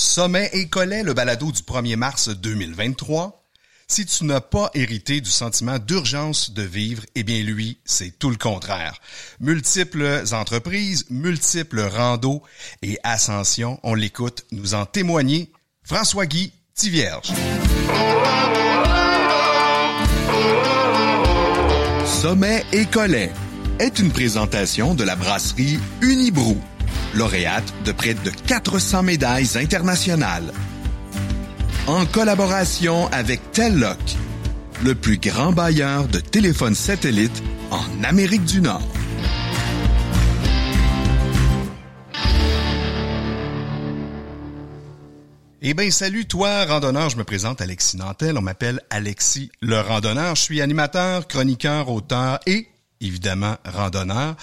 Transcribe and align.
Sommet 0.00 0.48
et 0.52 0.68
Collet, 0.68 1.02
le 1.02 1.12
balado 1.12 1.50
du 1.50 1.60
1er 1.62 1.96
mars 1.96 2.28
2023. 2.28 3.42
Si 3.88 4.06
tu 4.06 4.26
n'as 4.26 4.40
pas 4.40 4.70
hérité 4.74 5.20
du 5.20 5.28
sentiment 5.28 5.80
d'urgence 5.80 6.52
de 6.52 6.62
vivre, 6.62 7.02
eh 7.16 7.24
bien 7.24 7.42
lui, 7.42 7.80
c'est 7.84 8.16
tout 8.16 8.30
le 8.30 8.36
contraire. 8.36 9.00
Multiples 9.40 10.22
entreprises, 10.30 11.04
multiples 11.10 11.80
randos 11.80 12.44
et 12.80 12.96
ascensions, 13.02 13.80
on 13.82 13.94
l'écoute 13.94 14.44
nous 14.52 14.74
en 14.74 14.86
témoigner. 14.86 15.50
François-Guy 15.82 16.52
Tivierge. 16.76 17.32
Sommet 22.06 22.64
et 22.72 22.86
Collet 22.86 23.32
est 23.80 23.98
une 23.98 24.12
présentation 24.12 24.94
de 24.94 25.02
la 25.02 25.16
brasserie 25.16 25.80
Unibrou 26.02 26.56
lauréate 27.18 27.74
de 27.84 27.90
près 27.90 28.14
de 28.14 28.30
400 28.46 29.02
médailles 29.02 29.58
internationales. 29.58 30.52
En 31.88 32.06
collaboration 32.06 33.08
avec 33.08 33.50
Telloc, 33.50 33.98
le 34.84 34.94
plus 34.94 35.18
grand 35.18 35.52
bailleur 35.52 36.06
de 36.06 36.20
téléphones 36.20 36.76
satellites 36.76 37.42
en 37.72 38.04
Amérique 38.04 38.44
du 38.44 38.60
Nord. 38.60 38.86
Eh 45.60 45.74
bien, 45.74 45.90
salut 45.90 46.26
toi, 46.26 46.64
randonneur. 46.66 47.10
Je 47.10 47.16
me 47.16 47.24
présente 47.24 47.60
Alexis 47.60 47.96
Nantel. 47.96 48.38
On 48.38 48.42
m'appelle 48.42 48.80
Alexis 48.90 49.50
le 49.60 49.80
randonneur. 49.80 50.36
Je 50.36 50.42
suis 50.42 50.60
animateur, 50.60 51.26
chroniqueur, 51.26 51.90
auteur 51.90 52.38
et 52.46 52.68
évidemment 53.00 53.56
randonneur. 53.64 54.36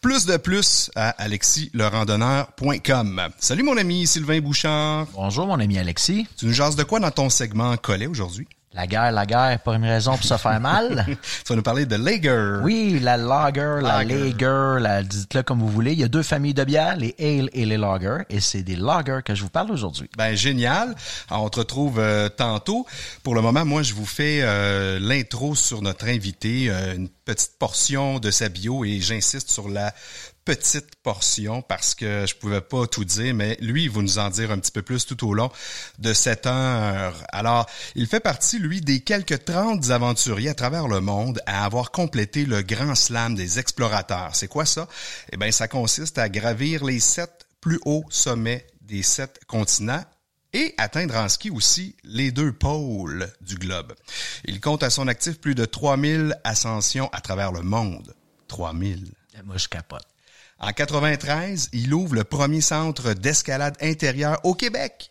Plus 0.00 0.26
de 0.26 0.36
plus 0.36 0.90
à 0.94 1.10
alexislerandonneur.com. 1.10 3.28
Salut 3.38 3.62
mon 3.62 3.76
ami 3.76 4.06
Sylvain 4.06 4.40
Bouchard. 4.40 5.06
Bonjour 5.14 5.46
mon 5.46 5.58
ami 5.58 5.78
Alexis. 5.78 6.26
Tu 6.36 6.46
nous 6.46 6.52
jases 6.52 6.76
de 6.76 6.84
quoi 6.84 7.00
dans 7.00 7.10
ton 7.10 7.28
segment 7.28 7.76
collet 7.76 8.06
aujourd'hui? 8.06 8.46
La 8.76 8.86
guerre, 8.86 9.10
la 9.10 9.24
guerre, 9.24 9.58
pas 9.60 9.74
une 9.74 9.86
raison 9.86 10.16
pour 10.16 10.24
se 10.24 10.36
faire 10.36 10.60
mal. 10.60 11.06
tu 11.22 11.48
vas 11.48 11.56
nous 11.56 11.62
parler 11.62 11.86
de 11.86 11.96
Lager. 11.96 12.58
Oui, 12.62 12.98
la 13.00 13.16
Lager, 13.16 13.78
la 13.80 14.04
Lager, 14.04 14.76
la, 14.80 15.02
dites-le 15.02 15.42
comme 15.42 15.60
vous 15.60 15.68
voulez. 15.68 15.92
Il 15.92 15.98
y 15.98 16.04
a 16.04 16.08
deux 16.08 16.22
familles 16.22 16.52
de 16.52 16.62
bières, 16.62 16.94
les 16.96 17.14
Ale 17.18 17.48
et 17.54 17.64
les 17.64 17.78
Lager, 17.78 18.18
et 18.28 18.38
c'est 18.40 18.62
des 18.62 18.76
Lager 18.76 19.20
que 19.24 19.34
je 19.34 19.42
vous 19.42 19.48
parle 19.48 19.70
aujourd'hui. 19.70 20.10
Ben 20.18 20.34
génial. 20.34 20.94
Alors, 21.30 21.44
on 21.44 21.48
te 21.48 21.58
retrouve 21.58 21.98
euh, 21.98 22.28
tantôt. 22.28 22.86
Pour 23.22 23.34
le 23.34 23.40
moment, 23.40 23.64
moi, 23.64 23.82
je 23.82 23.94
vous 23.94 24.04
fais 24.04 24.40
euh, 24.42 24.98
l'intro 25.00 25.54
sur 25.54 25.80
notre 25.80 26.06
invité, 26.08 26.68
euh, 26.68 26.96
une 26.96 27.08
petite 27.08 27.58
portion 27.58 28.18
de 28.18 28.30
sa 28.30 28.50
bio, 28.50 28.84
et 28.84 29.00
j'insiste 29.00 29.50
sur 29.50 29.70
la 29.70 29.94
petite 30.46 30.94
portion 31.02 31.60
parce 31.60 31.94
que 31.94 32.24
je 32.24 32.34
pouvais 32.36 32.60
pas 32.60 32.86
tout 32.86 33.04
dire, 33.04 33.34
mais 33.34 33.58
lui, 33.60 33.84
il 33.84 33.90
va 33.90 34.00
nous 34.00 34.18
en 34.18 34.30
dire 34.30 34.52
un 34.52 34.58
petit 34.58 34.70
peu 34.70 34.80
plus 34.80 35.04
tout 35.04 35.26
au 35.26 35.34
long 35.34 35.50
de 35.98 36.14
cette 36.14 36.46
heure. 36.46 37.20
Alors, 37.30 37.66
il 37.96 38.06
fait 38.06 38.20
partie, 38.20 38.58
lui, 38.60 38.80
des 38.80 39.00
quelques 39.00 39.44
30 39.44 39.90
aventuriers 39.90 40.50
à 40.50 40.54
travers 40.54 40.86
le 40.86 41.00
monde 41.00 41.42
à 41.46 41.64
avoir 41.64 41.90
complété 41.90 42.46
le 42.46 42.62
grand 42.62 42.94
slam 42.94 43.34
des 43.34 43.58
explorateurs. 43.58 44.36
C'est 44.36 44.46
quoi 44.46 44.64
ça? 44.64 44.86
Eh 45.32 45.36
bien, 45.36 45.50
ça 45.50 45.66
consiste 45.66 46.16
à 46.16 46.28
gravir 46.28 46.84
les 46.84 47.00
sept 47.00 47.46
plus 47.60 47.80
hauts 47.84 48.04
sommets 48.08 48.66
des 48.82 49.02
sept 49.02 49.40
continents 49.48 50.04
et 50.52 50.74
atteindre 50.78 51.16
en 51.16 51.28
ski 51.28 51.50
aussi 51.50 51.96
les 52.04 52.30
deux 52.30 52.52
pôles 52.52 53.28
du 53.40 53.56
globe. 53.56 53.94
Il 54.44 54.60
compte 54.60 54.84
à 54.84 54.90
son 54.90 55.08
actif 55.08 55.40
plus 55.40 55.56
de 55.56 55.64
3000 55.64 56.38
ascensions 56.44 57.10
à 57.12 57.20
travers 57.20 57.50
le 57.50 57.62
monde. 57.62 58.14
3000. 58.46 59.12
Moi, 59.44 59.56
capote. 59.68 60.06
En 60.58 60.72
93, 60.72 61.68
il 61.74 61.92
ouvre 61.92 62.14
le 62.14 62.24
premier 62.24 62.62
centre 62.62 63.12
d'escalade 63.12 63.76
intérieure 63.82 64.40
au 64.42 64.54
Québec, 64.54 65.10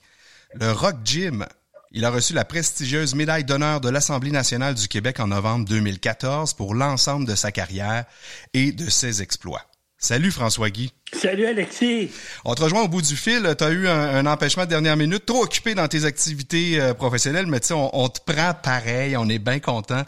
le 0.55 0.71
Rock 0.71 0.95
Gym. 1.03 1.45
Il 1.91 2.03
a 2.03 2.09
reçu 2.09 2.33
la 2.33 2.45
prestigieuse 2.45 3.13
médaille 3.13 3.45
d'honneur 3.45 3.79
de 3.79 3.89
l'Assemblée 3.89 4.31
nationale 4.31 4.73
du 4.73 4.87
Québec 4.87 5.19
en 5.19 5.27
novembre 5.27 5.65
2014 5.69 6.55
pour 6.55 6.73
l'ensemble 6.73 7.27
de 7.27 7.35
sa 7.35 7.51
carrière 7.51 8.05
et 8.53 8.71
de 8.71 8.89
ses 8.89 9.21
exploits. 9.21 9.61
Salut 9.99 10.31
François 10.31 10.71
Guy. 10.71 10.91
Salut 11.13 11.45
Alexis. 11.45 12.09
On 12.43 12.55
te 12.55 12.63
rejoint 12.63 12.81
au 12.81 12.87
bout 12.87 13.03
du 13.03 13.15
fil. 13.15 13.55
Tu 13.57 13.63
as 13.63 13.69
eu 13.69 13.87
un, 13.87 14.25
empêchement 14.25 14.65
de 14.65 14.69
dernière 14.69 14.97
minute, 14.97 15.25
trop 15.25 15.43
occupé 15.43 15.75
dans 15.75 15.87
tes 15.87 16.05
activités 16.05 16.81
euh, 16.81 16.93
professionnelles, 16.93 17.47
mais 17.47 17.59
tu 17.59 17.67
sais, 17.67 17.73
on, 17.75 17.95
on, 17.95 18.09
te 18.09 18.19
prend 18.19 18.53
pareil. 18.53 19.15
On 19.15 19.29
est 19.29 19.39
bien 19.39 19.59
content 19.59 20.03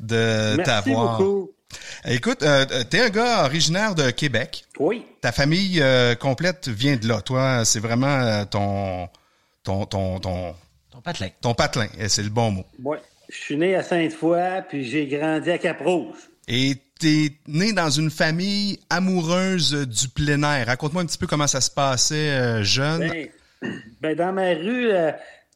de 0.00 0.56
t'avoir. 0.64 1.20
Écoute, 2.06 2.42
euh, 2.42 2.64
t'es 2.88 3.00
un 3.00 3.08
gars 3.10 3.44
originaire 3.44 3.94
de 3.94 4.10
Québec. 4.10 4.64
Oui. 4.78 5.04
Ta 5.20 5.32
famille 5.32 5.80
euh, 5.82 6.14
complète 6.14 6.68
vient 6.68 6.96
de 6.96 7.06
là. 7.06 7.20
Toi, 7.20 7.64
c'est 7.64 7.80
vraiment 7.80 8.06
euh, 8.06 8.44
ton, 8.44 9.08
ton, 9.62 9.84
ton, 9.86 10.18
ton, 10.20 10.54
ton 10.90 11.00
patelin. 11.00 11.28
Ton 11.40 11.54
patelin, 11.54 11.88
c'est 12.08 12.22
le 12.22 12.30
bon 12.30 12.50
mot. 12.52 12.64
Oui. 12.82 12.96
Je 13.28 13.36
suis 13.36 13.56
né 13.58 13.74
à 13.74 13.82
Sainte-Foy, 13.82 14.62
puis 14.70 14.88
j'ai 14.88 15.06
grandi 15.06 15.50
à 15.50 15.58
Cap-Rouge. 15.58 16.16
Et 16.46 16.76
t'es 16.98 17.32
né 17.46 17.74
dans 17.74 17.90
une 17.90 18.10
famille 18.10 18.80
amoureuse 18.88 19.86
du 19.86 20.08
plein 20.08 20.42
air. 20.42 20.68
Raconte-moi 20.68 21.02
un 21.02 21.06
petit 21.06 21.18
peu 21.18 21.26
comment 21.26 21.46
ça 21.46 21.60
se 21.60 21.70
passait 21.70 22.64
jeune. 22.64 23.00
Ben, 23.00 23.28
ben, 24.00 24.16
dans 24.16 24.32
ma 24.32 24.54
rue, 24.54 24.90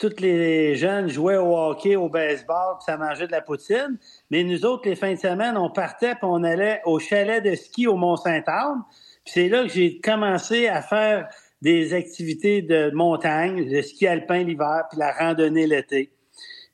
tous 0.02 0.20
les 0.20 0.74
jeunes 0.74 1.08
jouaient 1.08 1.36
au 1.36 1.56
hockey, 1.56 1.94
au 1.94 2.08
baseball, 2.08 2.76
puis 2.78 2.86
ça 2.86 2.96
mangeait 2.96 3.28
de 3.28 3.32
la 3.32 3.40
poutine. 3.40 3.98
Mais 4.30 4.42
nous 4.42 4.66
autres, 4.66 4.88
les 4.88 4.96
fins 4.96 5.14
de 5.14 5.18
semaine, 5.18 5.56
on 5.56 5.70
partait, 5.70 6.16
puis 6.16 6.24
on 6.24 6.42
allait 6.42 6.80
au 6.86 6.98
chalet 6.98 7.42
de 7.42 7.54
ski 7.54 7.86
au 7.86 7.94
Mont-Saint-Anne. 7.94 8.82
Puis 9.24 9.34
c'est 9.34 9.48
là 9.48 9.62
que 9.62 9.68
j'ai 9.68 10.00
commencé 10.00 10.66
à 10.66 10.82
faire 10.82 11.28
des 11.60 11.94
activités 11.94 12.62
de 12.62 12.90
montagne, 12.90 13.64
le 13.64 13.80
ski 13.80 14.08
alpin 14.08 14.42
l'hiver, 14.42 14.82
puis 14.90 14.98
la 14.98 15.12
randonnée 15.12 15.68
l'été. 15.68 16.10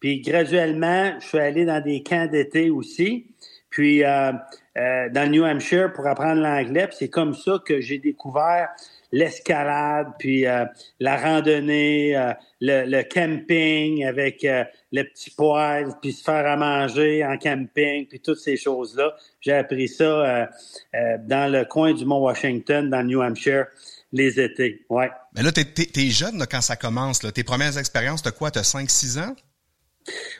Puis 0.01 0.23
graduellement, 0.23 1.13
je 1.21 1.27
suis 1.27 1.39
allé 1.39 1.67
dans 1.67 1.83
des 1.83 2.03
camps 2.03 2.27
d'été 2.27 2.71
aussi. 2.71 3.27
Puis 3.69 4.05
euh, 4.05 4.33
euh, 4.79 5.11
dans 5.11 5.25
le 5.25 5.29
New 5.29 5.45
Hampshire 5.45 5.93
pour 5.93 6.07
apprendre 6.07 6.41
l'anglais. 6.41 6.87
Puis 6.87 6.97
c'est 7.01 7.11
comme 7.11 7.35
ça 7.35 7.61
que 7.63 7.81
j'ai 7.81 7.99
découvert 7.99 8.71
l'escalade, 9.13 10.09
puis 10.19 10.47
euh, 10.47 10.65
la 11.01 11.17
randonnée, 11.17 12.17
euh, 12.17 12.33
le, 12.61 13.03
camping 13.03 14.05
avec 14.05 14.45
euh, 14.45 14.65
le 14.93 15.05
petit 15.05 15.31
poêle, 15.31 15.93
puis 16.03 16.13
se 16.13 16.23
faire 16.23 16.47
à 16.47 16.57
manger 16.57 17.25
en 17.25 17.37
camping, 17.39 18.07
puis 18.07 18.21
toutes 18.21 18.39
ces 18.39 18.57
choses-là. 18.57 19.15
J'ai 19.41 19.53
appris 19.53 19.89
ça 19.89 20.49
dans 20.93 21.51
le 21.51 21.65
coin 21.65 21.95
du 21.95 22.05
Mont 22.05 22.21
Washington, 22.21 22.91
dans 22.91 23.01
le 23.01 23.07
New 23.07 23.23
Hampshire, 23.23 23.67
les 24.13 24.41
étés. 24.41 24.85
Ouais. 24.89 25.11
Mais 25.35 25.43
là, 25.43 25.53
t'es 25.53 25.67
es, 25.77 26.11
jeune 26.11 26.45
quand 26.51 26.61
ça 26.61 26.77
commence. 26.77 27.23
Là. 27.23 27.33
Tes 27.33 27.45
premières 27.45 27.79
expériences, 27.79 28.23
t'as 28.23 28.33
quoi? 28.33 28.51
T'as 28.51 28.63
5-6 28.63 29.21
ans? 29.21 29.35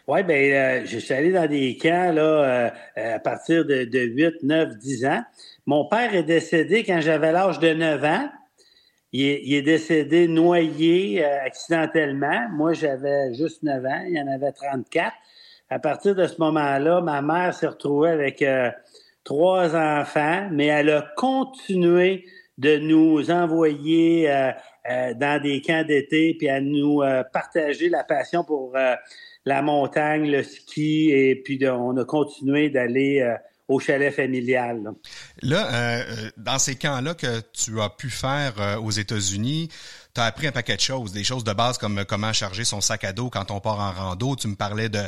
Oui, 0.07 0.23
ben 0.23 0.87
je 0.87 0.99
suis 0.99 1.13
allé 1.13 1.31
dans 1.31 1.47
des 1.47 1.77
camps 1.77 2.11
là, 2.11 2.73
à 2.97 3.19
partir 3.19 3.67
de, 3.67 3.85
de 3.85 4.01
8, 4.01 4.43
9, 4.43 4.79
10 4.79 5.05
ans. 5.05 5.23
Mon 5.67 5.87
père 5.87 6.15
est 6.15 6.23
décédé 6.23 6.83
quand 6.83 7.01
j'avais 7.03 7.31
l'âge 7.31 7.59
de 7.59 7.75
9 7.75 8.05
ans. 8.05 8.31
Il 9.13 9.55
est, 9.55 9.63
décédé 9.63 10.29
noyé 10.29 11.25
euh, 11.25 11.45
accidentellement. 11.47 12.47
Moi, 12.51 12.75
j'avais 12.75 13.33
juste 13.33 13.63
9 13.63 13.85
ans, 13.87 14.05
il 14.07 14.17
y 14.17 14.21
en 14.21 14.29
avait 14.29 14.53
34. 14.53 15.13
À 15.71 15.79
partir 15.79 16.15
de 16.15 16.27
ce 16.27 16.39
moment-là, 16.41 17.01
ma 17.01 17.23
mère 17.23 17.55
s'est 17.55 17.69
retrouvée 17.69 18.11
avec 18.11 18.43
euh, 18.43 18.71
trois 19.25 19.75
enfants, 19.75 20.49
mais 20.51 20.67
elle 20.67 20.91
a 20.91 21.07
continué 21.17 22.27
de 22.59 22.77
nous 22.77 23.31
envoyer 23.31 24.31
euh, 24.31 24.53
dans 25.15 25.41
des 25.41 25.63
camps 25.63 25.85
d'été, 25.85 26.35
puis 26.39 26.51
à 26.51 26.61
nous 26.61 27.03
partager 27.33 27.89
la 27.89 28.05
passion 28.05 28.43
pour 28.43 28.75
la 29.45 29.63
montagne, 29.63 30.31
le 30.31 30.43
ski, 30.43 31.11
et 31.13 31.37
puis 31.37 31.59
on 31.69 31.97
a 31.99 32.05
continué 32.05 32.71
d'aller 32.71 33.37
au 33.69 33.79
chalet 33.79 34.13
familial. 34.13 34.83
Là, 35.43 35.67
euh, 35.67 36.03
euh, 36.09 36.31
dans 36.39 36.59
ces 36.59 36.75
camps-là 36.75 37.15
que 37.15 37.41
tu 37.53 37.81
as 37.81 37.91
pu 37.91 38.09
faire 38.09 38.55
euh, 38.59 38.77
aux 38.77 38.91
États-Unis, 38.91 39.69
tu 40.15 40.21
as 40.21 40.25
appris 40.25 40.47
un 40.47 40.53
paquet 40.53 40.77
de 40.77 40.81
choses, 40.81 41.13
des 41.13 41.23
choses 41.23 41.45
de 41.45 41.53
base 41.53 41.77
comme 41.77 42.05
comment 42.07 42.33
charger 42.33 42.65
son 42.65 42.81
sac 42.81 43.05
à 43.05 43.13
dos 43.13 43.29
quand 43.29 43.51
on 43.51 43.61
part 43.61 43.79
en 43.79 43.93
rando. 43.93 44.35
Tu 44.37 44.49
me 44.49 44.57
parlais 44.57 44.89
de, 44.89 45.03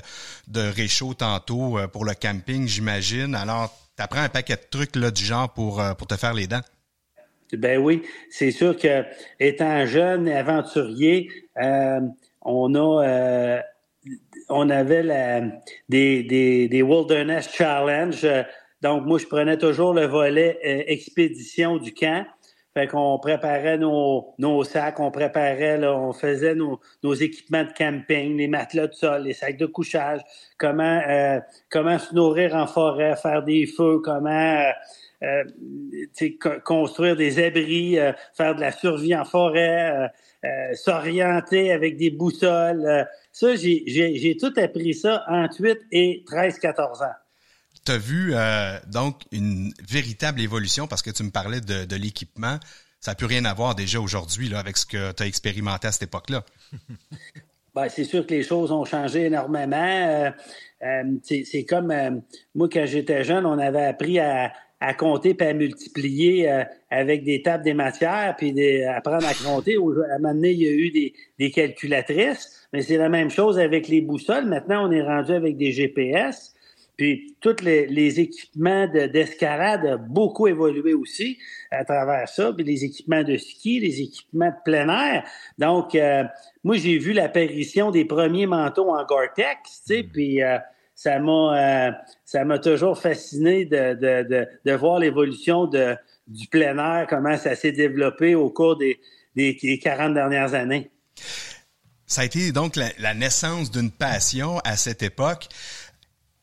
de 0.48 0.60
réchaud 0.60 1.14
tantôt 1.14 1.78
pour 1.90 2.04
le 2.04 2.12
camping, 2.14 2.68
j'imagine. 2.68 3.34
Alors, 3.34 3.74
tu 3.96 4.02
apprends 4.02 4.20
un 4.20 4.28
paquet 4.28 4.56
de 4.56 4.66
trucs 4.70 4.94
là, 4.94 5.10
du 5.10 5.24
genre 5.24 5.52
pour, 5.52 5.82
pour 5.96 6.06
te 6.06 6.16
faire 6.16 6.34
les 6.34 6.46
dents? 6.46 6.60
Ben 7.54 7.80
oui, 7.80 8.02
c'est 8.30 8.52
sûr 8.52 8.76
que 8.76 9.04
étant 9.40 9.84
jeune 9.86 10.28
aventurier, 10.28 11.28
on 12.42 12.74
a 12.74 13.62
on 14.48 14.70
avait 14.70 15.02
la, 15.02 15.40
des, 15.88 16.22
des, 16.22 16.68
des 16.68 16.82
Wilderness 16.82 17.50
Challenge. 17.52 18.26
Donc, 18.82 19.04
moi, 19.04 19.18
je 19.18 19.26
prenais 19.26 19.58
toujours 19.58 19.92
le 19.92 20.06
volet 20.06 20.58
euh, 20.64 20.82
expédition 20.86 21.76
du 21.76 21.92
camp. 21.92 22.26
Fait 22.72 22.86
qu'on 22.86 23.18
préparait 23.18 23.78
nos, 23.78 24.32
nos 24.38 24.62
sacs, 24.62 25.00
on 25.00 25.10
préparait, 25.10 25.84
on 25.84 26.12
faisait 26.12 26.54
nos, 26.54 26.78
équipements 27.14 27.64
de 27.64 27.72
camping, 27.76 28.36
les 28.36 28.46
matelas 28.46 28.86
de 28.86 28.94
sol, 28.94 29.24
les 29.24 29.32
sacs 29.32 29.56
de 29.56 29.66
couchage, 29.66 30.20
comment, 30.56 31.00
euh, 31.08 31.40
comment 31.68 31.98
se 31.98 32.14
nourrir 32.14 32.54
en 32.54 32.68
forêt, 32.68 33.16
faire 33.16 33.42
des 33.42 33.66
feux, 33.66 33.98
comment 33.98 34.62
euh, 35.24 35.44
construire 36.64 37.16
des 37.16 37.42
abris, 37.44 37.98
faire 38.36 38.54
de 38.54 38.60
la 38.60 38.70
survie 38.70 39.16
en 39.16 39.24
forêt, 39.24 40.08
s'orienter 40.74 41.72
avec 41.72 41.96
des 41.96 42.10
boussoles. 42.10 43.08
Ça, 43.40 43.56
j'ai 43.56 44.36
tout 44.38 44.52
appris 44.56 44.94
ça 44.94 45.24
entre 45.28 45.60
8 45.60 45.78
et 45.92 46.24
13-14 46.26 47.04
ans. 47.04 47.14
Tu 47.84 47.92
as 47.92 47.98
vu 47.98 48.34
donc 48.86 49.22
une 49.32 49.72
véritable 49.88 50.40
évolution 50.40 50.86
parce 50.86 51.02
que 51.02 51.10
tu 51.10 51.22
me 51.22 51.30
parlais 51.30 51.60
de, 51.60 51.84
de 51.84 51.96
l'équipement. 51.96 52.58
Ça 53.00 53.12
n'a 53.12 53.14
plus 53.14 53.26
rien 53.26 53.46
à 53.46 53.54
voir 53.54 53.74
déjà 53.74 53.98
aujourd'hui 53.98 54.54
avec 54.54 54.76
ce 54.76 54.84
que 54.84 55.12
tu 55.12 55.22
as 55.22 55.26
expérimenté 55.26 55.88
à 55.88 55.92
cette 55.92 56.02
époque-là. 56.02 56.44
Ben, 57.74 57.88
c'est 57.88 58.04
sûr 58.04 58.26
que 58.26 58.34
les 58.34 58.42
choses 58.42 58.72
ont 58.72 58.84
changé 58.84 59.26
énormément. 59.26 59.76
Euh, 59.76 60.30
euh, 60.82 61.04
c'est 61.22 61.64
comme 61.64 61.90
euh, 61.90 62.10
moi, 62.54 62.68
quand 62.70 62.84
j'étais 62.86 63.22
jeune, 63.22 63.46
on 63.46 63.58
avait 63.58 63.86
appris 63.86 64.18
à, 64.18 64.52
à 64.80 64.94
compter 64.94 65.34
puis 65.34 65.46
à 65.46 65.52
multiplier 65.52 66.64
avec 66.90 67.22
des 67.22 67.42
tables 67.42 67.64
des 67.64 67.74
matières, 67.74 68.34
puis 68.38 68.52
des, 68.52 68.84
apprendre 68.84 69.26
à 69.26 69.34
compter. 69.34 69.76
À 69.76 70.14
un 70.14 70.18
moment 70.18 70.34
donné, 70.34 70.52
il 70.52 70.62
y 70.62 70.68
a 70.68 70.72
eu 70.72 70.90
des, 70.90 71.12
des 71.38 71.50
calculatrices, 71.50 72.66
mais 72.72 72.80
c'est 72.82 72.96
la 72.96 73.10
même 73.10 73.30
chose 73.30 73.58
avec 73.58 73.88
les 73.88 74.00
boussoles. 74.00 74.46
Maintenant, 74.46 74.88
on 74.88 74.90
est 74.90 75.02
rendu 75.02 75.32
avec 75.32 75.56
des 75.56 75.72
GPS. 75.72 76.54
Puis 77.00 77.34
tous 77.40 77.62
les, 77.62 78.20
équipements 78.20 78.86
d'escalade 78.86 79.86
ont 79.86 80.06
beaucoup 80.06 80.48
évolué 80.48 80.92
aussi 80.92 81.38
à 81.70 81.82
travers 81.82 82.28
ça. 82.28 82.52
Puis 82.52 82.62
les 82.62 82.84
équipements 82.84 83.22
de 83.22 83.38
ski, 83.38 83.80
les 83.80 84.02
équipements 84.02 84.50
de 84.50 84.62
plein 84.66 84.86
air. 84.90 85.24
Donc, 85.56 85.94
euh, 85.94 86.24
moi, 86.62 86.76
j'ai 86.76 86.98
vu 86.98 87.14
l'apparition 87.14 87.90
des 87.90 88.04
premiers 88.04 88.44
manteaux 88.44 88.90
en 88.90 89.02
Gore-Tex, 89.06 89.58
tu 89.64 89.94
sais, 89.94 90.02
mm. 90.02 90.08
puis 90.12 90.42
euh, 90.42 90.58
ça 91.00 91.18
m'a 91.18 91.88
euh, 91.88 91.92
ça 92.26 92.44
m'a 92.44 92.58
toujours 92.58 93.00
fasciné 93.00 93.64
de, 93.64 93.94
de, 93.94 94.46
de, 94.66 94.72
voir 94.72 94.98
l'évolution 94.98 95.64
de, 95.64 95.96
du 96.26 96.46
plein 96.46 96.76
air, 96.76 97.06
comment 97.08 97.38
ça 97.38 97.56
s'est 97.56 97.72
développé 97.72 98.34
au 98.34 98.50
cours 98.50 98.76
des, 98.76 99.00
des, 99.34 99.78
40 99.82 100.12
dernières 100.12 100.52
années. 100.52 100.90
Ça 102.04 102.20
a 102.20 102.24
été 102.26 102.52
donc 102.52 102.76
la 102.76 103.14
naissance 103.14 103.70
d'une 103.70 103.90
passion 103.90 104.58
à 104.58 104.76
cette 104.76 105.02
époque 105.02 105.48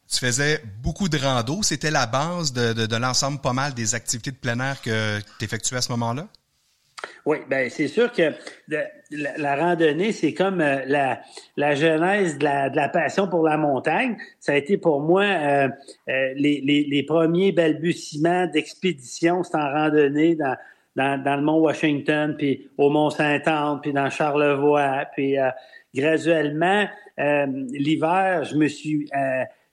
tu 0.09 0.19
faisais 0.19 0.63
beaucoup 0.81 1.10
de 1.10 1.18
rando. 1.18 1.62
C'était 1.63 1.92
la 1.92 2.07
base 2.07 2.53
de, 2.53 2.71
de, 2.71 2.86
de 2.86 2.95
l'ensemble 2.95 3.42
pas 3.42 3.51
mal 3.51 3.74
des 3.74 3.94
activités 3.94 4.31
de 4.31 4.38
plein 4.38 4.57
air 4.62 4.81
que 4.81 5.19
tu 5.38 5.45
effectuais 5.45 5.77
à 5.77 5.81
ce 5.81 5.92
moment-là? 5.92 6.30
Oui, 7.26 7.38
ben 7.50 7.70
c'est 7.70 7.88
sûr 7.88 8.12
que 8.12 8.34
la, 9.12 9.56
randonnée, 9.56 10.12
c'est 10.12 10.34
comme 10.34 10.62
euh, 10.62 10.80
la, 10.88 11.22
la 11.56 11.76
genèse 11.76 12.38
de 12.38 12.44
la, 12.46 12.70
de 12.70 12.76
la, 12.76 12.90
passion 12.90 13.28
pour 13.28 13.44
la 13.44 13.58
montagne. 13.58 14.18
Ça 14.40 14.54
a 14.54 14.56
été 14.56 14.78
pour 14.78 15.02
moi 15.02 15.24
euh, 15.24 15.68
euh, 16.10 16.34
les, 16.36 16.62
les, 16.62 16.86
les, 16.90 17.04
premiers 17.04 17.52
balbutiements 17.52 18.48
d'expédition, 18.48 19.44
c'est 19.44 19.58
en 19.58 19.72
randonnée 19.72 20.36
dans, 20.36 20.56
dans, 20.96 21.22
dans, 21.22 21.36
le 21.36 21.42
mont 21.42 21.60
Washington, 21.60 22.36
puis 22.38 22.70
au 22.78 22.90
mont 22.90 23.10
Saint-Anne, 23.10 23.80
puis 23.82 23.94
dans 23.94 24.10
Charlevoix, 24.10 25.06
puis 25.14 25.36
graduellement, 25.94 26.88
l'hiver, 27.18 28.44
je 28.46 28.56
me 28.56 28.68
suis 28.68 29.10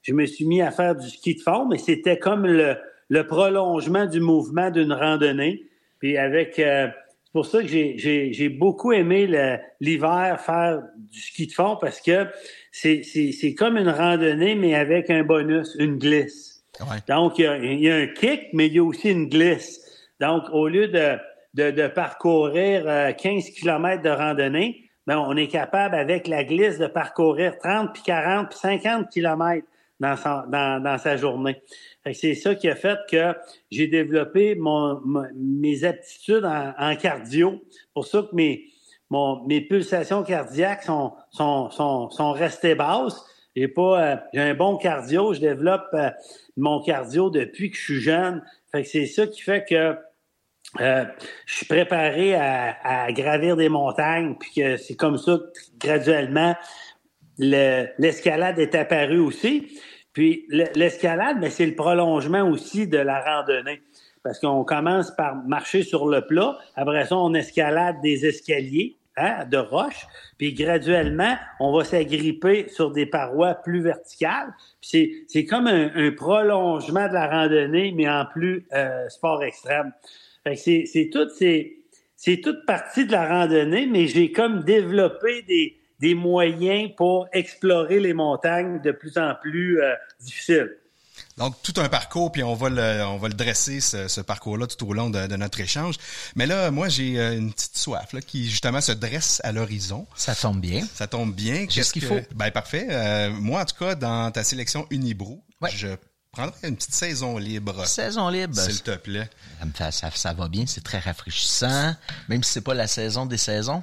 je 0.04 0.12
me 0.12 0.26
suis 0.26 0.44
mis 0.44 0.60
à 0.60 0.70
faire 0.70 0.94
du 0.94 1.08
ski 1.08 1.34
de 1.34 1.40
fond, 1.40 1.66
mais 1.66 1.78
c'était 1.78 2.18
comme 2.18 2.46
le, 2.46 2.76
le, 3.08 3.26
prolongement 3.26 4.04
du 4.04 4.20
mouvement 4.20 4.70
d'une 4.70 4.92
randonnée. 4.92 5.64
Puis 5.98 6.18
avec, 6.18 6.58
euh, 6.58 6.88
pour 7.34 7.46
ça 7.46 7.62
que 7.62 7.66
j'ai 7.66 8.48
beaucoup 8.48 8.92
aimé 8.92 9.26
l'hiver 9.80 10.40
faire 10.40 10.82
du 11.10 11.20
ski 11.20 11.48
de 11.48 11.52
fond 11.52 11.76
parce 11.80 12.00
que 12.00 12.28
c'est 12.70 13.54
comme 13.58 13.76
une 13.76 13.88
randonnée, 13.88 14.54
mais 14.54 14.76
avec 14.76 15.10
un 15.10 15.24
bonus, 15.24 15.74
une 15.80 15.98
glisse. 15.98 16.64
Donc, 17.08 17.38
il 17.38 17.42
y, 17.42 17.46
a, 17.46 17.56
il 17.56 17.80
y, 17.80 17.90
a, 17.90 17.96
un 17.96 18.06
kick, 18.06 18.50
mais 18.52 18.68
il 18.68 18.74
y 18.74 18.78
a 18.78 18.84
aussi 18.84 19.10
une 19.10 19.28
glisse. 19.28 19.80
Donc, 20.20 20.44
au 20.52 20.68
lieu 20.68 20.86
de, 20.86 21.18
de, 21.54 21.72
de 21.72 21.88
parcourir 21.88 22.84
15 23.16 23.44
euh, 23.48 23.50
km 23.52 24.02
de 24.02 24.10
randonnée, 24.10 24.90
ben, 25.08 25.18
on 25.18 25.36
est 25.36 25.48
capable, 25.48 25.96
avec 25.96 26.28
la 26.28 26.44
glisse, 26.44 26.78
de 26.78 26.86
parcourir 26.86 27.58
30, 27.58 27.92
puis 27.92 28.02
40, 28.04 28.48
puis 28.48 28.58
50 28.58 29.08
km 29.10 29.66
dans 30.00 30.16
sa, 30.16 30.46
dans, 30.48 30.98
sa 30.98 31.16
journée. 31.16 31.62
C'est 32.12 32.34
ça 32.34 32.54
qui 32.54 32.68
a 32.68 32.76
fait 32.76 32.98
que 33.10 33.34
j'ai 33.70 33.86
développé 33.86 34.54
mon, 34.54 35.00
mes 35.34 35.84
aptitudes 35.84 36.44
en, 36.44 36.96
cardio. 36.96 37.62
pour 37.94 38.06
ça 38.06 38.22
que 38.22 38.34
mes, 38.34 38.66
mon, 39.10 39.44
mes 39.46 39.60
pulsations 39.60 40.22
cardiaques 40.22 40.82
sont, 40.82 41.12
sont, 41.30 41.70
sont, 41.70 42.10
sont 42.10 42.32
restées 42.32 42.74
basses. 42.74 43.24
J'ai 43.56 43.68
pas, 43.68 44.02
euh, 44.02 44.16
j'ai 44.32 44.40
un 44.40 44.54
bon 44.54 44.76
cardio. 44.76 45.32
Je 45.32 45.40
développe 45.40 45.88
euh, 45.94 46.10
mon 46.56 46.82
cardio 46.82 47.30
depuis 47.30 47.70
que 47.70 47.76
je 47.76 47.82
suis 47.82 48.00
jeune. 48.00 48.42
Fait 48.72 48.82
que 48.82 48.88
c'est 48.88 49.06
ça 49.06 49.26
qui 49.26 49.42
fait 49.42 49.64
que 49.64 49.96
euh, 50.80 51.04
je 51.46 51.54
suis 51.54 51.66
préparé 51.66 52.34
à, 52.34 52.76
à, 53.04 53.12
gravir 53.12 53.56
des 53.56 53.68
montagnes, 53.68 54.34
puis 54.34 54.50
que 54.56 54.76
c'est 54.76 54.96
comme 54.96 55.18
ça 55.18 55.38
que 55.38 55.86
graduellement 55.86 56.56
l'escalade 57.38 58.58
est 58.58 58.74
apparue 58.74 59.18
aussi. 59.18 59.78
Puis 60.12 60.46
l'escalade, 60.48 61.38
mais 61.40 61.50
c'est 61.50 61.66
le 61.66 61.74
prolongement 61.74 62.48
aussi 62.48 62.86
de 62.86 62.98
la 62.98 63.20
randonnée. 63.20 63.82
Parce 64.22 64.38
qu'on 64.38 64.64
commence 64.64 65.10
par 65.10 65.36
marcher 65.44 65.82
sur 65.82 66.06
le 66.06 66.22
plat, 66.26 66.56
après 66.76 67.04
ça, 67.04 67.16
on 67.16 67.34
escalade 67.34 67.96
des 68.00 68.24
escaliers 68.24 68.96
hein, 69.16 69.44
de 69.44 69.58
roches, 69.58 70.06
puis 70.38 70.54
graduellement, 70.54 71.36
on 71.60 71.76
va 71.76 71.84
s'agripper 71.84 72.68
sur 72.68 72.90
des 72.90 73.06
parois 73.06 73.54
plus 73.54 73.82
verticales. 73.82 74.54
C'est 74.80 75.44
comme 75.48 75.66
un, 75.66 76.10
prolongement 76.12 77.06
de 77.08 77.12
la 77.12 77.26
randonnée, 77.28 77.92
mais 77.94 78.08
en 78.08 78.24
plus 78.24 78.66
euh, 78.72 79.08
sport 79.10 79.42
extrême. 79.42 79.92
C'est 80.56 81.10
toute 82.42 82.66
partie 82.66 83.04
de 83.04 83.12
la 83.12 83.28
randonnée, 83.28 83.86
mais 83.86 84.06
j'ai 84.06 84.32
comme 84.32 84.62
développé 84.62 85.42
des, 85.42 85.76
des 86.04 86.14
moyens 86.14 86.90
pour 86.98 87.28
explorer 87.32 87.98
les 87.98 88.12
montagnes 88.12 88.78
de 88.82 88.92
plus 88.92 89.16
en 89.16 89.34
plus 89.40 89.80
euh, 89.80 89.94
difficiles. 90.20 90.70
Donc, 91.38 91.54
tout 91.62 91.72
un 91.78 91.88
parcours, 91.88 92.30
puis 92.30 92.42
on 92.42 92.54
va 92.54 92.68
le, 92.68 93.04
on 93.06 93.16
va 93.16 93.28
le 93.28 93.34
dresser, 93.34 93.80
ce, 93.80 94.20
parcours-là, 94.20 94.66
tout 94.66 94.86
au 94.86 94.92
long 94.92 95.08
de, 95.08 95.34
notre 95.36 95.60
échange. 95.60 95.94
Mais 96.36 96.46
là, 96.46 96.70
moi, 96.70 96.90
j'ai 96.90 97.18
euh, 97.18 97.38
une 97.38 97.54
petite 97.54 97.78
soif 97.78 98.12
là, 98.12 98.20
qui, 98.20 98.50
justement, 98.50 98.82
se 98.82 98.92
dresse 98.92 99.40
à 99.44 99.52
l'horizon. 99.52 100.06
Ça 100.14 100.34
tombe 100.34 100.60
bien. 100.60 100.86
Ça 100.94 101.06
tombe 101.06 101.34
bien. 101.34 101.66
Qu'est-ce 101.66 101.94
qu'il 101.94 102.04
faut? 102.04 102.20
Ben, 102.34 102.50
parfait. 102.50 102.86
Euh, 102.90 103.30
moi, 103.30 103.62
en 103.62 103.64
tout 103.64 103.76
cas, 103.82 103.94
dans 103.94 104.30
ta 104.30 104.44
sélection 104.44 104.86
Unibrou, 104.90 105.42
je 105.72 105.88
prendrais 106.32 106.68
une 106.68 106.76
petite 106.76 106.94
saison 106.94 107.38
libre. 107.38 107.86
Saison 107.86 108.28
libre. 108.28 108.58
S'il 108.58 108.82
te 108.82 108.96
plaît. 108.96 109.30
Ça, 109.90 110.10
ça 110.10 110.34
va 110.34 110.48
bien, 110.48 110.66
c'est 110.66 110.84
très 110.84 110.98
rafraîchissant, 110.98 111.94
même 112.28 112.42
si 112.42 112.52
c'est 112.52 112.60
pas 112.60 112.74
la 112.74 112.88
saison 112.88 113.24
des 113.24 113.38
saisons. 113.38 113.82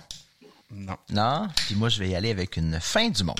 Non. 0.71 0.97
Non? 1.09 1.47
Puis 1.55 1.75
moi, 1.75 1.89
je 1.89 1.99
vais 1.99 2.09
y 2.09 2.15
aller 2.15 2.31
avec 2.31 2.57
une 2.57 2.79
fin 2.79 3.09
du 3.09 3.23
monde. 3.23 3.39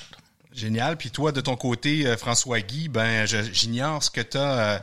Génial. 0.53 0.97
Puis 0.97 1.11
toi, 1.11 1.31
de 1.31 1.41
ton 1.41 1.55
côté, 1.55 2.05
euh, 2.05 2.17
François 2.17 2.59
Guy, 2.59 2.89
ben, 2.89 3.25
j'ignore 3.25 4.03
ce 4.03 4.11
que 4.11 4.21
tu 4.21 4.38
as 4.38 4.59
euh, 4.59 4.79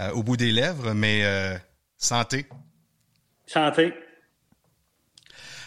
euh, 0.00 0.10
au 0.10 0.22
bout 0.22 0.36
des 0.36 0.50
lèvres, 0.50 0.92
mais 0.92 1.22
santé. 1.96 2.46
Santé. 3.46 3.94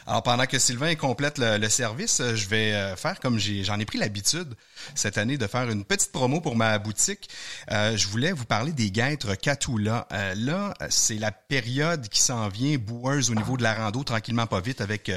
Alors 0.10 0.24
pendant 0.24 0.46
que 0.46 0.58
Sylvain 0.58 0.96
complète 0.96 1.38
le, 1.38 1.68
service, 1.68 2.22
euh, 2.22 2.34
je 2.34 2.48
vais 2.48 2.72
euh, 2.72 2.96
faire 2.96 3.20
comme 3.20 3.38
j'en 3.40 3.78
ai, 3.78 3.84
pris 3.84 3.98
l'habitude 3.98 4.56
cette 4.96 5.18
année 5.18 5.38
de 5.38 5.48
faire 5.48 5.70
une 5.70 5.84
petite 5.84 6.14
promo 6.14 6.40
pour 6.40 6.56
ma 6.56 6.80
boutique. 6.80 7.30
Euh, 7.72 7.98
je 7.98 8.08
voulais 8.08 8.32
vous 8.32 8.46
parler 8.46 8.72
des 8.72 8.90
guêtres 8.90 9.36
Catula. 9.36 10.08
là, 10.38 10.74
c'est 10.90 11.18
la 11.18 11.34
période 11.34 12.08
qui 12.08 12.22
s'en 12.22 12.48
vient 12.48 12.78
boueuse 12.78 13.30
au 13.32 13.36
niveau 13.36 13.58
de 13.58 13.64
la 13.64 13.74
rando, 13.74 14.02
tranquillement 14.06 14.48
pas 14.48 14.62
vite, 14.62 14.80
avec 14.80 15.12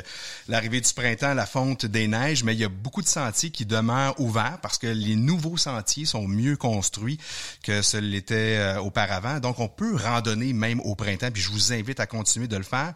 l'arrivée 0.48 0.80
du 0.80 0.92
printemps, 0.92 1.34
la 1.34 1.46
fonte 1.46 1.86
des 1.86 2.08
neiges, 2.08 2.42
mais 2.42 2.54
il 2.54 2.58
y 2.58 2.64
a 2.64 2.68
beaucoup 2.68 3.02
de 3.02 3.06
sentiers 3.06 3.50
qui 3.50 3.66
demeurent 3.66 4.18
ouverts 4.18 4.58
parce 4.60 4.76
que 4.76 4.88
les 4.88 5.14
nouveaux 5.14 5.56
sentiers 5.56 6.04
sont 6.04 6.26
mieux 6.26 6.56
construits 6.56 7.18
que 7.62 7.80
ce 7.80 7.96
l'était 7.96 8.76
auparavant. 8.78 9.38
Donc 9.38 9.60
on 9.60 9.68
peut 9.68 9.94
randonner 9.94 10.52
même 10.52 10.80
au 10.80 10.96
printemps, 10.96 11.30
puis 11.30 11.42
je 11.42 11.50
vous 11.50 11.72
invite 11.72 12.00
à 12.00 12.06
continuer 12.06 12.48
de 12.48 12.56
le 12.56 12.64
faire 12.64 12.92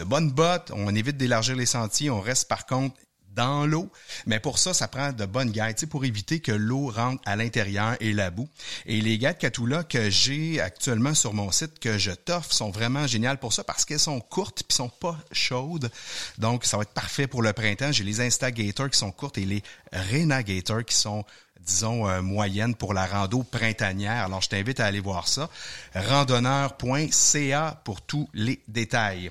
de 0.00 0.04
bonnes 0.04 0.30
bottes, 0.30 0.72
on 0.74 0.94
évite 0.94 1.18
d'élargir 1.18 1.54
les 1.54 1.66
sentiers, 1.66 2.08
on 2.08 2.22
reste 2.22 2.48
par 2.48 2.64
contre 2.64 2.96
dans 3.36 3.66
l'eau. 3.66 3.90
Mais 4.24 4.40
pour 4.40 4.58
ça, 4.58 4.72
ça 4.72 4.88
prend 4.88 5.12
de 5.12 5.26
bonnes 5.26 5.50
guides, 5.50 5.86
pour 5.90 6.06
éviter 6.06 6.40
que 6.40 6.52
l'eau 6.52 6.88
rentre 6.88 7.22
à 7.26 7.36
l'intérieur 7.36 7.96
et 8.00 8.14
la 8.14 8.30
boue. 8.30 8.48
Et 8.86 9.02
les 9.02 9.18
guides 9.18 9.36
Catula 9.36 9.84
que 9.84 10.08
j'ai 10.08 10.58
actuellement 10.58 11.12
sur 11.12 11.34
mon 11.34 11.50
site, 11.50 11.78
que 11.80 11.98
je 11.98 12.12
t'offre, 12.12 12.50
sont 12.50 12.70
vraiment 12.70 13.06
géniales 13.06 13.38
pour 13.38 13.52
ça 13.52 13.62
parce 13.62 13.84
qu'elles 13.84 14.00
sont 14.00 14.20
courtes 14.20 14.62
puis 14.66 14.74
sont 14.74 14.88
pas 14.88 15.18
chaudes. 15.32 15.90
Donc, 16.38 16.64
ça 16.64 16.78
va 16.78 16.84
être 16.84 16.94
parfait 16.94 17.26
pour 17.26 17.42
le 17.42 17.52
printemps. 17.52 17.92
J'ai 17.92 18.04
les 18.04 18.22
Instagators 18.22 18.88
qui 18.88 18.98
sont 18.98 19.12
courtes 19.12 19.36
et 19.36 19.44
les 19.44 19.62
Renagators 19.92 20.86
qui 20.86 20.96
sont 20.96 21.26
disons, 21.60 22.08
euh, 22.08 22.22
moyennes 22.22 22.74
pour 22.74 22.94
la 22.94 23.06
rando 23.06 23.42
printanière. 23.42 24.24
Alors, 24.24 24.40
je 24.40 24.48
t'invite 24.48 24.80
à 24.80 24.86
aller 24.86 25.00
voir 25.00 25.28
ça. 25.28 25.50
Randonneur.ca 25.94 27.80
pour 27.84 28.00
tous 28.00 28.30
les 28.32 28.62
détails. 28.66 29.30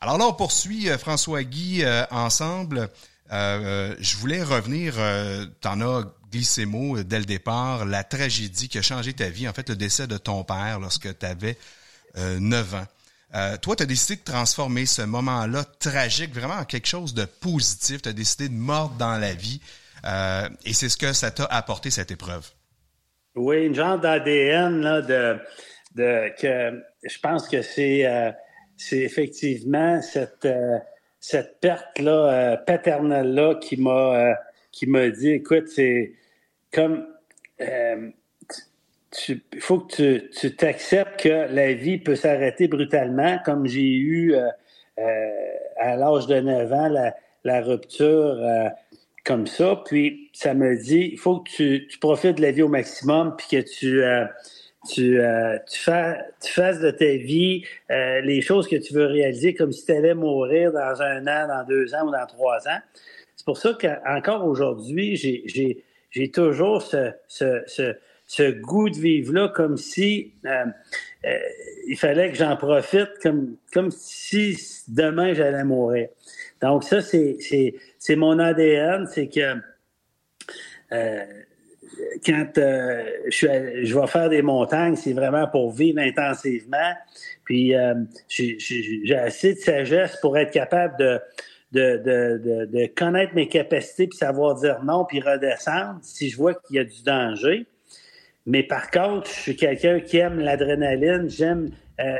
Alors 0.00 0.16
là, 0.18 0.26
on 0.26 0.32
poursuit 0.32 0.88
euh, 0.88 0.98
François 0.98 1.42
Guy 1.42 1.82
euh, 1.82 2.04
ensemble. 2.10 2.88
Euh, 3.32 3.94
je 3.98 4.16
voulais 4.16 4.42
revenir, 4.42 4.94
tu 5.60 5.68
en 5.68 5.80
as 5.80 6.04
glissé 6.30 6.64
mot 6.66 7.02
dès 7.02 7.18
le 7.18 7.24
départ, 7.24 7.84
la 7.84 8.04
tragédie 8.04 8.68
qui 8.68 8.78
a 8.78 8.82
changé 8.82 9.12
ta 9.12 9.28
vie, 9.28 9.48
en 9.48 9.52
fait 9.52 9.68
le 9.68 9.76
décès 9.76 10.06
de 10.06 10.16
ton 10.16 10.44
père 10.44 10.80
lorsque 10.80 11.18
tu 11.18 11.26
avais 11.26 11.58
9 12.16 12.74
ans. 12.74 12.86
Toi, 13.60 13.76
tu 13.76 13.82
as 13.82 13.86
décidé 13.86 14.16
de 14.16 14.24
transformer 14.24 14.86
ce 14.86 15.02
moment-là 15.02 15.64
tragique 15.78 16.34
vraiment 16.34 16.54
en 16.54 16.64
quelque 16.64 16.88
chose 16.88 17.12
de 17.12 17.26
positif. 17.26 18.00
Tu 18.00 18.08
as 18.08 18.14
décidé 18.14 18.48
de 18.48 18.54
mordre 18.54 18.94
dans 18.94 19.18
la 19.18 19.34
vie. 19.34 19.60
Et 20.64 20.72
c'est 20.72 20.88
ce 20.88 20.96
que 20.96 21.12
ça 21.12 21.30
t'a 21.30 21.44
apporté, 21.44 21.90
cette 21.90 22.10
épreuve. 22.10 22.48
Oui, 23.34 23.66
une 23.66 23.74
genre 23.74 23.98
d'ADN 23.98 25.02
de, 25.02 25.38
de, 25.96 26.32
que 26.40 26.82
je 27.02 27.18
pense 27.18 27.46
que 27.46 27.60
c'est 27.60 28.06
c'est 28.78 28.98
effectivement 28.98 30.00
cette, 30.00 30.46
euh, 30.46 30.78
cette 31.20 31.60
perte-là, 31.60 32.52
euh, 32.52 32.56
paternelle-là 32.56 33.56
qui 33.56 33.76
m'a 33.76 34.36
qui 34.72 34.86
m'a 34.86 35.10
dit 35.10 35.30
écoute, 35.30 35.68
c'est 35.68 36.12
comme 36.72 37.06
il 37.60 38.12
faut 39.60 39.80
que 39.80 40.28
tu 40.28 40.54
t'acceptes 40.54 41.20
que 41.20 41.52
la 41.52 41.72
vie 41.72 41.98
peut 41.98 42.14
s'arrêter 42.14 42.68
brutalement, 42.68 43.38
comme 43.44 43.66
j'ai 43.66 43.96
eu 43.96 44.36
à 44.96 45.96
l'âge 45.96 46.26
de 46.28 46.40
9 46.40 46.72
ans 46.72 46.88
la, 46.88 47.16
la 47.44 47.60
rupture 47.62 48.36
comme 49.24 49.46
ça. 49.46 49.82
Puis 49.84 50.30
ça 50.32 50.54
me 50.54 50.76
dit, 50.76 51.10
il 51.12 51.18
faut 51.18 51.40
que 51.40 51.50
tu, 51.50 51.88
tu, 51.88 51.98
profites 51.98 52.36
de 52.36 52.42
la 52.42 52.52
vie 52.52 52.62
au 52.62 52.68
maximum, 52.68 53.34
puis 53.36 53.46
que 53.50 53.68
tu, 53.68 54.02
euh, 54.84 54.88
tu, 54.94 55.20
euh, 55.20 55.58
tu, 56.40 56.52
fasses 56.52 56.80
de 56.80 56.90
ta 56.90 57.16
vie 57.16 57.64
euh, 57.90 58.20
les 58.20 58.40
choses 58.40 58.68
que 58.68 58.76
tu 58.76 58.94
veux 58.94 59.06
réaliser 59.06 59.54
comme 59.54 59.72
si 59.72 59.84
tu 59.84 59.92
allais 59.92 60.14
mourir 60.14 60.72
dans 60.72 61.02
un 61.02 61.26
an, 61.26 61.48
dans 61.48 61.64
deux 61.66 61.94
ans 61.94 62.06
ou 62.06 62.10
dans 62.10 62.26
trois 62.26 62.68
ans. 62.68 62.78
C'est 63.36 63.44
pour 63.44 63.58
ça 63.58 63.76
qu'encore 63.80 64.44
aujourd'hui, 64.44 65.16
j'ai 65.16 66.30
toujours 66.30 66.82
ce, 66.82 67.12
ce, 67.26 67.62
ce, 67.66 67.94
ce, 68.26 68.50
goût 68.50 68.88
de 68.90 68.98
vivre-là 68.98 69.48
comme 69.48 69.76
si 69.76 70.34
il 71.86 71.96
fallait 71.96 72.30
que 72.30 72.36
j'en 72.36 72.56
profite 72.56 73.10
comme, 73.22 73.56
comme 73.72 73.90
si 73.90 74.56
demain 74.88 75.34
j'allais 75.34 75.64
mourir. 75.64 76.08
Donc 76.60 76.84
ça, 76.84 77.00
c'est 77.00 78.16
mon 78.16 78.38
ADN, 78.38 79.06
c'est 79.06 79.28
que 79.28 79.60
euh, 80.92 81.24
quand 82.24 82.58
euh, 82.58 83.04
je, 83.28 83.82
je 83.82 83.98
vais 83.98 84.06
faire 84.06 84.28
des 84.28 84.42
montagnes, 84.42 84.96
c'est 84.96 85.12
vraiment 85.12 85.46
pour 85.46 85.72
vivre 85.72 85.98
intensivement. 86.00 86.92
Puis 87.44 87.74
euh, 87.74 87.94
j'ai 88.28 89.16
assez 89.16 89.54
de 89.54 89.58
sagesse 89.58 90.16
pour 90.20 90.36
être 90.36 90.50
capable 90.50 90.96
de, 90.98 91.20
de, 91.72 91.96
de, 91.98 92.64
de, 92.66 92.86
connaître 92.86 93.34
mes 93.34 93.48
capacités, 93.48 94.06
puis 94.06 94.18
savoir 94.18 94.56
dire 94.56 94.82
non, 94.84 95.04
puis 95.04 95.20
redescendre 95.20 95.98
si 96.02 96.30
je 96.30 96.36
vois 96.36 96.54
qu'il 96.54 96.76
y 96.76 96.78
a 96.78 96.84
du 96.84 97.02
danger. 97.02 97.66
Mais 98.46 98.62
par 98.62 98.90
contre, 98.90 99.28
je 99.28 99.40
suis 99.40 99.56
quelqu'un 99.56 100.00
qui 100.00 100.18
aime 100.18 100.38
l'adrénaline, 100.38 101.28
j'aime 101.28 101.70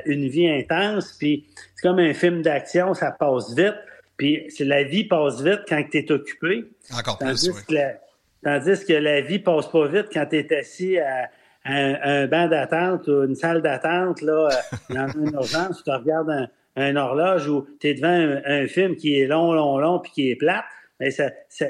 une 0.07 0.29
vie 0.29 0.51
intense, 0.51 1.13
puis 1.19 1.47
c'est 1.75 1.89
comme 1.89 2.01
un 2.01 2.13
film 2.13 2.43
d'action, 2.43 2.93
ça 2.95 3.13
passe 3.13 3.55
vite. 3.55 3.77
Puis 4.17 4.49
la 4.59 4.83
vie 4.83 5.05
passe 5.05 5.41
vite 5.41 5.61
quand 5.69 5.83
tu 5.91 5.99
es 5.99 6.11
occupé. 6.11 6.65
Encore 6.93 7.19
plus, 7.19 7.49
oui. 7.49 7.77
Tandis 8.43 8.85
que 8.87 8.93
la 8.93 9.21
vie 9.21 9.39
passe 9.39 9.67
pas 9.69 9.87
vite 9.89 10.07
quand 10.13 10.27
tu 10.27 10.37
es 10.39 10.57
assis 10.57 10.99
à, 10.99 11.29
un, 11.65 12.27
banc 12.27 12.49
d'attente 12.49 13.09
ou 13.09 13.25
une 13.25 13.35
salle 13.35 13.63
d'attente, 13.63 14.23
là, 14.23 14.49
euh, 14.49 14.77
dans 14.95 15.09
une 15.09 15.33
urgence, 15.35 15.83
tu 15.85 15.91
regardes 15.91 16.49
un, 16.77 16.97
horloge 16.97 17.49
ou 17.49 17.67
tu 17.81 17.89
es 17.89 17.95
devant 17.95 18.41
un, 18.45 18.67
film 18.67 18.97
qui 18.97 19.21
est 19.21 19.27
long, 19.27 19.53
long, 19.53 19.79
long, 19.79 19.99
puis 19.99 20.13
qui 20.13 20.31
est 20.31 20.37
plate. 20.37 20.65
Mais 21.01 21.11
ça, 21.11 21.31
ça, 21.49 21.67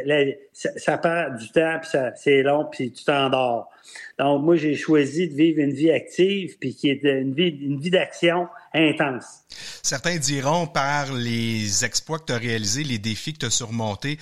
ça, 0.52 0.98
perd 0.98 1.36
du 1.36 1.50
temps, 1.50 1.78
puis 1.82 1.90
c'est 2.16 2.42
long, 2.42 2.64
puis 2.64 2.92
tu 2.92 3.04
t'endors. 3.04 3.70
Donc, 4.18 4.42
moi, 4.42 4.56
j'ai 4.56 4.74
choisi 4.74 5.28
de 5.28 5.34
vivre 5.34 5.60
une 5.60 5.72
vie 5.72 5.90
active, 5.90 6.56
puis 6.58 6.74
qui 6.74 6.88
est 6.88 7.02
une 7.02 7.34
vie, 7.34 7.48
une 7.48 7.78
vie 7.78 7.90
d'action 7.90 8.48
intense. 8.74 9.44
Certains 9.82 10.16
diront 10.16 10.66
par 10.66 11.12
les 11.12 11.84
exploits 11.84 12.18
que 12.18 12.26
tu 12.26 12.32
as 12.32 12.38
réalisés, 12.38 12.84
les 12.84 12.98
défis 12.98 13.32
que 13.32 13.38
tu 13.38 13.46
as 13.46 13.50
surmontés, 13.50 14.18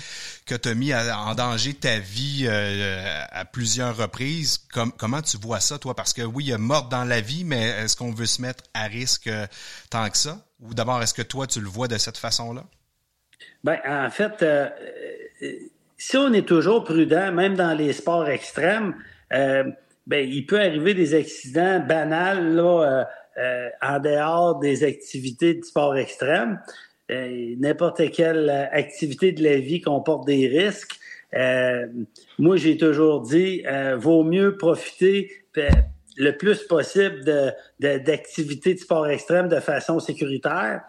que 0.46 0.54
tu 0.54 0.68
as 0.68 0.74
mis 0.74 0.94
en 0.94 1.34
danger 1.34 1.74
ta 1.74 1.98
vie 1.98 2.46
euh, 2.46 3.24
à 3.30 3.44
plusieurs 3.44 3.96
reprises. 3.96 4.58
comment 4.96 5.22
tu 5.22 5.36
vois 5.38 5.60
ça, 5.60 5.78
toi? 5.78 5.94
Parce 5.94 6.12
que 6.12 6.22
oui, 6.22 6.44
il 6.44 6.50
y 6.50 6.52
a 6.52 6.58
mort 6.58 6.88
dans 6.88 7.04
la 7.04 7.20
vie, 7.20 7.44
mais 7.44 7.62
est-ce 7.62 7.96
qu'on 7.96 8.12
veut 8.12 8.26
se 8.26 8.40
mettre 8.40 8.64
à 8.74 8.84
risque 8.84 9.26
euh, 9.26 9.46
tant 9.90 10.08
que 10.08 10.16
ça? 10.16 10.38
Ou 10.60 10.74
d'abord, 10.74 11.02
est-ce 11.02 11.14
que 11.14 11.22
toi, 11.22 11.46
tu 11.46 11.60
le 11.60 11.68
vois 11.68 11.88
de 11.88 11.98
cette 11.98 12.18
façon-là? 12.18 12.64
Ben, 13.64 13.78
en 13.86 14.10
fait, 14.10 14.42
euh, 14.42 14.68
si 15.98 16.16
on 16.16 16.32
est 16.32 16.46
toujours 16.46 16.84
prudent, 16.84 17.32
même 17.32 17.56
dans 17.56 17.76
les 17.76 17.92
sports 17.92 18.28
extrêmes, 18.28 18.94
ben, 19.30 19.74
il 20.30 20.46
peut 20.46 20.60
arriver 20.60 20.94
des 20.94 21.14
accidents 21.14 21.80
banals, 21.80 22.54
là, 22.54 23.06
euh, 23.38 23.68
en 23.82 23.98
dehors 23.98 24.58
des 24.58 24.84
activités 24.84 25.54
de 25.54 25.64
sport 25.64 25.96
extrême. 25.96 26.60
Euh, 27.10 27.54
n'importe 27.58 28.10
quelle 28.10 28.50
activité 28.72 29.32
de 29.32 29.42
la 29.42 29.58
vie 29.58 29.80
comporte 29.80 30.26
des 30.26 30.48
risques. 30.48 30.98
Euh, 31.34 31.86
moi, 32.38 32.56
j'ai 32.56 32.76
toujours 32.76 33.22
dit, 33.22 33.62
vaut 33.96 34.24
mieux 34.24 34.56
profiter 34.56 35.30
le 36.16 36.36
plus 36.36 36.62
possible 36.62 37.24
d'activités 37.78 38.74
de, 38.74 38.78
de, 38.78 38.80
sport 38.80 39.06
extrême 39.08 39.48
de 39.48 39.60
façon 39.60 40.00
sécuritaire 40.00 40.82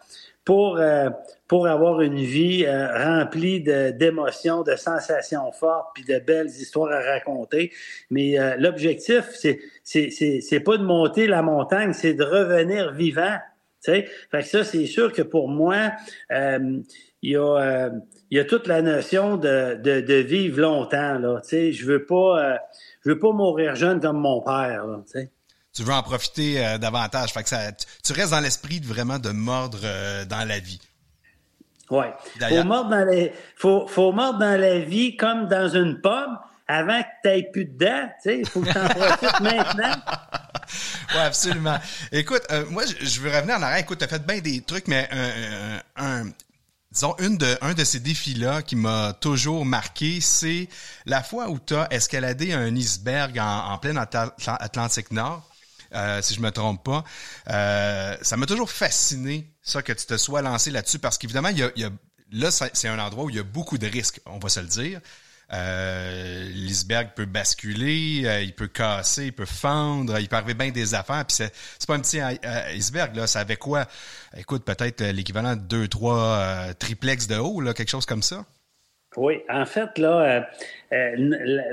pour, 0.45 0.77
euh, 0.77 1.09
pour 1.47 1.67
avoir 1.67 2.01
une 2.01 2.19
vie 2.19 2.65
euh, 2.65 2.87
remplie 2.91 3.61
d'émotions, 3.61 4.63
de, 4.63 4.75
sensations 4.75 5.51
fortes, 5.51 5.89
puis 5.93 6.03
de 6.03 6.19
belles 6.19 6.47
histoires 6.47 6.91
à 6.91 7.01
raconter. 7.01 7.71
Mais 8.09 8.39
euh, 8.39 8.55
l'objectif, 8.57 9.25
c'est 9.33 9.59
c'est 9.83 10.59
pas 10.59 10.77
de 10.77 10.83
monter 10.83 11.27
la 11.27 11.41
montagne, 11.41 11.93
c'est 11.93 12.13
de 12.13 12.23
revenir 12.23 12.93
vivant. 12.93 13.37
Fait 13.83 14.09
que 14.31 14.41
ça, 14.41 14.65
c'est 14.65 14.85
sûr 14.85 15.13
que 15.13 15.21
pour 15.21 15.47
moi, 15.47 15.93
il 16.29 16.83
y 17.21 17.37
a 17.37 17.89
il 18.29 18.37
y 18.37 18.39
a 18.41 18.43
toute 18.43 18.67
la 18.67 18.81
notion 18.81 19.37
de, 19.37 19.75
de, 19.75 20.01
de 20.01 20.13
vivre 20.15 20.59
longtemps. 20.59 21.17
Là, 21.19 21.41
je 21.49 21.85
veux 21.85 22.05
pas 22.05 22.57
je 23.05 23.09
veux 23.09 23.19
pas 23.19 23.31
mourir 23.31 23.75
jeune 23.75 24.01
comme 24.01 24.19
mon 24.19 24.41
père. 24.41 24.85
Là, 24.85 25.03
tu 25.77 25.83
veux 25.83 25.93
en 25.93 26.01
profiter 26.01 26.65
euh, 26.65 26.77
davantage. 26.79 27.31
Fait 27.31 27.43
que 27.43 27.49
ça, 27.49 27.71
tu, 27.71 28.13
restes 28.13 28.31
dans 28.31 28.39
l'esprit 28.39 28.79
de 28.79 28.87
vraiment 28.87 29.19
de 29.19 29.29
mordre 29.29 29.77
euh, 29.83 30.25
dans 30.25 30.43
la 30.47 30.57
vie. 30.57 30.81
Oui. 31.89 32.05
Faut 32.49 32.63
mordre 32.63 32.89
dans 32.89 33.29
faut, 33.55 33.87
faut 33.87 34.11
mordre 34.11 34.39
dans 34.39 34.59
la 34.59 34.79
vie 34.79 35.15
comme 35.15 35.47
dans 35.47 35.69
une 35.69 36.01
pomme 36.01 36.37
avant 36.67 37.01
que 37.01 37.07
tu 37.23 37.29
n'aies 37.29 37.49
plus 37.51 37.65
de 37.65 37.85
dents. 37.85 38.09
Il 38.25 38.47
faut 38.47 38.61
que 38.61 38.71
tu 38.71 38.77
en 38.77 38.87
profites 38.87 39.39
maintenant. 39.41 39.95
Oui, 41.13 41.21
absolument. 41.21 41.77
Écoute, 42.11 42.41
euh, 42.51 42.65
moi, 42.69 42.83
je 42.85 43.21
veux 43.21 43.33
revenir 43.33 43.55
en 43.55 43.61
arrière. 43.61 43.79
Écoute, 43.79 43.99
tu 43.99 44.03
as 44.03 44.07
fait 44.09 44.27
bien 44.27 44.39
des 44.39 44.59
trucs, 44.59 44.89
mais 44.89 45.09
un, 45.95 46.25
disons, 46.91 47.15
une 47.19 47.37
de, 47.37 47.57
un 47.61 47.73
de 47.73 47.83
ces 47.85 48.01
défis-là 48.01 48.61
qui 48.61 48.75
m'a 48.75 49.13
toujours 49.13 49.65
marqué, 49.65 50.19
c'est 50.19 50.67
la 51.05 51.23
fois 51.23 51.49
où 51.49 51.57
tu 51.59 51.73
as 51.73 51.87
escaladé 51.91 52.51
un 52.51 52.75
iceberg 52.75 53.39
en, 53.39 53.71
en 53.71 53.77
plein 53.77 53.95
Atlantique 53.95 55.11
Nord. 55.11 55.47
Euh, 55.95 56.21
si 56.21 56.33
je 56.33 56.41
me 56.41 56.51
trompe 56.51 56.83
pas. 56.83 57.03
Euh, 57.49 58.17
ça 58.21 58.37
m'a 58.37 58.45
toujours 58.45 58.69
fasciné, 58.69 59.49
ça, 59.61 59.81
que 59.81 59.93
tu 59.93 60.05
te 60.05 60.17
sois 60.17 60.41
lancé 60.41 60.71
là-dessus, 60.71 60.99
parce 60.99 61.17
qu'évidemment, 61.17 61.49
il 61.49 61.59
y 61.59 61.63
a, 61.63 61.71
il 61.75 61.81
y 61.81 61.85
a, 61.85 61.91
là, 62.31 62.51
c'est 62.51 62.87
un 62.87 62.99
endroit 62.99 63.25
où 63.25 63.29
il 63.29 63.35
y 63.37 63.39
a 63.39 63.43
beaucoup 63.43 63.77
de 63.77 63.87
risques, 63.87 64.21
on 64.25 64.39
va 64.39 64.49
se 64.49 64.59
le 64.59 64.67
dire. 64.67 64.99
Euh, 65.53 66.49
l'iceberg 66.49 67.11
peut 67.15 67.25
basculer, 67.25 68.23
euh, 68.25 68.41
il 68.41 68.53
peut 68.53 68.67
casser, 68.67 69.27
il 69.27 69.33
peut 69.33 69.45
fendre, 69.45 70.19
il 70.19 70.27
peut 70.27 70.35
arriver 70.35 70.55
bien 70.55 70.71
des 70.71 70.93
affaires. 70.93 71.23
Puis 71.25 71.37
c'est, 71.37 71.87
pas 71.87 71.95
un 71.95 72.01
petit 72.01 72.19
iceberg 72.19 73.15
là, 73.15 73.27
ça 73.27 73.39
avait 73.39 73.55
quoi? 73.55 73.87
Écoute, 74.35 74.65
peut-être 74.65 75.01
l'équivalent 75.01 75.55
de 75.55 75.61
deux, 75.61 75.87
trois 75.87 76.73
triplex 76.79 77.27
de 77.27 77.37
haut 77.37 77.61
là, 77.61 77.73
quelque 77.73 77.91
chose 77.91 78.05
comme 78.05 78.23
ça. 78.23 78.45
Oui, 79.17 79.39
en 79.49 79.65
fait, 79.65 79.89
euh, 79.97 80.41
euh, 80.93 81.15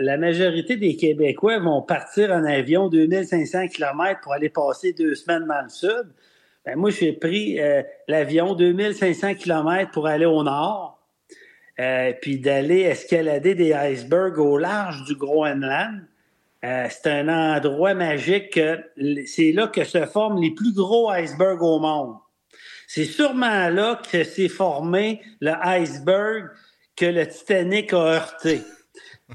la 0.01 0.17
majorité 0.17 0.77
des 0.77 0.97
Québécois 0.97 1.59
vont 1.59 1.83
partir 1.83 2.31
en 2.31 2.43
avion 2.43 2.89
2500 2.89 3.69
km 3.69 4.21
pour 4.23 4.33
aller 4.33 4.49
passer 4.49 4.95
deux 4.95 5.15
semaines 5.15 5.47
dans 5.47 5.61
le 5.61 5.69
sud. 5.69 6.07
Ben, 6.65 6.77
moi, 6.77 6.89
j'ai 6.89 7.13
pris 7.13 7.61
euh, 7.61 7.83
l'avion 8.09 8.55
2500 8.55 9.35
km 9.35 9.91
pour 9.91 10.07
aller 10.07 10.25
au 10.25 10.43
nord, 10.43 10.99
puis 12.23 12.39
d'aller 12.39 12.81
escalader 12.81 13.55
des 13.55 13.75
icebergs 13.75 14.39
au 14.39 14.57
large 14.57 15.05
du 15.05 15.15
Groenland. 15.15 16.01
c'est 16.63 17.09
un 17.09 17.29
endroit 17.29 17.93
magique. 17.93 18.59
c'est 19.27 19.53
là 19.53 19.67
que 19.67 19.85
se 19.85 20.07
forment 20.07 20.41
les 20.41 20.53
plus 20.53 20.73
gros 20.73 21.11
icebergs 21.11 21.63
au 21.63 21.79
monde. 21.79 22.17
C'est 22.87 23.05
sûrement 23.05 23.69
là 23.69 24.01
que 24.11 24.25
s'est 24.25 24.49
formé 24.49 25.21
le 25.41 25.53
iceberg 25.63 26.49
que 26.97 27.07
le 27.07 27.27
Titanic 27.27 27.93
a 27.93 27.99
heurté. 27.99 28.63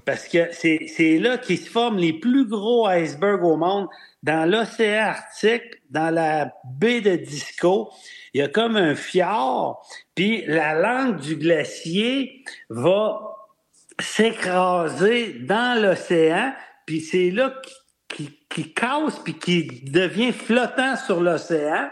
Parce 0.06 0.28
que 0.28 0.50
c'est 0.52 1.18
là 1.18 1.38
qu'ils 1.38 1.58
se 1.58 1.70
forment 1.70 1.98
les 1.98 2.14
plus 2.14 2.46
gros 2.48 2.88
icebergs 2.88 3.44
au 3.44 3.58
monde. 3.58 3.88
Dans 4.22 4.50
l'océan 4.50 5.08
Arctique, 5.08 5.64
dans 5.90 6.14
la 6.14 6.54
baie 6.66 7.02
de 7.02 7.16
Disco, 7.16 7.90
il 8.34 8.42
y 8.42 8.44
a 8.44 8.48
comme 8.48 8.78
un 8.78 8.94
fjord, 8.94 9.82
puis 10.14 10.44
la 10.46 10.76
langue 10.76 11.20
du 11.20 11.36
glacier 11.36 12.44
va 12.70 13.20
s'écraser 14.00 15.40
dans 15.40 15.82
l'océan, 15.82 16.54
puis 16.86 17.02
c'est 17.02 17.32
là 17.32 17.54
qui 18.50 18.74
casse, 18.74 19.20
puis 19.20 19.34
qui 19.36 19.66
devient 19.90 20.32
flottant 20.32 20.96
sur 20.98 21.22
l'océan. 21.22 21.90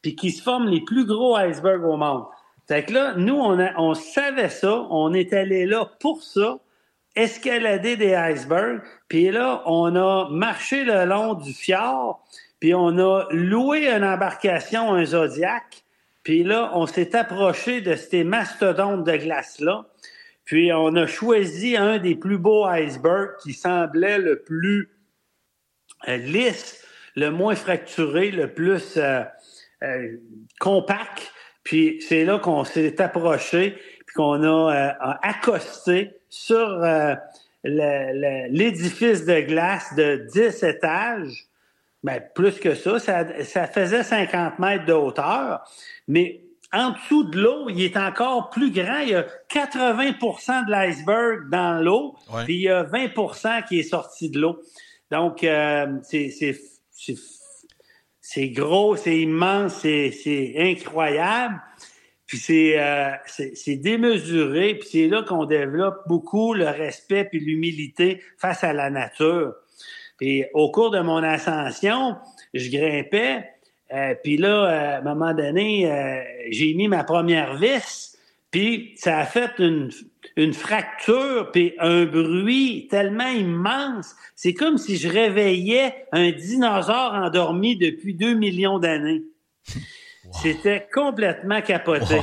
puis 0.00 0.14
qui 0.14 0.32
se 0.32 0.42
forment 0.42 0.68
les 0.68 0.82
plus 0.82 1.06
gros 1.06 1.34
icebergs 1.38 1.84
au 1.84 1.96
monde. 1.96 2.24
Fait 2.66 2.84
que 2.84 2.92
là, 2.92 3.14
nous, 3.16 3.34
on, 3.34 3.58
on 3.76 3.94
savait 3.94 4.48
ça, 4.48 4.86
on 4.90 5.12
est 5.12 5.32
allé 5.32 5.66
là 5.66 5.90
pour 6.00 6.22
ça, 6.22 6.58
escalader 7.14 7.96
des 7.96 8.14
icebergs, 8.14 8.80
puis 9.08 9.30
là, 9.30 9.62
on 9.66 9.94
a 9.96 10.28
marché 10.30 10.84
le 10.84 11.04
long 11.04 11.34
du 11.34 11.52
fjord, 11.52 12.24
puis 12.60 12.74
on 12.74 12.98
a 12.98 13.26
loué 13.30 13.88
une 13.88 14.04
embarcation, 14.04 14.92
un 14.94 15.04
Zodiac, 15.04 15.84
puis 16.22 16.42
là, 16.42 16.70
on 16.74 16.86
s'est 16.86 17.14
approché 17.14 17.82
de 17.82 17.94
ces 17.94 18.24
mastodontes 18.24 19.04
de 19.04 19.16
glace-là, 19.16 19.84
puis 20.44 20.72
on 20.72 20.94
a 20.96 21.06
choisi 21.06 21.76
un 21.76 21.98
des 21.98 22.14
plus 22.14 22.38
beaux 22.38 22.66
icebergs 22.66 23.36
qui 23.42 23.52
semblait 23.52 24.18
le 24.18 24.40
plus 24.40 24.90
euh, 26.08 26.16
lisse, 26.16 26.86
le 27.16 27.30
moins 27.30 27.54
fracturé, 27.54 28.30
le 28.30 28.52
plus 28.52 28.96
euh, 28.96 29.22
euh, 29.82 30.16
compact. 30.60 31.32
Puis 31.64 31.98
c'est 32.06 32.24
là 32.24 32.38
qu'on 32.38 32.64
s'est 32.64 33.00
approché, 33.00 33.76
puis 34.06 34.14
qu'on 34.14 34.42
a 34.44 35.18
accosté 35.22 36.12
sur 36.28 36.84
l'édifice 37.64 39.24
de 39.24 39.40
glace 39.40 39.94
de 39.96 40.26
10 40.32 40.62
étages. 40.62 41.46
Ben, 42.02 42.22
plus 42.34 42.60
que 42.60 42.74
ça, 42.74 42.98
ça, 42.98 43.24
ça 43.44 43.66
faisait 43.66 44.02
50 44.02 44.58
mètres 44.58 44.84
de 44.84 44.92
hauteur. 44.92 45.64
Mais 46.06 46.44
en 46.74 46.90
dessous 46.90 47.24
de 47.24 47.40
l'eau, 47.40 47.68
il 47.70 47.82
est 47.82 47.96
encore 47.96 48.50
plus 48.50 48.70
grand. 48.70 48.98
Il 48.98 49.10
y 49.10 49.14
a 49.14 49.24
80% 49.50 50.66
de 50.66 50.70
l'iceberg 50.70 51.48
dans 51.50 51.80
l'eau, 51.80 52.16
puis 52.44 52.56
il 52.56 52.62
y 52.62 52.68
a 52.68 52.82
20% 52.82 53.64
qui 53.66 53.78
est 53.78 53.84
sorti 53.84 54.28
de 54.28 54.40
l'eau. 54.40 54.60
Donc, 55.10 55.44
euh, 55.44 55.86
c'est 56.02 56.30
gros, 58.50 58.96
c'est 58.96 59.18
immense, 59.18 59.80
c'est 59.80 60.54
incroyable. 60.56 61.60
Puis 62.26 62.74
euh, 62.76 63.10
c'est 63.26 63.76
démesuré, 63.76 64.76
puis 64.76 64.88
c'est 64.90 65.08
là 65.08 65.22
qu'on 65.22 65.44
développe 65.44 66.02
beaucoup 66.08 66.54
le 66.54 66.66
respect 66.66 67.24
puis 67.24 67.38
l'humilité 67.38 68.22
face 68.38 68.64
à 68.64 68.72
la 68.72 68.90
nature. 68.90 69.54
Puis 70.18 70.44
au 70.54 70.70
cours 70.70 70.90
de 70.90 71.00
mon 71.00 71.22
ascension, 71.22 72.16
je 72.54 72.70
grimpais, 72.70 73.44
euh, 73.92 74.14
puis 74.22 74.36
là, 74.36 74.64
à 74.64 74.98
un 74.98 75.00
moment 75.02 75.34
donné, 75.34 75.90
euh, 75.90 76.22
j'ai 76.50 76.74
mis 76.74 76.88
ma 76.88 77.04
première 77.04 77.56
vis, 77.56 78.13
puis 78.54 78.94
ça 78.94 79.18
a 79.18 79.26
fait 79.26 79.50
une, 79.58 79.90
une 80.36 80.54
fracture, 80.54 81.50
puis 81.50 81.74
un 81.80 82.04
bruit 82.04 82.86
tellement 82.88 83.26
immense. 83.26 84.14
C'est 84.36 84.54
comme 84.54 84.78
si 84.78 84.96
je 84.96 85.08
réveillais 85.08 86.06
un 86.12 86.30
dinosaure 86.30 87.14
endormi 87.14 87.76
depuis 87.76 88.14
deux 88.14 88.34
millions 88.34 88.78
d'années. 88.78 89.24
C'était 90.40 90.86
complètement 90.94 91.62
capoté. 91.62 92.20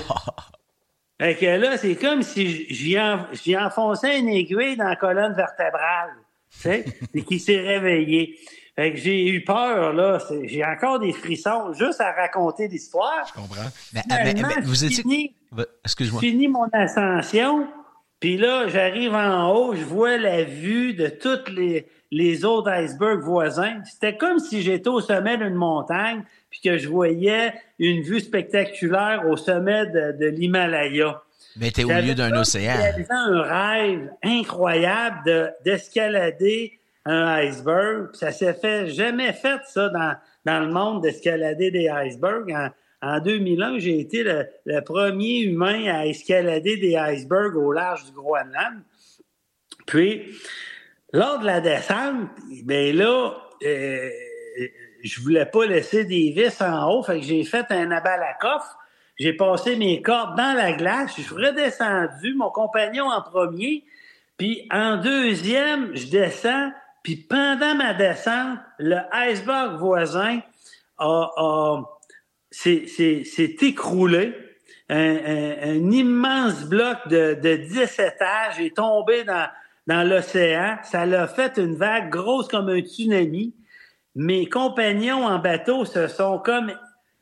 Fait 1.19 1.35
que 1.35 1.45
là, 1.47 1.77
c'est 1.77 1.97
comme 1.97 2.21
si 2.21 2.65
j'y 2.73 3.57
enfonçais 3.57 4.17
une 4.17 4.29
aiguille 4.29 4.77
dans 4.77 4.87
la 4.87 4.95
colonne 4.95 5.33
vertébrale, 5.33 6.11
tu 6.49 6.59
sais, 6.59 6.85
et 7.13 7.23
qui 7.23 7.39
s'est 7.39 7.59
réveillé. 7.59 8.39
Fait 8.75 8.93
que 8.93 8.97
j'ai 8.97 9.27
eu 9.27 9.43
peur, 9.43 9.93
là. 9.93 10.19
J'ai 10.43 10.63
encore 10.63 10.99
des 10.99 11.11
frissons 11.11 11.73
juste 11.73 11.99
à 11.99 12.11
raconter 12.13 12.67
l'histoire. 12.67 13.25
Je 13.27 13.33
comprends. 13.33 13.69
Mais, 13.93 14.01
mais, 14.09 14.61
vous 14.63 14.85
étiez... 14.85 15.01
Fini, 15.01 15.35
Excuse-moi. 15.83 16.21
fini 16.21 16.47
mon 16.47 16.67
ascension, 16.71 17.67
puis 18.21 18.37
là, 18.37 18.67
j'arrive 18.67 19.13
en 19.13 19.51
haut, 19.51 19.75
je 19.75 19.83
vois 19.83 20.17
la 20.17 20.43
vue 20.43 20.93
de 20.93 21.07
tous 21.07 21.51
les, 21.51 21.87
les 22.11 22.45
autres 22.45 22.69
icebergs 22.69 23.21
voisins. 23.21 23.81
C'était 23.85 24.15
comme 24.15 24.39
si 24.39 24.61
j'étais 24.61 24.89
au 24.89 25.01
sommet 25.01 25.37
d'une 25.37 25.55
montagne, 25.55 26.23
puis 26.49 26.59
que 26.61 26.77
je 26.77 26.87
voyais 26.87 27.53
une 27.79 28.01
vue 28.01 28.19
spectaculaire 28.19 29.23
au 29.27 29.37
sommet 29.37 29.87
de, 29.87 30.27
l'Himalaya. 30.27 31.23
Mais 31.57 31.71
t'es 31.71 31.83
au 31.83 31.89
milieu 31.89 32.13
d'un 32.13 32.31
océan. 32.37 32.75
C'était 32.95 33.11
un 33.11 33.41
rêve 33.41 34.11
incroyable 34.23 35.53
d'escalader 35.65 36.79
un 37.05 37.27
iceberg. 37.43 38.09
Ça 38.13 38.31
s'est 38.31 38.53
fait 38.53 38.87
jamais 38.87 39.33
fait 39.33 39.61
ça 39.65 39.89
dans, 39.89 40.15
dans 40.45 40.59
le 40.65 40.71
monde 40.71 41.01
d'escalader 41.01 41.71
des 41.71 41.89
icebergs. 41.89 42.51
En, 42.51 42.69
en 43.01 43.19
2001, 43.19 43.79
j'ai 43.79 43.99
été 43.99 44.23
le, 44.23 44.47
le, 44.65 44.81
premier 44.81 45.39
humain 45.39 45.85
à 45.91 46.05
escalader 46.05 46.77
des 46.77 46.95
icebergs 46.95 47.55
au 47.55 47.71
large 47.71 48.05
du 48.05 48.11
Groenland. 48.11 48.81
Puis, 49.87 50.37
lors 51.11 51.39
de 51.39 51.45
la 51.45 51.61
descente, 51.61 52.29
ben 52.63 52.95
là, 52.95 53.33
euh, 53.63 54.09
je 55.03 55.21
voulais 55.21 55.45
pas 55.45 55.65
laisser 55.65 56.05
des 56.05 56.31
vis 56.31 56.61
en 56.61 56.91
haut, 56.91 57.03
fait 57.03 57.19
que 57.19 57.25
j'ai 57.25 57.43
fait 57.43 57.65
un 57.69 57.91
abat 57.91 58.13
à 58.13 58.33
coffre. 58.39 58.77
J'ai 59.19 59.33
passé 59.33 59.75
mes 59.75 60.01
cordes 60.01 60.37
dans 60.37 60.55
la 60.55 60.73
glace, 60.73 61.13
je 61.17 61.21
suis 61.21 61.35
redescendu, 61.35 62.33
mon 62.35 62.49
compagnon 62.49 63.05
en 63.05 63.21
premier, 63.21 63.83
puis 64.37 64.67
en 64.71 64.97
deuxième, 64.97 65.95
je 65.95 66.07
descends, 66.07 66.71
puis 67.03 67.15
pendant 67.15 67.75
ma 67.75 67.93
descente, 67.93 68.59
le 68.77 68.97
iceberg 69.11 69.77
voisin 69.79 70.41
a, 70.97 71.81
s'est 72.51 73.55
écroulé. 73.61 74.35
Un, 74.89 75.89
immense 75.89 76.65
bloc 76.65 76.97
de, 77.07 77.35
de 77.41 77.55
10 77.55 77.79
étages 77.99 78.59
est 78.59 78.75
tombé 78.75 79.23
dans, 79.23 79.47
dans 79.87 80.07
l'océan. 80.07 80.77
Ça 80.83 81.05
l'a 81.05 81.27
fait 81.27 81.57
une 81.57 81.75
vague 81.75 82.09
grosse 82.09 82.49
comme 82.49 82.67
un 82.67 82.79
tsunami 82.79 83.53
mes 84.15 84.47
compagnons 84.47 85.25
en 85.25 85.39
bateau 85.39 85.85
se 85.85 86.07
sont 86.07 86.39
comme 86.39 86.73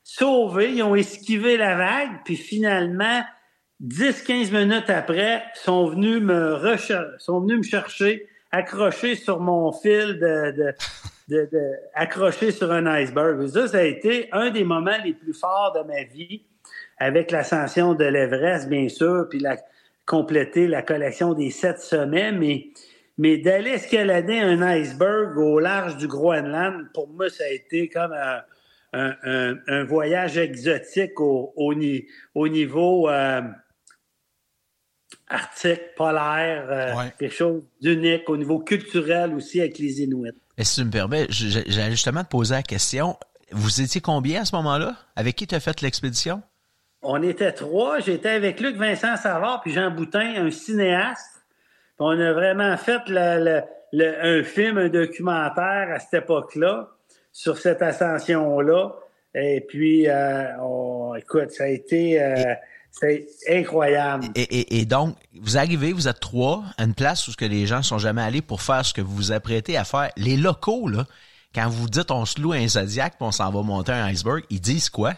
sauvés, 0.04 0.74
ils 0.74 0.84
ont 0.84 0.96
esquivé 0.96 1.58
la 1.58 1.76
vague, 1.76 2.24
puis 2.26 2.36
finalement, 2.36 3.24
10-15 3.84 4.52
minutes 4.52 4.90
après, 4.90 5.44
sont 5.54 5.88
venus 5.88 6.22
me 6.22 6.60
sont 7.20 7.42
venus 7.42 7.58
me 7.58 7.64
chercher, 7.64 8.28
accrochés 8.52 9.16
sur 9.16 9.40
mon 9.40 9.72
fil 9.72 10.20
de, 10.20 10.74
de, 11.30 11.46
de, 11.46 11.72
accroché 11.94 12.52
sur 12.52 12.72
un 12.72 12.86
iceberg. 12.86 13.48
Ça, 13.48 13.68
ça 13.68 13.78
a 13.78 13.84
été 13.84 14.30
un 14.32 14.50
des 14.50 14.64
moments 14.64 14.98
les 15.04 15.14
plus 15.14 15.34
forts 15.34 15.74
de 15.74 15.88
ma 15.88 16.04
vie, 16.04 16.44
avec 16.98 17.32
l'ascension 17.32 17.94
de 17.94 18.06
l'Everest, 18.06 18.68
bien 18.68 18.90
sûr, 18.90 19.28
puis 19.30 19.40
la, 19.40 19.58
compléter 20.06 20.68
la 20.68 20.82
collection 20.82 21.34
des 21.34 21.52
sept 21.52 21.80
sommets, 21.80 22.32
mais 22.32 22.68
mais 23.20 23.38
d'aller 23.38 23.72
escalader 23.72 24.40
un 24.40 24.62
iceberg 24.62 25.38
au 25.38 25.60
large 25.60 25.98
du 25.98 26.08
Groenland, 26.08 26.88
pour 26.94 27.10
moi, 27.10 27.30
ça 27.30 27.44
a 27.44 27.50
été 27.50 27.90
comme 27.90 28.16
un, 28.94 29.84
voyage 29.84 30.38
exotique 30.38 31.20
au, 31.20 31.52
au, 31.58 32.48
niveau 32.48 33.10
euh, 33.10 33.42
arctique, 35.30 35.96
polaire, 35.96 36.66
euh, 36.70 37.10
quelque 37.18 37.36
chose 37.36 37.64
d'unique, 37.82 38.30
au 38.30 38.38
niveau 38.38 38.60
culturel 38.60 39.34
aussi 39.36 39.62
avec 39.62 39.78
les 39.78 40.02
Inuits. 40.02 40.32
Et 40.58 40.64
si 40.64 40.82
tu 40.82 40.86
me 40.86 40.92
permets, 40.92 41.28
j'allais 41.30 41.92
justement 41.92 42.24
te 42.24 42.30
poser 42.30 42.56
la 42.56 42.64
question. 42.64 43.18
Vous 43.52 43.82
étiez 43.82 44.02
combien 44.02 44.42
à 44.42 44.46
ce 44.46 44.56
moment-là? 44.56 44.96
Avec 45.16 45.36
qui 45.36 45.48
tu 45.48 45.56
as 45.56 45.60
fait 45.60 45.82
l'expédition? 45.82 46.42
On 47.02 47.24
était 47.24 47.54
trois. 47.54 48.00
J'étais 48.00 48.30
avec 48.30 48.60
Luc 48.60 48.76
Vincent 48.76 49.16
Savard 49.16 49.62
puis 49.62 49.72
Jean 49.72 49.90
Boutin, 49.90 50.46
un 50.46 50.52
cinéaste 50.52 51.40
on 52.00 52.20
a 52.20 52.34
vraiment 52.34 52.78
fait 52.78 53.02
un 53.12 54.44
film, 54.44 54.78
un 54.78 54.90
documentaire 54.90 55.90
à 55.92 56.00
cette 56.00 56.24
époque-là, 56.24 56.90
sur 57.32 57.58
cette 57.58 57.82
ascension-là. 57.82 58.96
Et 59.36 59.62
puis, 59.68 60.08
euh, 60.08 61.14
écoute, 61.18 61.52
ça 61.52 61.66
a 61.66 61.68
été 61.68 62.22
euh, 62.22 62.56
incroyable. 63.50 64.28
Et, 64.36 64.86
donc, 64.86 65.16
vous 65.40 65.58
arrivez, 65.58 65.94
vous 65.94 66.08
êtes 66.08 66.20
trois, 66.20 66.64
à 66.78 66.84
une 66.84 66.94
place 66.94 67.28
où 67.28 67.34
que 67.34 67.46
les 67.46 67.66
gens 67.66 67.82
sont 67.82 67.98
jamais 67.98 68.22
allés 68.22 68.42
pour 68.42 68.62
faire 68.62 68.86
ce 68.86 68.94
que 68.94 69.02
vous 69.02 69.16
vous 69.16 69.32
apprêtez 69.32 69.78
à 69.78 69.84
faire. 69.84 70.12
Les 70.18 70.38
locaux, 70.38 70.88
là, 70.88 71.06
quand 71.54 71.68
vous 71.70 71.90
dites 71.90 72.12
on 72.12 72.26
se 72.26 72.40
loue 72.40 72.54
un 72.54 72.68
Zodiac 72.68 73.16
puis 73.18 73.26
on 73.26 73.32
s'en 73.32 73.52
va 73.52 73.62
monter 73.62 73.92
un 73.92 74.06
iceberg, 74.06 74.44
ils 74.50 74.62
disent 74.62 74.90
quoi? 74.90 75.14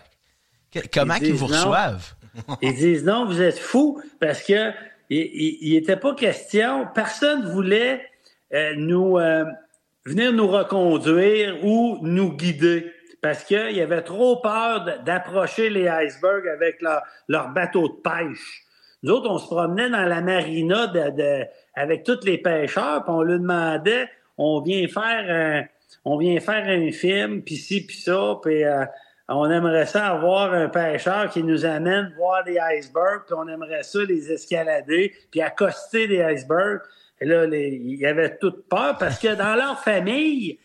Comment 0.93 1.15
ils, 1.15 1.33
vous 1.33 1.47
reçoivent? 1.47 2.13
ils 2.61 2.73
disent 2.73 3.03
non, 3.03 3.25
vous 3.25 3.41
êtes 3.41 3.59
fous 3.59 4.01
parce 4.19 4.41
que 4.43 4.71
il 5.09 5.73
n'était 5.73 5.97
pas 5.97 6.15
question, 6.15 6.87
personne 6.95 7.51
voulait 7.51 8.01
euh, 8.53 8.73
nous 8.77 9.17
euh, 9.17 9.43
venir 10.05 10.31
nous 10.31 10.47
reconduire 10.47 11.65
ou 11.65 11.99
nous 12.01 12.31
guider 12.31 12.89
parce 13.21 13.43
qu'il 13.43 13.71
y 13.71 13.81
avait 13.81 14.01
trop 14.01 14.37
peur 14.37 14.85
d'approcher 15.05 15.69
les 15.69 15.87
icebergs 15.87 16.47
avec 16.47 16.81
leur, 16.81 17.03
leur, 17.27 17.49
bateau 17.49 17.87
de 17.87 18.01
pêche. 18.01 18.65
Nous 19.03 19.13
autres, 19.13 19.29
on 19.29 19.37
se 19.37 19.47
promenait 19.47 19.89
dans 19.89 20.05
la 20.05 20.21
marina 20.21 20.87
de, 20.87 21.45
avec 21.75 22.03
tous 22.03 22.23
les 22.23 22.39
pêcheurs, 22.39 23.03
puis 23.03 23.13
on 23.13 23.21
leur 23.21 23.39
demandait, 23.39 24.09
on 24.37 24.61
vient 24.61 24.87
faire 24.87 25.25
un, 25.29 25.65
on 26.03 26.17
vient 26.17 26.39
faire 26.39 26.67
un 26.67 26.91
film, 26.91 27.43
puis 27.43 27.55
ci, 27.55 27.85
puis 27.85 27.97
ça, 27.97 28.39
puis 28.41 28.63
euh, 28.63 28.85
on 29.27 29.49
aimerait 29.49 29.85
ça 29.85 30.07
avoir 30.07 30.53
un 30.53 30.67
pêcheur 30.67 31.29
qui 31.29 31.43
nous 31.43 31.65
amène 31.65 32.13
voir 32.17 32.43
des 32.43 32.57
icebergs, 32.57 33.23
puis 33.25 33.35
on 33.37 33.47
aimerait 33.47 33.83
ça 33.83 33.99
les 34.03 34.31
escalader, 34.31 35.13
puis 35.29 35.41
accoster 35.41 36.07
des 36.07 36.21
icebergs. 36.21 36.81
Et 37.19 37.25
là, 37.25 37.45
il 37.45 37.99
y 37.99 38.05
avait 38.05 38.37
toute 38.37 38.67
peur 38.67 38.97
parce 38.97 39.19
que 39.19 39.35
dans 39.35 39.55
leur 39.55 39.79
famille, 39.79 40.57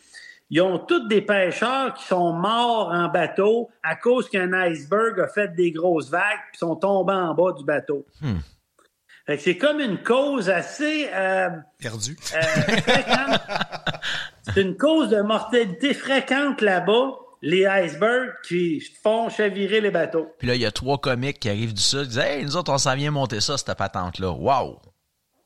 ils 0.50 0.60
ont 0.60 0.78
tous 0.78 1.08
des 1.08 1.22
pêcheurs 1.22 1.94
qui 1.94 2.04
sont 2.04 2.32
morts 2.32 2.90
en 2.92 3.08
bateau 3.08 3.68
à 3.82 3.96
cause 3.96 4.28
qu'un 4.28 4.52
iceberg 4.52 5.20
a 5.20 5.28
fait 5.28 5.54
des 5.54 5.72
grosses 5.72 6.08
vagues 6.08 6.38
puis 6.50 6.58
sont 6.58 6.76
tombés 6.76 7.14
en 7.14 7.34
bas 7.34 7.52
du 7.52 7.64
bateau. 7.64 8.06
Hmm. 8.20 8.38
c'est 9.38 9.56
comme 9.56 9.80
une 9.80 10.02
cause 10.02 10.48
assez 10.48 11.08
euh, 11.12 11.50
perdue. 11.78 12.16
Euh, 12.34 12.40
c'est 14.42 14.62
une 14.62 14.76
cause 14.76 15.08
de 15.10 15.20
mortalité 15.20 15.94
fréquente 15.94 16.60
là-bas. 16.60 17.16
Les 17.42 17.66
icebergs 17.66 18.32
qui 18.44 18.80
font 19.02 19.28
chavirer 19.28 19.80
les 19.80 19.90
bateaux. 19.90 20.32
Puis 20.38 20.48
là, 20.48 20.54
il 20.54 20.60
y 20.62 20.66
a 20.66 20.72
trois 20.72 20.98
comiques 20.98 21.38
qui 21.38 21.50
arrivent 21.50 21.74
du 21.74 21.82
sud, 21.82 22.02
qui 22.02 22.08
disent 22.08 22.18
Hey, 22.18 22.44
nous 22.44 22.56
autres, 22.56 22.72
on 22.72 22.78
s'en 22.78 22.94
vient 22.94 23.10
monter 23.10 23.40
ça, 23.40 23.58
cette 23.58 23.76
patente-là. 23.76 24.30
Wow! 24.30 24.80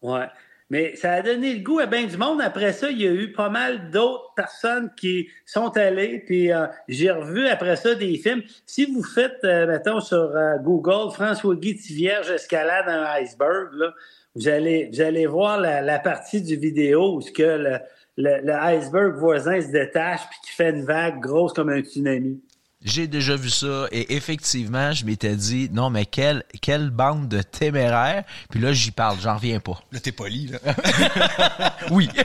Ouais. 0.00 0.28
Mais 0.70 0.94
ça 0.94 1.14
a 1.14 1.22
donné 1.22 1.54
le 1.54 1.64
goût 1.64 1.80
à 1.80 1.86
bien 1.86 2.06
du 2.06 2.16
monde. 2.16 2.40
Après 2.40 2.72
ça, 2.72 2.90
il 2.90 3.02
y 3.02 3.06
a 3.06 3.10
eu 3.10 3.32
pas 3.32 3.48
mal 3.48 3.90
d'autres 3.90 4.32
personnes 4.36 4.90
qui 4.96 5.28
sont 5.44 5.76
allées. 5.76 6.22
Puis 6.24 6.52
euh, 6.52 6.66
j'ai 6.88 7.10
revu 7.10 7.48
après 7.48 7.74
ça 7.74 7.96
des 7.96 8.16
films. 8.18 8.42
Si 8.66 8.86
vous 8.86 9.02
faites, 9.02 9.42
euh, 9.42 9.66
mettons, 9.66 10.00
sur 10.00 10.36
euh, 10.36 10.58
Google, 10.58 11.12
François 11.12 11.56
Guy 11.56 11.76
Tivierge 11.76 12.30
escalade 12.30 12.88
un 12.88 13.02
iceberg, 13.20 13.74
là, 13.74 13.92
vous 14.36 14.48
allez 14.48 14.88
vous 14.92 15.00
allez 15.00 15.26
voir 15.26 15.60
la, 15.60 15.98
partie 15.98 16.40
du 16.40 16.54
vidéo 16.54 17.16
où 17.16 17.20
ce 17.20 17.32
que 17.32 17.42
le, 17.42 17.78
le, 18.16 18.52
iceberg 18.52 19.16
voisin 19.16 19.60
se 19.60 19.72
détache 19.72 20.20
puis 20.30 20.38
qui 20.44 20.52
fait 20.52 20.70
une 20.70 20.84
vague 20.84 21.18
grosse 21.18 21.52
comme 21.52 21.70
un 21.70 21.80
tsunami. 21.80 22.40
J'ai 22.82 23.06
déjà 23.06 23.36
vu 23.36 23.50
ça 23.50 23.86
et 23.92 24.14
effectivement, 24.14 24.92
je 24.92 25.04
m'étais 25.04 25.36
dit 25.36 25.68
non 25.70 25.90
mais 25.90 26.06
quelle 26.06 26.44
quelle 26.62 26.90
bande 26.90 27.28
de 27.28 27.42
téméraires. 27.42 28.24
Puis 28.48 28.58
là, 28.58 28.72
j'y 28.72 28.90
parle, 28.90 29.18
j'en 29.20 29.34
reviens 29.34 29.60
pas. 29.60 29.82
Là, 29.92 30.00
t'es 30.00 30.12
poli 30.12 30.46
là. 30.46 30.58
oui. 31.90 32.08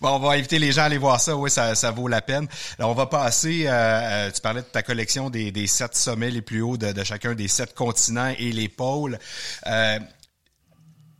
Bon, 0.00 0.16
on 0.16 0.18
va 0.18 0.30
inviter 0.30 0.58
les 0.58 0.72
gens 0.72 0.82
à 0.82 0.84
aller 0.86 0.96
voir 0.96 1.20
ça. 1.20 1.36
Oui, 1.36 1.50
ça, 1.50 1.74
ça 1.74 1.90
vaut 1.90 2.08
la 2.08 2.22
peine. 2.22 2.48
Alors, 2.78 2.90
on 2.90 2.94
va 2.94 3.04
passer. 3.04 3.66
Euh, 3.66 3.70
euh, 3.70 4.30
tu 4.30 4.40
parlais 4.40 4.62
de 4.62 4.66
ta 4.66 4.82
collection 4.82 5.28
des, 5.28 5.52
des 5.52 5.66
sept 5.66 5.94
sommets 5.94 6.30
les 6.30 6.40
plus 6.40 6.62
hauts 6.62 6.78
de, 6.78 6.92
de 6.92 7.04
chacun 7.04 7.34
des 7.34 7.48
sept 7.48 7.74
continents 7.74 8.32
et 8.38 8.50
les 8.50 8.70
pôles. 8.70 9.18
Euh, 9.66 9.98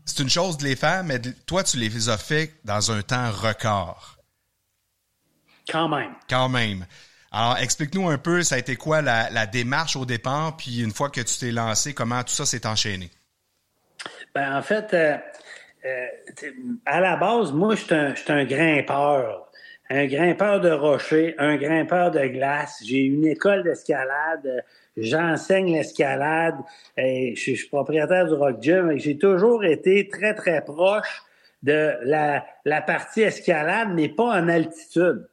c'est 0.07 0.23
une 0.23 0.31
chose 0.31 0.57
de 0.57 0.64
les 0.64 0.77
faire, 0.77 1.05
mais 1.05 1.21
toi, 1.47 1.62
tu 1.62 1.77
les 1.77 2.09
as 2.09 2.16
fait 2.16 2.55
dans 2.64 2.90
un 2.90 3.03
temps 3.03 3.31
record. 3.31 4.16
Quand 5.71 5.88
même. 5.88 6.14
Quand 6.29 6.49
même. 6.49 6.87
Alors, 7.33 7.59
explique-nous 7.59 8.09
un 8.09 8.19
peu, 8.19 8.43
ça 8.43 8.57
a 8.57 8.59
été 8.59 8.75
quoi 8.75 9.03
la, 9.03 9.47
démarche 9.47 9.95
au 9.97 10.05
départ, 10.05 10.57
puis 10.57 10.83
une 10.83 10.90
fois 10.90 11.11
que 11.11 11.21
tu 11.21 11.38
t'es 11.38 11.53
lancé, 11.53 11.95
comment 11.95 12.23
tout 12.23 12.33
ça 12.33 12.45
s'est 12.45 12.66
enchaîné? 12.66 13.09
Ben, 14.35 14.57
en 14.57 14.62
fait, 14.62 14.93
euh, 14.95 15.16
euh, 15.85 16.07
à 16.87 17.01
la 17.01 17.16
base, 17.16 17.53
moi, 17.53 17.77
je 17.77 18.14
suis 18.16 18.33
un, 18.33 18.45
grimpeur. 18.45 19.49
Un 19.90 20.07
grimpeur 20.07 20.61
de 20.61 20.71
rocher, 20.71 21.35
un 21.38 21.57
grimpeur 21.57 22.11
de 22.11 22.27
glace. 22.27 22.83
J'ai 22.85 22.99
une 22.99 23.27
école 23.27 23.62
d'escalade. 23.64 24.64
J'enseigne 24.97 25.75
l'escalade. 25.75 26.57
Je, 26.97 27.33
je 27.35 27.55
suis 27.55 27.69
propriétaire 27.69 28.27
du 28.27 28.35
Rock 28.35 28.61
Gym. 28.61 28.97
J'ai 28.99 29.19
toujours 29.19 29.64
été 29.64 30.09
très, 30.09 30.35
très 30.35 30.64
proche 30.64 31.23
de 31.62 31.93
la, 32.03 32.45
la 32.64 32.83
partie 32.83 33.23
escalade, 33.23 33.88
mais 33.93 34.09
pas 34.09 34.40
en 34.40 34.49
altitude. 34.49 35.30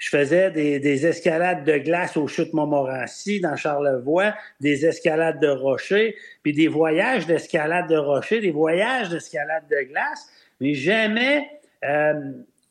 Je 0.00 0.08
faisais 0.08 0.50
des, 0.50 1.06
escalades 1.06 1.62
de 1.64 1.76
glace 1.76 2.16
au 2.16 2.26
chute 2.26 2.54
Montmorency 2.54 3.38
dans 3.38 3.54
Charlevoix, 3.54 4.34
des 4.58 4.86
escalades 4.86 5.40
de 5.40 5.48
rochers, 5.48 6.16
puis 6.42 6.54
des 6.54 6.68
voyages 6.68 7.26
d'escalade 7.26 7.86
de 7.86 7.98
rochers, 7.98 8.40
des 8.40 8.50
voyages 8.50 9.10
d'escalade 9.10 9.64
de 9.70 9.88
glace, 9.90 10.26
mais 10.58 10.72
jamais, 10.72 11.50
euh, 11.84 12.14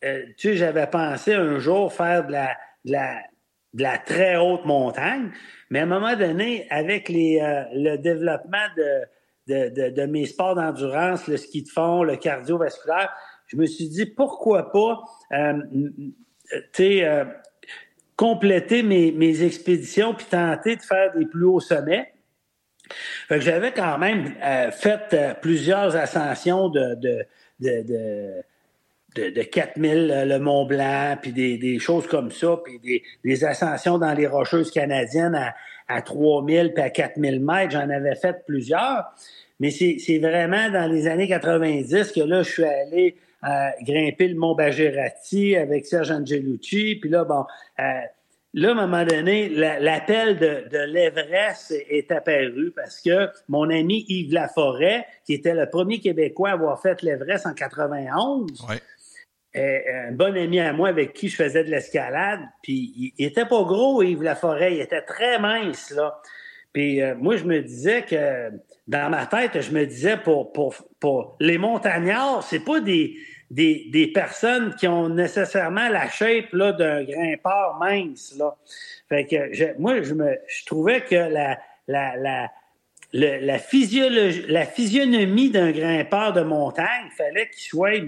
euh, 0.04 0.24
tu 0.38 0.50
sais, 0.50 0.56
j'avais 0.56 0.88
pensé 0.88 1.36
un 1.36 1.60
jour 1.60 1.94
faire 1.94 2.26
de 2.26 2.32
la, 2.32 2.56
de 3.74 3.84
la, 3.84 3.98
très 4.00 4.36
haute 4.36 4.66
montagne, 4.66 5.30
mais 5.70 5.82
à 5.82 5.84
un 5.84 5.86
moment 5.86 6.16
donné, 6.16 6.66
avec 6.72 7.10
les, 7.10 7.40
euh, 7.40 7.64
le 7.74 7.98
développement 7.98 8.58
de, 8.76 9.70
de, 9.70 9.90
de, 9.92 10.06
mes 10.08 10.26
sports 10.26 10.56
d'endurance, 10.56 11.28
le 11.28 11.38
ski 11.38 11.62
de 11.62 11.70
fond, 11.70 12.02
le 12.02 12.16
cardiovasculaire, 12.16 13.14
je 13.46 13.56
me 13.56 13.68
suis 13.68 13.88
dit 13.88 14.08
pourquoi 14.08 14.72
pas 14.72 15.04
euh, 15.34 15.62
compléter 18.16 18.84
mes, 18.84 19.44
expéditions 19.44 20.14
puis 20.14 20.26
tenter 20.26 20.76
de 20.76 20.82
faire 20.82 21.14
des 21.16 21.26
plus 21.26 21.46
hauts 21.46 21.60
sommets. 21.60 22.12
J'avais 23.30 23.72
quand 23.72 23.98
même 23.98 24.34
euh, 24.44 24.72
fait 24.72 25.14
euh, 25.14 25.34
plusieurs 25.36 25.96
ascensions 25.96 26.70
de, 26.70 26.96
de, 26.96 27.26
de, 27.60 28.44
de, 29.16 29.30
de 29.30 29.42
4000 29.44 30.26
le 30.28 30.40
Mont 30.40 30.66
Blanc, 30.66 31.18
puis 31.22 31.32
des, 31.32 31.80
choses 31.80 32.08
comme 32.08 32.32
ça, 32.32 32.60
puis 32.64 32.80
des, 32.80 33.04
des 33.24 33.46
ascensions 33.46 34.00
dans 34.00 34.14
les 34.14 34.26
Rocheuses 34.26 34.72
canadiennes 34.72 35.36
à, 35.36 35.54
à 35.88 36.02
3000 36.02 36.74
puis 36.74 36.84
à 36.84 36.90
4000 36.90 37.40
mètres. 37.40 37.72
J'en 37.72 37.90
avais 37.90 38.16
fait 38.16 38.46
plusieurs. 38.46 39.14
Mais 39.60 39.72
c'est 39.72 40.20
vraiment 40.20 40.70
dans 40.70 40.90
les 40.90 41.08
années 41.08 41.28
90 41.28 42.12
que 42.14 42.22
là, 42.22 42.44
je 42.44 42.50
suis 42.50 42.64
allé 42.64 43.18
à 43.42 43.74
grimper 43.82 44.28
le 44.28 44.36
Mont 44.36 44.56
Bagérati 44.56 45.56
avec 45.56 45.86
Serge 45.86 46.12
Angelucci. 46.12 46.96
Puis 46.96 47.10
là, 47.10 47.24
bon, 47.24 47.46
euh, 47.80 47.84
là, 48.54 48.70
à 48.70 48.72
un 48.72 48.88
moment 48.88 49.06
donné, 49.06 49.50
l'appel 49.50 50.38
de, 50.38 50.68
de 50.70 50.80
l'Everest 50.92 51.72
est 51.72 52.12
apparu 52.12 52.72
parce 52.76 53.02
que 53.02 53.30
mon 53.48 53.70
ami 53.70 54.06
Yves 54.08 54.34
Laforêt, 54.34 55.06
qui 55.26 55.34
était 55.34 55.56
le 55.56 55.70
premier 55.70 56.00
Québécois 56.00 56.50
à 56.50 56.54
avoir 56.54 56.82
fait 56.82 57.02
l'Everest 57.02 57.46
en 57.46 57.54
91, 57.54 58.66
un 59.56 60.12
bon 60.12 60.38
ami 60.38 60.60
à 60.60 60.74
moi 60.74 60.90
avec 60.90 61.14
qui 61.14 61.28
je 61.28 61.36
faisais 61.36 61.64
de 61.64 61.70
l'escalade, 61.70 62.42
puis 62.62 63.14
il, 63.18 63.26
était 63.26 63.46
pas 63.46 63.64
gros, 63.64 64.04
Yves 64.04 64.24
Laforêt, 64.24 64.76
il 64.76 64.82
était 64.82 65.02
très 65.02 65.40
mince, 65.40 65.92
là. 65.92 66.22
Puis 66.74 67.02
euh, 67.02 67.16
moi, 67.16 67.36
je 67.36 67.46
me 67.46 67.62
disais 67.62 68.04
que 68.04 68.52
dans 68.90 69.12
ma 69.12 69.28
tête, 69.28 69.62
je 69.62 69.72
me 69.72 69.86
disais 69.86 70.18
pour, 70.18 70.52
pour, 70.52 70.74
pour 71.00 71.38
les 71.40 71.60
montagnards, 71.60 72.42
c'est 72.42 72.66
pas 72.66 72.80
des, 72.80 73.18
des, 73.52 73.88
des, 73.92 74.08
personnes 74.08 74.74
qui 74.76 74.88
ont 74.88 75.10
nécessairement 75.10 75.90
la 75.90 76.10
shape 76.10 76.52
là, 76.54 76.72
d'un 76.72 77.04
grimpeur 77.04 77.78
mince. 77.80 78.36
Là. 78.36 78.58
Fait 79.08 79.26
que 79.26 79.54
je, 79.54 79.66
moi, 79.78 80.02
je 80.02 80.16
me 80.16 80.36
je 80.48 80.66
trouvais 80.66 81.02
que 81.02 81.14
la, 81.14 81.60
la, 81.88 82.18
la, 82.18 82.50
la, 83.14 83.60
physiologie, 83.60 84.46
la 84.48 84.66
physionomie 84.66 85.52
d'un 85.52 85.72
grimpeur 85.72 86.34
de 86.34 86.42
montagne, 86.42 87.10
fallait 87.16 87.48
qu'il 87.50 87.62
soit 87.62 88.02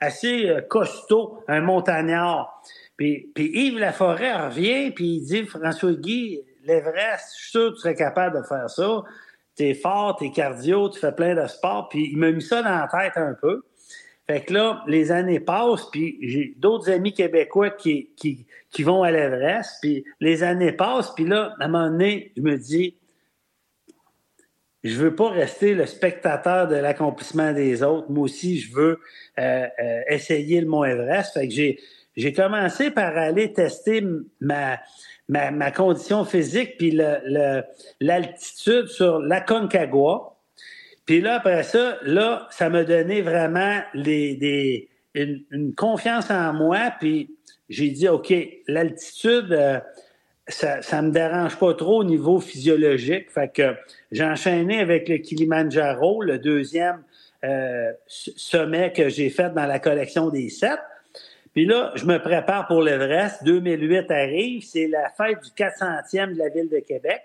assez 0.00 0.50
euh, 0.50 0.60
costaud, 0.60 1.44
un 1.48 1.62
montagnard. 1.62 2.62
Puis, 2.98 3.30
puis 3.34 3.50
Yves 3.54 3.78
Laforêt 3.78 4.34
revient, 4.34 4.90
puis 4.90 5.16
il 5.16 5.20
dit, 5.22 5.46
François 5.46 5.92
Guy, 5.92 6.42
l'Everest, 6.66 7.32
je 7.36 7.40
suis 7.40 7.50
sûr 7.52 7.70
que 7.70 7.76
tu 7.76 7.80
serais 7.80 7.94
capable 7.94 8.36
de 8.36 8.46
faire 8.46 8.68
ça 8.68 9.02
t'es 9.56 9.74
fort, 9.74 10.16
t'es 10.16 10.30
cardio, 10.30 10.88
tu 10.90 11.00
fais 11.00 11.12
plein 11.12 11.34
de 11.34 11.46
sport. 11.48 11.88
Puis 11.88 12.10
il 12.12 12.18
m'a 12.18 12.30
mis 12.30 12.42
ça 12.42 12.62
dans 12.62 12.70
la 12.70 12.88
tête 12.88 13.16
un 13.16 13.34
peu. 13.34 13.62
Fait 14.28 14.40
que 14.40 14.52
là, 14.52 14.82
les 14.88 15.12
années 15.12 15.40
passent, 15.40 15.88
puis 15.90 16.18
j'ai 16.20 16.54
d'autres 16.56 16.90
amis 16.90 17.12
québécois 17.12 17.70
qui, 17.70 18.10
qui, 18.16 18.44
qui 18.70 18.82
vont 18.82 19.04
à 19.04 19.12
l'Everest, 19.12 19.78
puis 19.80 20.04
les 20.20 20.42
années 20.42 20.72
passent, 20.72 21.14
puis 21.14 21.26
là, 21.26 21.54
à 21.60 21.64
un 21.64 21.68
moment 21.68 21.88
donné, 21.88 22.32
je 22.36 22.42
me 22.42 22.56
dis, 22.56 22.96
je 24.82 24.96
veux 24.96 25.14
pas 25.14 25.30
rester 25.30 25.74
le 25.74 25.86
spectateur 25.86 26.66
de 26.66 26.74
l'accomplissement 26.74 27.52
des 27.52 27.82
autres. 27.82 28.10
Moi 28.10 28.24
aussi, 28.24 28.58
je 28.58 28.74
veux 28.74 29.00
euh, 29.38 29.66
euh, 29.82 30.00
essayer 30.08 30.60
le 30.60 30.66
Mont 30.66 30.84
Everest. 30.84 31.34
Fait 31.34 31.46
que 31.46 31.54
j'ai, 31.54 31.78
j'ai 32.16 32.32
commencé 32.32 32.90
par 32.90 33.16
aller 33.16 33.52
tester 33.52 34.04
ma, 34.40 34.78
ma, 35.28 35.50
ma 35.50 35.70
condition 35.70 36.24
physique 36.24 36.76
puis 36.78 36.90
l'altitude 38.00 38.82
le, 38.82 38.86
sur 38.88 39.18
la 39.20 39.40
Concagua. 39.40 40.36
Puis 41.04 41.20
là, 41.20 41.36
après 41.36 41.62
ça, 41.62 41.98
là, 42.02 42.48
ça 42.50 42.68
m'a 42.68 42.84
donné 42.84 43.22
vraiment 43.22 43.80
les, 43.94 44.34
des, 44.36 44.88
une, 45.14 45.74
confiance 45.74 46.30
en 46.30 46.52
moi. 46.52 46.92
Puis 46.98 47.36
j'ai 47.68 47.90
dit, 47.90 48.08
OK, 48.08 48.34
l'altitude, 48.66 49.52
euh, 49.52 49.78
ça, 50.48 50.82
ça 50.82 51.02
me 51.02 51.10
dérange 51.10 51.56
pas 51.58 51.74
trop 51.74 52.00
au 52.00 52.04
niveau 52.04 52.40
physiologique. 52.40 53.30
Fait 53.30 53.52
que 53.52 53.74
j'ai 54.10 54.24
enchaîné 54.24 54.80
avec 54.80 55.08
le 55.08 55.18
Kilimanjaro, 55.18 56.22
le 56.22 56.38
deuxième 56.38 57.02
euh, 57.44 57.92
sommet 58.08 58.92
que 58.92 59.08
j'ai 59.08 59.30
fait 59.30 59.52
dans 59.54 59.66
la 59.66 59.78
collection 59.78 60.30
des 60.30 60.48
sept. 60.48 60.80
Puis 61.56 61.64
là, 61.64 61.90
je 61.94 62.04
me 62.04 62.18
prépare 62.18 62.66
pour 62.66 62.82
l'Everest. 62.82 63.42
2008 63.44 64.10
arrive, 64.10 64.62
c'est 64.62 64.88
la 64.88 65.08
fête 65.08 65.42
du 65.42 65.48
400e 65.52 66.34
de 66.34 66.38
la 66.38 66.50
Ville 66.50 66.68
de 66.68 66.80
Québec. 66.80 67.22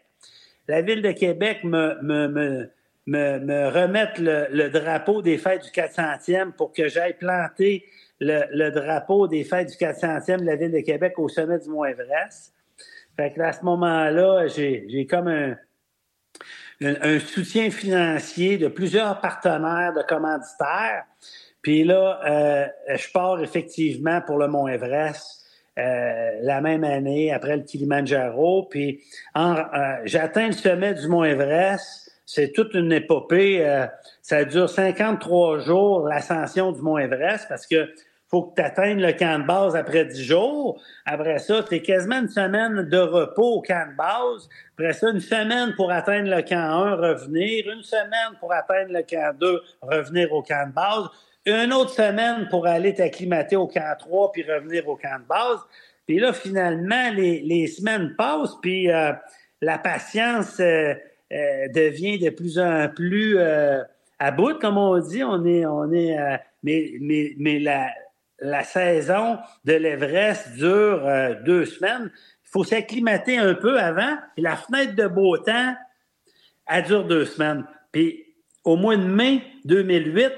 La 0.70 0.82
Ville 0.82 1.02
de 1.02 1.12
Québec 1.12 1.65
me, 1.65 2.02
me, 2.02 2.30
me, 2.30 2.70
me, 3.08 3.39
me 3.39 3.67
remettre 3.67 4.22
le, 4.22 4.70
drapeau 4.70 5.22
des 5.22 5.38
fêtes 5.38 5.63
du 5.63 5.70
400e 5.70 6.54
pour 6.54 6.72
que 6.72 6.88
j'aille 6.88 7.17
planter 7.17 7.84
le, 8.22 8.70
drapeau 8.70 9.28
des 9.28 9.44
fêtes 9.44 9.67
du 9.67 9.76
400e 9.76 10.39
de 10.39 10.46
la 10.46 10.56
Ville 10.56 10.72
de 10.72 10.80
Québec 10.80 11.20
au 11.20 11.28
sommet 11.28 11.60
du 11.60 11.67
Mont 11.67 11.84
Everest. 11.84 12.54
Fait 13.17 13.34
que 13.34 13.41
à 13.41 13.52
ce 13.52 13.65
moment-là, 13.65 14.48
j'ai 14.48 15.06
comme 15.10 15.28
un, 15.28 15.58
un, 16.80 17.20
soutien 17.20 17.70
financier 17.70 18.58
de 18.58 18.70
plusieurs 18.70 19.20
partenaires, 19.20 19.91
de 19.94 20.04
commanditaires. 20.04 21.04
Puis 21.62 21.84
là, 21.84 22.19
euh, 22.26 22.67
je 22.95 23.12
pars 23.12 23.41
effectivement 23.41 24.21
pour 24.21 24.38
le 24.38 24.47
Mont 24.47 24.67
Everest 24.67 25.45
euh, 25.78 26.32
la 26.41 26.60
même 26.60 26.84
année 26.84 27.32
après 27.32 27.56
le 27.58 27.63
Kilimanjaro. 27.63 28.67
Puis 28.69 29.02
euh, 29.38 29.56
j'atteins 30.06 30.47
le 30.47 30.54
sommet 30.54 30.93
du 30.93 31.08
Mont 31.08 31.24
Everest. 31.24 32.12
C'est 32.26 32.52
toute 32.54 32.74
une 32.74 32.91
épopée. 32.93 33.67
ça 34.21 34.45
dure 34.45 34.69
53 34.69 35.60
jours, 35.60 36.08
l'ascension 36.08 36.71
du 36.71 36.82
Mont 36.82 36.97
Everest, 36.97 37.45
parce 37.50 37.67
que 37.67 37.89
faut 38.32 38.43
que 38.43 38.56
tu 38.56 38.62
atteignes 38.62 39.02
le 39.02 39.12
camp 39.12 39.39
de 39.39 39.45
base 39.45 39.76
après 39.76 40.06
10 40.06 40.24
jours. 40.24 40.82
Après 41.06 41.38
ça, 41.39 41.62
tu 41.67 41.76
es 41.76 41.82
quasiment 41.82 42.19
une 42.19 42.30
semaine 42.30 42.84
de 42.84 42.97
repos 42.97 43.56
au 43.56 43.62
camp 43.62 43.91
de 43.91 43.97
base. 43.97 44.47
Après 44.78 44.93
ça, 44.93 45.10
une 45.10 45.19
semaine 45.19 45.74
pour 45.76 45.91
atteindre 45.91 46.34
le 46.34 46.41
camp 46.41 46.56
1, 46.56 46.95
revenir. 46.95 47.69
Une 47.69 47.84
semaine 47.84 48.38
pour 48.39 48.54
atteindre 48.54 48.93
le 48.93 49.04
camp 49.04 49.38
2, 49.38 49.62
revenir 49.82 50.32
au 50.32 50.41
camp 50.41 50.69
de 50.69 50.74
base. 50.74 51.10
Une 51.46 51.74
autre 51.74 51.92
semaine 51.92 52.48
pour 52.50 52.68
aller 52.68 52.94
t'acclimater 52.94 53.56
au 53.56 53.68
camp 53.68 53.96
3 53.98 54.32
puis 54.32 54.44
revenir 54.44 54.88
au 54.88 54.96
camp 54.96 55.20
de 55.20 55.28
base. 55.28 55.60
Puis 56.06 56.20
là, 56.20 56.34
finalement, 56.34 57.12
les, 57.14 57.68
semaines 57.68 58.16
passent, 58.18 58.56
puis 58.62 58.92
euh, 58.92 59.14
la 59.62 59.78
patience 59.78 60.60
euh, 60.60 60.94
euh, 61.32 61.68
devient 61.70 62.20
de 62.20 62.30
plus 62.30 62.60
en 62.60 62.90
plus 62.90 63.40
à 63.40 64.32
bout, 64.32 64.60
comme 64.60 64.78
on 64.78 64.98
dit. 65.00 65.24
On 65.24 65.46
est, 65.46 65.66
on 65.66 65.92
est, 65.92 66.16
mais, 66.64 66.92
mais, 67.00 67.34
mais 67.38 67.60
la, 67.60 67.88
la 68.42 68.64
saison 68.64 69.38
de 69.64 69.74
l'Everest 69.74 70.54
dure 70.56 71.08
euh, 71.08 71.36
deux 71.46 71.66
semaines. 71.66 72.12
Il 72.14 72.50
faut 72.50 72.64
s'acclimater 72.64 73.38
un 73.38 73.54
peu 73.54 73.80
avant. 73.80 74.18
Et 74.36 74.42
la 74.42 74.58
fenêtre 74.58 74.96
de 74.96 75.08
beau 75.08 75.38
temps, 75.38 75.76
elle 76.68 76.84
dure 76.84 77.06
deux 77.06 77.26
semaines. 77.26 77.66
Puis 77.92 78.26
au 78.64 78.76
mois 78.76 78.98
de 78.98 79.04
mai 79.04 79.44
2008, 79.66 80.32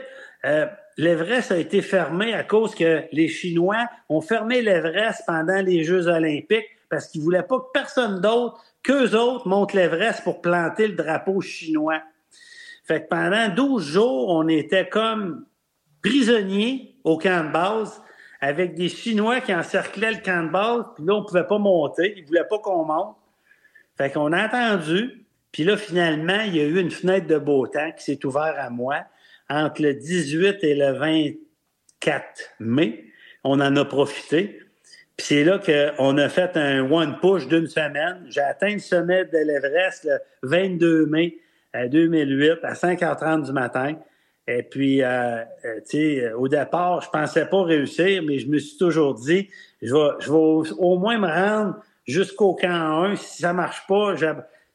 euh, 0.46 0.68
l'Everest 0.97 1.51
a 1.51 1.58
été 1.58 1.82
fermé 1.82 2.34
à 2.34 2.43
cause 2.43 2.75
que 2.75 3.03
les 3.12 3.27
Chinois 3.27 3.88
ont 4.10 4.21
fermé 4.21 4.62
l'Everest 4.62 5.23
pendant 5.25 5.62
les 5.62 5.84
Jeux 5.84 6.08
olympiques 6.08 6.67
parce 6.89 7.08
qu'ils 7.08 7.21
voulaient 7.21 7.43
pas 7.43 7.60
que 7.60 7.71
personne 7.73 8.21
d'autre 8.21 8.63
qu'eux 8.84 9.15
autres 9.15 9.47
montent 9.47 9.73
l'Everest 9.73 10.23
pour 10.23 10.41
planter 10.41 10.88
le 10.88 10.93
drapeau 10.93 11.41
chinois. 11.41 12.01
Fait 12.84 13.03
que 13.03 13.08
pendant 13.08 13.47
12 13.49 13.84
jours, 13.84 14.29
on 14.29 14.47
était 14.47 14.89
comme 14.89 15.45
prisonniers 16.01 16.95
au 17.03 17.17
camp 17.17 17.47
de 17.47 17.51
base 17.51 18.01
avec 18.41 18.75
des 18.75 18.89
Chinois 18.89 19.39
qui 19.39 19.56
encerclaient 19.56 20.12
le 20.12 20.21
camp 20.21 20.43
de 20.43 20.49
base, 20.49 20.84
puis 20.95 21.06
là, 21.06 21.15
on 21.15 21.23
pouvait 21.23 21.47
pas 21.47 21.58
monter. 21.60 22.13
Ils 22.17 22.25
voulaient 22.25 22.47
pas 22.47 22.60
qu'on 22.60 22.84
monte. 22.84 23.15
Fait 23.97 24.12
qu'on 24.12 24.34
a 24.34 24.41
attendu. 24.43 25.25
Puis 25.53 25.63
là, 25.63 25.77
finalement, 25.77 26.41
il 26.45 26.58
y 26.58 26.60
a 26.60 26.63
eu 26.65 26.77
une 26.79 26.91
fenêtre 26.91 27.25
de 27.25 27.38
beau 27.38 27.67
temps 27.67 27.91
qui 27.95 28.03
s'est 28.03 28.25
ouverte 28.25 28.58
à 28.58 28.69
moi 28.69 28.97
entre 29.54 29.82
le 29.82 29.94
18 29.94 30.63
et 30.63 30.76
le 30.76 30.92
24 30.94 32.24
mai. 32.60 33.06
On 33.44 33.60
en 33.60 33.76
a 33.76 33.86
profité. 33.86 34.60
Puis 35.18 35.28
c'est 35.28 35.44
là 35.44 35.60
qu'on 35.60 36.18
a 36.18 36.30
fait 36.30 36.58
un 36.58 36.89
one 36.92 37.18
push 37.22 37.48
d'une 37.48 37.68
semaine. 37.68 38.26
J'ai 38.30 38.42
atteint 38.42 38.74
le 38.74 38.80
sommet 38.80 39.26
de 39.26 39.38
l'Everest 39.38 40.06
le 40.06 40.18
22 40.44 41.06
mai 41.06 41.38
2008 41.74 42.60
à 42.63 42.74
5h30 42.74 43.46
du 43.46 43.52
matin. 43.52 43.96
Et 44.48 44.63
puis, 44.63 45.02
euh, 45.02 45.08
euh, 45.66 45.80
tu 45.89 46.20
sais, 46.20 46.34
au 46.34 46.48
départ, 46.48 47.02
je 47.02 47.10
pensais 47.10 47.46
pas 47.46 47.63
réussir, 47.63 48.22
mais 48.24 48.39
je 48.39 48.48
me 48.48 48.58
suis 48.60 48.78
toujours 48.78 49.13
dit, 49.13 49.50
je 49.82 49.94
vais, 49.94 50.10
je 50.20 50.30
vais 50.30 50.74
au, 50.78 50.98
moins 50.98 51.18
me 51.18 51.28
rendre 51.28 51.76
jusqu'au 52.06 52.54
camp 52.54 53.04
1. 53.04 53.16
Si 53.16 53.42
ça 53.42 53.54
marche 53.54 53.88
pas, 53.88 54.16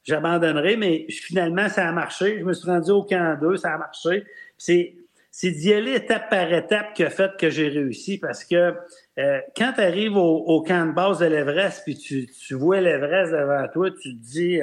j'abandonnerai. 0.05 0.77
Mais 0.77 1.07
finalement, 1.11 1.69
ça 1.69 1.87
a 1.87 1.93
marché. 1.93 2.39
Je 2.39 2.45
me 2.45 2.55
suis 2.55 2.69
rendu 2.69 2.91
au 2.91 3.03
camp 3.03 3.39
2, 3.41 3.59
ça 3.59 3.75
a 3.75 3.79
marché. 3.79 4.25
C'est, 4.59 4.95
c'est 5.31 5.53
d'y 5.53 5.73
aller 5.73 5.95
étape 5.95 6.29
par 6.29 6.53
étape 6.53 6.95
qui 6.95 7.05
a 7.05 7.11
fait 7.11 7.31
que 7.39 7.49
j'ai 7.49 7.69
réussi 7.69 8.19
parce 8.19 8.45
que 8.45 8.75
euh, 9.19 9.41
quand 9.57 9.73
tu 9.75 9.81
arrives 9.81 10.17
au, 10.17 10.63
camp 10.63 10.87
de 10.87 10.93
base 10.93 11.21
de 11.21 11.27
l'Everest 11.27 11.83
puis 11.85 11.97
tu, 11.97 12.27
tu 12.27 12.55
vois 12.55 12.81
l'Everest 12.81 13.33
devant 13.33 13.67
toi, 13.73 13.91
tu 13.91 14.15
te 14.15 14.23
dis 14.23 14.61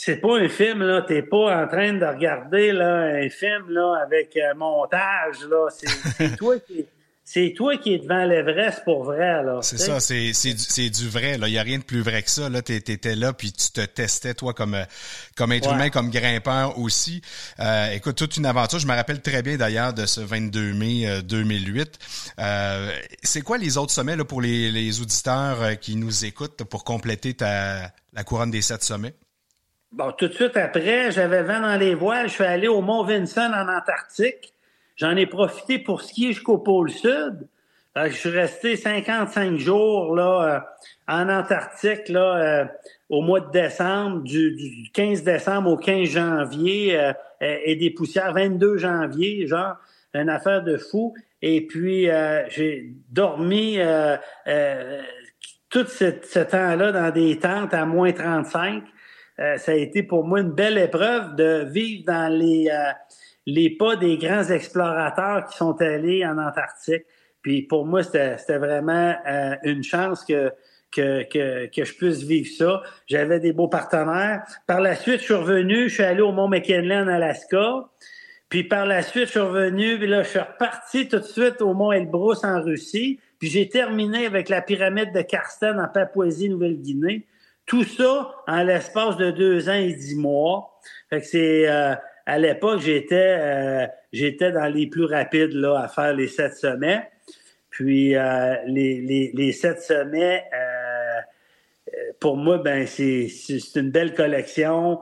c'est 0.00 0.18
pas 0.18 0.38
un 0.38 0.48
film, 0.48 0.84
là. 0.84 1.02
T'es 1.02 1.22
pas 1.22 1.60
en 1.60 1.66
train 1.66 1.92
de 1.92 2.06
regarder 2.06 2.70
là, 2.70 2.98
un 2.98 3.28
film 3.28 3.68
là, 3.68 4.00
avec 4.00 4.36
euh, 4.36 4.54
montage. 4.54 5.44
Là. 5.50 5.68
C'est, 5.70 6.36
toi 6.38 6.56
qui. 6.60 6.86
C'est 7.30 7.52
toi 7.54 7.76
qui 7.76 7.92
es 7.92 7.98
devant 7.98 8.24
l'Everest 8.24 8.84
pour 8.84 9.04
vrai, 9.04 9.42
là. 9.42 9.58
C'est 9.60 9.76
ça, 9.76 10.00
c'est, 10.00 10.32
c'est, 10.32 10.54
du, 10.54 10.62
c'est 10.62 10.88
du 10.88 11.10
vrai. 11.10 11.34
Il 11.34 11.44
n'y 11.44 11.58
a 11.58 11.62
rien 11.62 11.76
de 11.76 11.84
plus 11.84 12.00
vrai 12.00 12.22
que 12.22 12.30
ça, 12.30 12.48
là. 12.48 12.62
T'étais 12.62 13.14
là, 13.16 13.34
puis 13.34 13.52
tu 13.52 13.70
te 13.70 13.84
testais, 13.84 14.32
toi, 14.32 14.54
comme, 14.54 14.72
euh, 14.72 14.84
comme 15.36 15.52
être 15.52 15.70
humain, 15.70 15.90
comme 15.90 16.08
grimpeur 16.08 16.78
aussi. 16.78 17.20
Euh, 17.60 17.92
écoute, 17.92 18.16
toute 18.16 18.38
une 18.38 18.46
aventure. 18.46 18.78
Je 18.78 18.86
me 18.86 18.94
rappelle 18.94 19.20
très 19.20 19.42
bien, 19.42 19.58
d'ailleurs, 19.58 19.92
de 19.92 20.06
ce 20.06 20.22
22 20.22 20.72
mai 20.72 21.20
2008. 21.22 21.98
Euh, 22.38 22.90
c'est 23.22 23.42
quoi 23.42 23.58
les 23.58 23.76
autres 23.76 23.92
sommets, 23.92 24.16
là, 24.16 24.24
pour 24.24 24.40
les, 24.40 24.70
les 24.70 25.02
auditeurs 25.02 25.78
qui 25.80 25.96
nous 25.96 26.24
écoutent, 26.24 26.64
pour 26.64 26.82
compléter 26.82 27.34
ta, 27.34 27.92
la 28.14 28.24
couronne 28.24 28.50
des 28.50 28.62
sept 28.62 28.82
sommets? 28.82 29.12
Bon, 29.92 30.12
tout 30.12 30.28
de 30.28 30.32
suite 30.32 30.56
après, 30.56 31.12
j'avais 31.12 31.42
vent 31.42 31.60
dans 31.60 31.76
les 31.76 31.94
voiles. 31.94 32.30
Je 32.30 32.32
suis 32.32 32.44
allé 32.44 32.68
au 32.68 32.80
Mont 32.80 33.04
Vinson 33.04 33.52
en 33.54 33.68
Antarctique. 33.68 34.54
J'en 34.98 35.16
ai 35.16 35.26
profité 35.26 35.78
pour 35.78 36.02
skier 36.02 36.32
jusqu'au 36.32 36.58
pôle 36.58 36.90
Sud. 36.90 37.48
Euh, 37.96 38.10
je 38.10 38.16
suis 38.16 38.30
resté 38.30 38.76
55 38.76 39.56
jours 39.56 40.14
là 40.14 40.42
euh, 40.42 40.60
en 41.06 41.28
Antarctique 41.28 42.08
là 42.08 42.36
euh, 42.36 42.64
au 43.08 43.22
mois 43.22 43.40
de 43.40 43.50
décembre, 43.50 44.22
du, 44.22 44.54
du, 44.56 44.90
15 44.92 45.22
décembre 45.22 45.70
au 45.70 45.76
15 45.76 46.08
janvier 46.08 47.12
et 47.40 47.76
des 47.76 47.90
poussières 47.90 48.34
22 48.34 48.76
janvier, 48.76 49.46
genre 49.46 49.76
une 50.12 50.28
affaire 50.28 50.62
de 50.62 50.76
fou. 50.76 51.14
Et 51.40 51.66
puis 51.66 52.08
j'ai 52.48 52.92
dormi 53.08 53.78
tout 55.70 55.86
ce, 55.86 56.12
ce 56.22 56.40
temps-là 56.40 56.92
dans 56.92 57.10
des 57.10 57.38
tentes 57.38 57.72
à 57.72 57.86
moins 57.86 58.12
35. 58.12 58.82
Euh, 59.40 59.56
ça 59.56 59.72
a 59.72 59.74
été 59.74 60.02
pour 60.02 60.24
moi 60.24 60.40
une 60.40 60.50
belle 60.50 60.78
épreuve 60.78 61.36
de 61.36 61.64
vivre 61.70 62.04
dans 62.06 62.32
les, 62.32 62.68
euh, 62.68 62.90
les 63.48 63.70
pas 63.70 63.96
des 63.96 64.18
grands 64.18 64.44
explorateurs 64.44 65.46
qui 65.46 65.56
sont 65.56 65.80
allés 65.80 66.24
en 66.26 66.36
Antarctique. 66.36 67.04
Puis 67.40 67.62
pour 67.62 67.86
moi, 67.86 68.02
c'était 68.02 68.58
vraiment 68.58 69.16
euh, 69.26 69.54
une 69.62 69.82
chance 69.82 70.22
que, 70.22 70.52
que, 70.94 71.22
que, 71.22 71.66
que, 71.74 71.82
je 71.82 71.94
puisse 71.94 72.22
vivre 72.22 72.50
ça. 72.50 72.82
J'avais 73.06 73.40
des 73.40 73.54
beaux 73.54 73.68
partenaires. 73.68 74.42
Par 74.66 74.82
la 74.82 74.94
suite, 74.94 75.20
je 75.20 75.24
suis 75.24 75.34
revenu, 75.34 75.88
je 75.88 75.94
suis 75.94 76.02
allé 76.02 76.20
au 76.20 76.30
Mont 76.30 76.46
McKinley 76.46 76.94
en 76.94 77.08
Alaska. 77.08 77.88
Puis 78.50 78.64
par 78.64 78.84
la 78.84 79.00
suite, 79.00 79.24
je 79.24 79.30
suis 79.30 79.40
revenu, 79.40 79.98
puis 79.98 80.08
là, 80.08 80.22
je 80.24 80.28
suis 80.28 80.38
reparti 80.38 81.08
tout 81.08 81.18
de 81.18 81.24
suite 81.24 81.62
au 81.62 81.72
Mont 81.72 81.90
Elbrus 81.90 82.44
en 82.44 82.60
Russie. 82.60 83.18
Puis 83.38 83.48
j'ai 83.48 83.70
terminé 83.70 84.26
avec 84.26 84.50
la 84.50 84.60
pyramide 84.60 85.14
de 85.14 85.22
Karsten 85.22 85.80
en 85.80 85.88
Papouasie-Nouvelle-Guinée. 85.88 87.26
Tout 87.64 87.84
ça 87.84 88.30
en 88.46 88.62
l'espace 88.62 89.16
de 89.16 89.30
deux 89.30 89.70
ans 89.70 89.74
et 89.74 89.94
dix 89.94 90.16
mois. 90.16 90.78
Fait 91.08 91.20
que 91.20 91.26
c'est 91.26 91.66
euh, 91.66 91.94
à 92.28 92.38
l'époque 92.38 92.80
j'étais 92.80 93.36
euh, 93.38 93.86
j'étais 94.12 94.52
dans 94.52 94.66
les 94.66 94.86
plus 94.86 95.06
rapides 95.06 95.54
là 95.54 95.80
à 95.80 95.88
faire 95.88 96.14
les 96.14 96.28
sept 96.28 96.54
sommets. 96.54 97.10
Puis 97.70 98.14
euh, 98.14 98.56
les, 98.66 99.00
les, 99.00 99.30
les, 99.34 99.52
sept 99.52 99.80
sommets, 99.80 100.44
pour 102.20 102.36
moi, 102.36 102.58
ben 102.58 102.86
c'est 102.86 103.28
c'est 103.28 103.80
une 103.80 103.90
belle 103.90 104.14
collection 104.14 105.00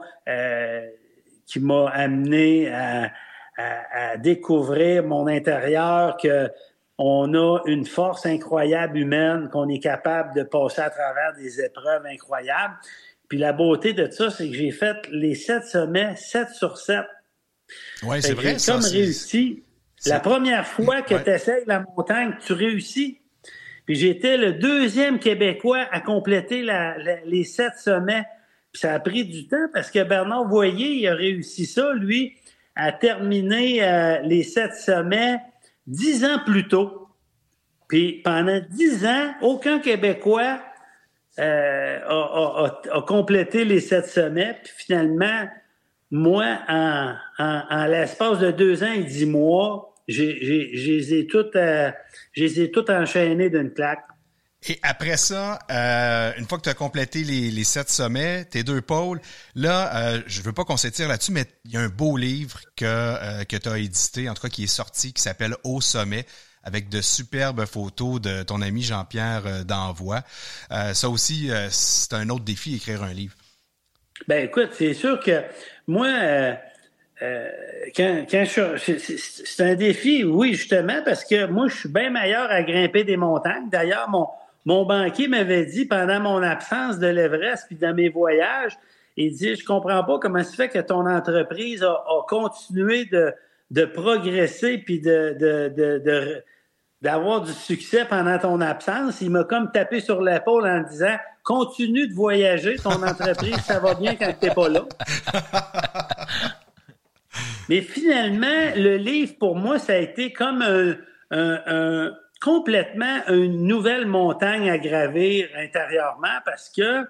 qui 1.45 1.59
m'a 1.59 1.89
amené 1.89 2.69
à, 2.69 3.11
à, 3.57 4.11
à, 4.11 4.17
découvrir 4.17 5.03
mon 5.03 5.27
intérieur 5.27 6.17
que 6.17 6.49
on 6.97 7.33
a 7.33 7.59
une 7.65 7.85
force 7.85 8.25
incroyable 8.25 8.97
humaine, 8.97 9.49
qu'on 9.51 9.69
est 9.69 9.79
capable 9.79 10.33
de 10.35 10.43
passer 10.43 10.81
à 10.81 10.89
travers 10.89 11.33
des 11.37 11.61
épreuves 11.61 12.05
incroyables. 12.05 12.75
Puis 13.27 13.37
la 13.37 13.53
beauté 13.53 13.93
de 13.93 14.09
ça, 14.09 14.29
c'est 14.29 14.47
que 14.47 14.55
j'ai 14.55 14.71
fait 14.71 14.97
les 15.11 15.35
sept 15.35 15.63
sommets, 15.63 16.15
sept 16.15 16.49
sur 16.49 16.77
sept. 16.77 17.05
Oui, 18.03 18.21
c'est 18.21 18.33
vrai. 18.33 18.57
J'ai 18.59 18.71
comme 18.71 18.81
réussi. 18.81 19.63
La 20.05 20.19
première 20.19 20.67
fois 20.67 21.01
que 21.01 21.15
tu 21.15 21.29
essayes 21.29 21.63
la 21.65 21.79
montagne, 21.79 22.35
tu 22.45 22.53
réussis. 22.53 23.19
Puis 23.85 23.95
j'étais 23.95 24.37
le 24.37 24.53
deuxième 24.53 25.17
Québécois 25.17 25.87
à 25.91 26.01
compléter 26.01 26.65
les 27.25 27.43
sept 27.43 27.73
sommets. 27.77 28.25
Puis 28.71 28.81
ça 28.81 28.93
a 28.93 28.99
pris 28.99 29.25
du 29.25 29.47
temps 29.47 29.67
parce 29.73 29.89
que 29.89 30.03
Bernard 30.03 30.47
Voyer, 30.47 30.95
il 30.95 31.07
a 31.07 31.15
réussi 31.15 31.65
ça, 31.65 31.93
lui, 31.93 32.35
à 32.75 32.91
terminer 32.91 33.83
euh, 33.83 34.19
les 34.23 34.43
sept 34.43 34.73
sommets 34.73 35.39
dix 35.87 36.25
ans 36.25 36.39
plus 36.45 36.67
tôt. 36.67 37.07
Puis 37.87 38.21
pendant 38.23 38.59
dix 38.69 39.05
ans, 39.05 39.33
aucun 39.41 39.79
Québécois 39.79 40.59
euh, 41.39 41.99
a, 42.91 43.01
complété 43.07 43.63
les 43.63 43.79
sept 43.79 44.07
sommets. 44.07 44.59
Puis 44.63 44.73
finalement, 44.75 45.47
moi, 46.11 46.59
en, 46.67 47.15
en, 47.39 47.85
l'espace 47.85 48.39
de 48.39 48.51
deux 48.51 48.83
ans 48.83 48.91
et 48.91 49.03
dix 49.03 49.25
mois, 49.25 49.95
j'ai, 50.07 51.27
toutes, 51.29 51.55
euh, 51.55 51.91
toutes 52.73 52.89
enchaînées 52.89 53.49
d'une 53.49 53.73
claque. 53.73 54.05
Et 54.69 54.79
après 54.81 55.17
ça, 55.17 55.59
euh, 55.69 56.33
une 56.37 56.45
fois 56.45 56.57
que 56.57 56.63
tu 56.63 56.69
as 56.69 56.73
complété 56.73 57.23
les, 57.23 57.51
les 57.51 57.63
sept 57.63 57.89
sommets, 57.89 58.45
tes 58.45 58.63
deux 58.63 58.81
pôles, 58.81 59.21
là, 59.55 59.95
euh, 59.95 60.21
je 60.25 60.41
veux 60.41 60.51
pas 60.51 60.65
qu'on 60.65 60.77
s'étire 60.77 61.07
là-dessus, 61.07 61.31
mais 61.31 61.45
il 61.65 61.71
y 61.71 61.77
a 61.77 61.81
un 61.81 61.89
beau 61.89 62.17
livre 62.17 62.59
que, 62.75 62.85
euh, 62.85 63.43
que 63.43 63.55
tu 63.55 63.69
as 63.69 63.77
édité, 63.77 64.29
en 64.29 64.33
tout 64.33 64.41
cas 64.41 64.49
qui 64.49 64.63
est 64.63 64.67
sorti, 64.67 65.13
qui 65.13 65.21
s'appelle 65.21 65.55
Au 65.63 65.79
sommet 65.79 66.25
avec 66.63 66.89
de 66.89 67.01
superbes 67.01 67.65
photos 67.65 68.19
de 68.19 68.43
ton 68.43 68.61
ami 68.61 68.81
Jean-Pierre 68.81 69.43
euh, 69.45 69.63
d'Envoi. 69.63 70.21
Euh, 70.71 70.93
ça 70.93 71.07
aussi, 71.09 71.49
c'est 71.69 72.13
un 72.13 72.27
autre 72.29 72.43
défi, 72.43 72.75
écrire 72.75 73.03
un 73.03 73.13
livre. 73.13 73.35
Ben 74.27 74.45
écoute, 74.45 74.69
c'est 74.73 74.93
sûr 74.93 75.19
que 75.19 75.41
moi, 75.87 76.07
euh, 76.07 76.53
euh, 77.21 77.49
quand, 77.95 78.25
quand 78.29 78.43
c'est 78.45 79.63
un 79.63 79.75
défi, 79.75 80.23
oui, 80.23 80.53
justement, 80.53 81.01
parce 81.03 81.23
que 81.23 81.45
moi, 81.47 81.67
je 81.67 81.75
suis 81.75 81.89
bien 81.89 82.09
meilleur 82.09 82.49
à 82.51 82.63
grimper 82.63 83.03
des 83.03 83.17
montagnes. 83.17 83.69
D'ailleurs, 83.69 84.09
mon, 84.09 84.27
mon 84.65 84.85
banquier 84.85 85.27
m'avait 85.27 85.65
dit 85.65 85.85
pendant 85.85 86.19
mon 86.19 86.43
absence 86.43 86.99
de 86.99 87.07
l'Everest 87.07 87.65
puis 87.67 87.75
dans 87.75 87.93
mes 87.93 88.09
voyages, 88.09 88.77
il 89.15 89.33
dit 89.33 89.55
Je 89.55 89.65
comprends 89.65 90.03
pas 90.03 90.19
comment 90.19 90.43
ça 90.43 90.55
fait 90.55 90.69
que 90.69 90.79
ton 90.79 91.07
entreprise 91.07 91.83
a, 91.83 91.91
a 91.91 92.25
continué 92.27 93.05
de, 93.05 93.33
de 93.71 93.85
progresser 93.85 94.77
puis 94.79 94.99
de, 94.99 95.35
de, 95.39 95.73
de, 95.75 95.99
de 95.99 96.43
d'avoir 97.01 97.41
du 97.41 97.51
succès 97.51 98.05
pendant 98.05 98.37
ton 98.39 98.61
absence. 98.61 99.21
Il 99.21 99.29
m'a 99.29 99.43
comme 99.43 99.71
tapé 99.71 99.99
sur 99.99 100.21
l'épaule 100.21 100.67
en 100.67 100.81
disant 100.81 101.15
continue 101.43 102.07
de 102.07 102.13
voyager, 102.13 102.75
ton 102.75 103.01
entreprise, 103.03 103.57
ça 103.65 103.79
va 103.79 103.93
bien 103.93 104.15
quand 104.15 104.33
t'es 104.39 104.51
pas 104.51 104.67
là. 104.67 104.85
Mais 107.69 107.81
finalement, 107.81 108.71
le 108.75 108.97
livre, 108.97 109.35
pour 109.39 109.55
moi, 109.55 109.79
ça 109.79 109.93
a 109.93 109.97
été 109.97 110.33
comme 110.33 110.61
un, 110.61 110.95
un, 111.31 111.61
un, 111.65 112.11
complètement 112.41 113.25
une 113.29 113.65
nouvelle 113.67 114.05
montagne 114.05 114.69
à 114.69 114.77
gravir 114.77 115.49
intérieurement 115.57 116.39
parce 116.45 116.69
que 116.69 117.05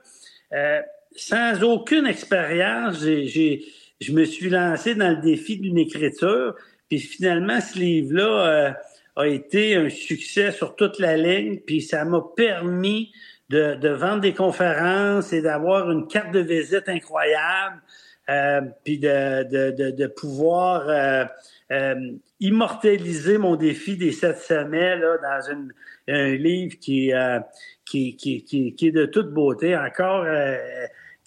euh, 0.53 0.81
sans 1.15 1.63
aucune 1.63 2.05
expérience, 2.05 2.99
j'ai, 2.99 3.65
je 3.99 4.11
me 4.13 4.23
suis 4.23 4.49
lancé 4.49 4.95
dans 4.95 5.09
le 5.09 5.17
défi 5.17 5.57
d'une 5.57 5.77
écriture. 5.77 6.55
Puis 6.89 6.99
finalement, 6.99 7.59
ce 7.59 7.77
livre-là 7.77 8.47
euh, 8.47 8.71
a 9.17 9.27
été 9.27 9.75
un 9.75 9.89
succès 9.89 10.51
sur 10.51 10.75
toute 10.75 10.99
la 10.99 11.17
ligne. 11.17 11.59
Puis 11.59 11.81
ça 11.81 12.05
m'a 12.05 12.23
permis 12.35 13.11
de, 13.49 13.75
de 13.75 13.89
vendre 13.89 14.21
des 14.21 14.33
conférences 14.33 15.33
et 15.33 15.41
d'avoir 15.41 15.91
une 15.91 16.07
carte 16.07 16.31
de 16.31 16.39
visite 16.39 16.87
incroyable. 16.87 17.81
Euh, 18.29 18.61
puis 18.83 18.99
de, 18.99 19.43
de, 19.71 19.91
de, 19.91 20.07
pouvoir 20.07 20.89
euh, 20.89 21.23
euh, 21.71 21.95
immortaliser 22.41 23.37
mon 23.37 23.55
défi 23.55 23.95
des 23.95 24.11
sept 24.11 24.37
sommets 24.39 24.97
là, 24.97 25.17
dans 25.17 25.49
une, 25.49 25.71
un 26.09 26.35
livre 26.35 26.77
qui, 26.77 27.13
euh, 27.13 27.39
qui, 27.85 28.17
qui, 28.17 28.43
qui, 28.43 28.75
qui, 28.75 28.87
est 28.87 28.91
de 28.91 29.05
toute 29.05 29.31
beauté. 29.33 29.77
Encore, 29.77 30.25
euh, 30.25 30.57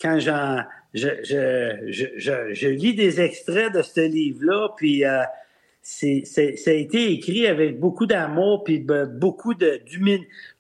quand 0.00 0.18
j'en, 0.20 0.59
je, 0.92 1.09
je, 1.24 1.87
je, 1.88 2.07
je, 2.16 2.53
je 2.53 2.68
lis 2.68 2.94
des 2.94 3.20
extraits 3.22 3.72
de 3.72 3.81
ce 3.81 4.00
livre-là, 4.00 4.68
puis 4.76 5.07
euh, 5.07 5.22
c'est, 5.90 6.24
ça 6.24 6.70
a 6.70 6.74
été 6.74 7.12
écrit 7.12 7.46
avec 7.46 7.81
beaucoup 7.81 8.07
d'amour, 8.07 8.64
puis 8.64 8.79
beaucoup 8.79 9.55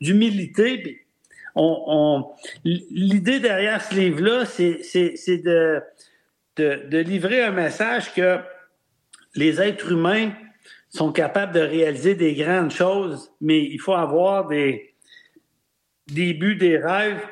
d'humilité. 0.00 1.06
On, 1.54 2.26
l'idée 2.64 3.40
derrière 3.40 3.82
ce 3.82 3.94
livre-là, 3.94 4.44
c'est, 4.44 5.42
de 5.42 5.80
de, 6.56 6.88
de, 6.88 6.98
livrer 6.98 7.44
un 7.44 7.52
message 7.52 8.12
que 8.12 8.40
les 9.34 9.62
êtres 9.62 9.92
humains 9.92 10.32
sont 10.90 11.12
capables 11.12 11.52
de 11.54 11.60
réaliser 11.60 12.16
des 12.16 12.34
grandes 12.34 12.72
choses, 12.72 13.32
mais 13.40 13.62
il 13.62 13.78
faut 13.78 13.94
avoir 13.94 14.48
des, 14.48 14.94
des 16.08 16.34
buts, 16.34 16.56
des 16.56 16.76
rêves, 16.76 17.22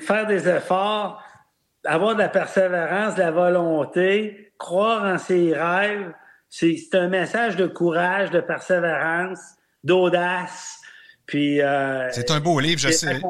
faire 0.00 0.26
des 0.26 0.48
efforts, 0.48 1.22
avoir 1.84 2.14
de 2.14 2.20
la 2.20 2.28
persévérance, 2.28 3.14
de 3.14 3.20
la 3.20 3.30
volonté, 3.30 4.52
croire 4.58 5.04
en 5.04 5.18
ses 5.18 5.54
rêves. 5.54 6.12
C'est 6.58 6.94
un 6.94 7.08
message 7.08 7.56
de 7.56 7.66
courage, 7.66 8.30
de 8.30 8.40
persévérance, 8.40 9.40
d'audace. 9.84 10.78
Puis 11.26 11.60
euh, 11.60 12.10
c'est 12.12 12.30
un 12.30 12.40
beau 12.40 12.58
livre, 12.60 12.80
je 12.80 12.90
sais. 12.90 13.20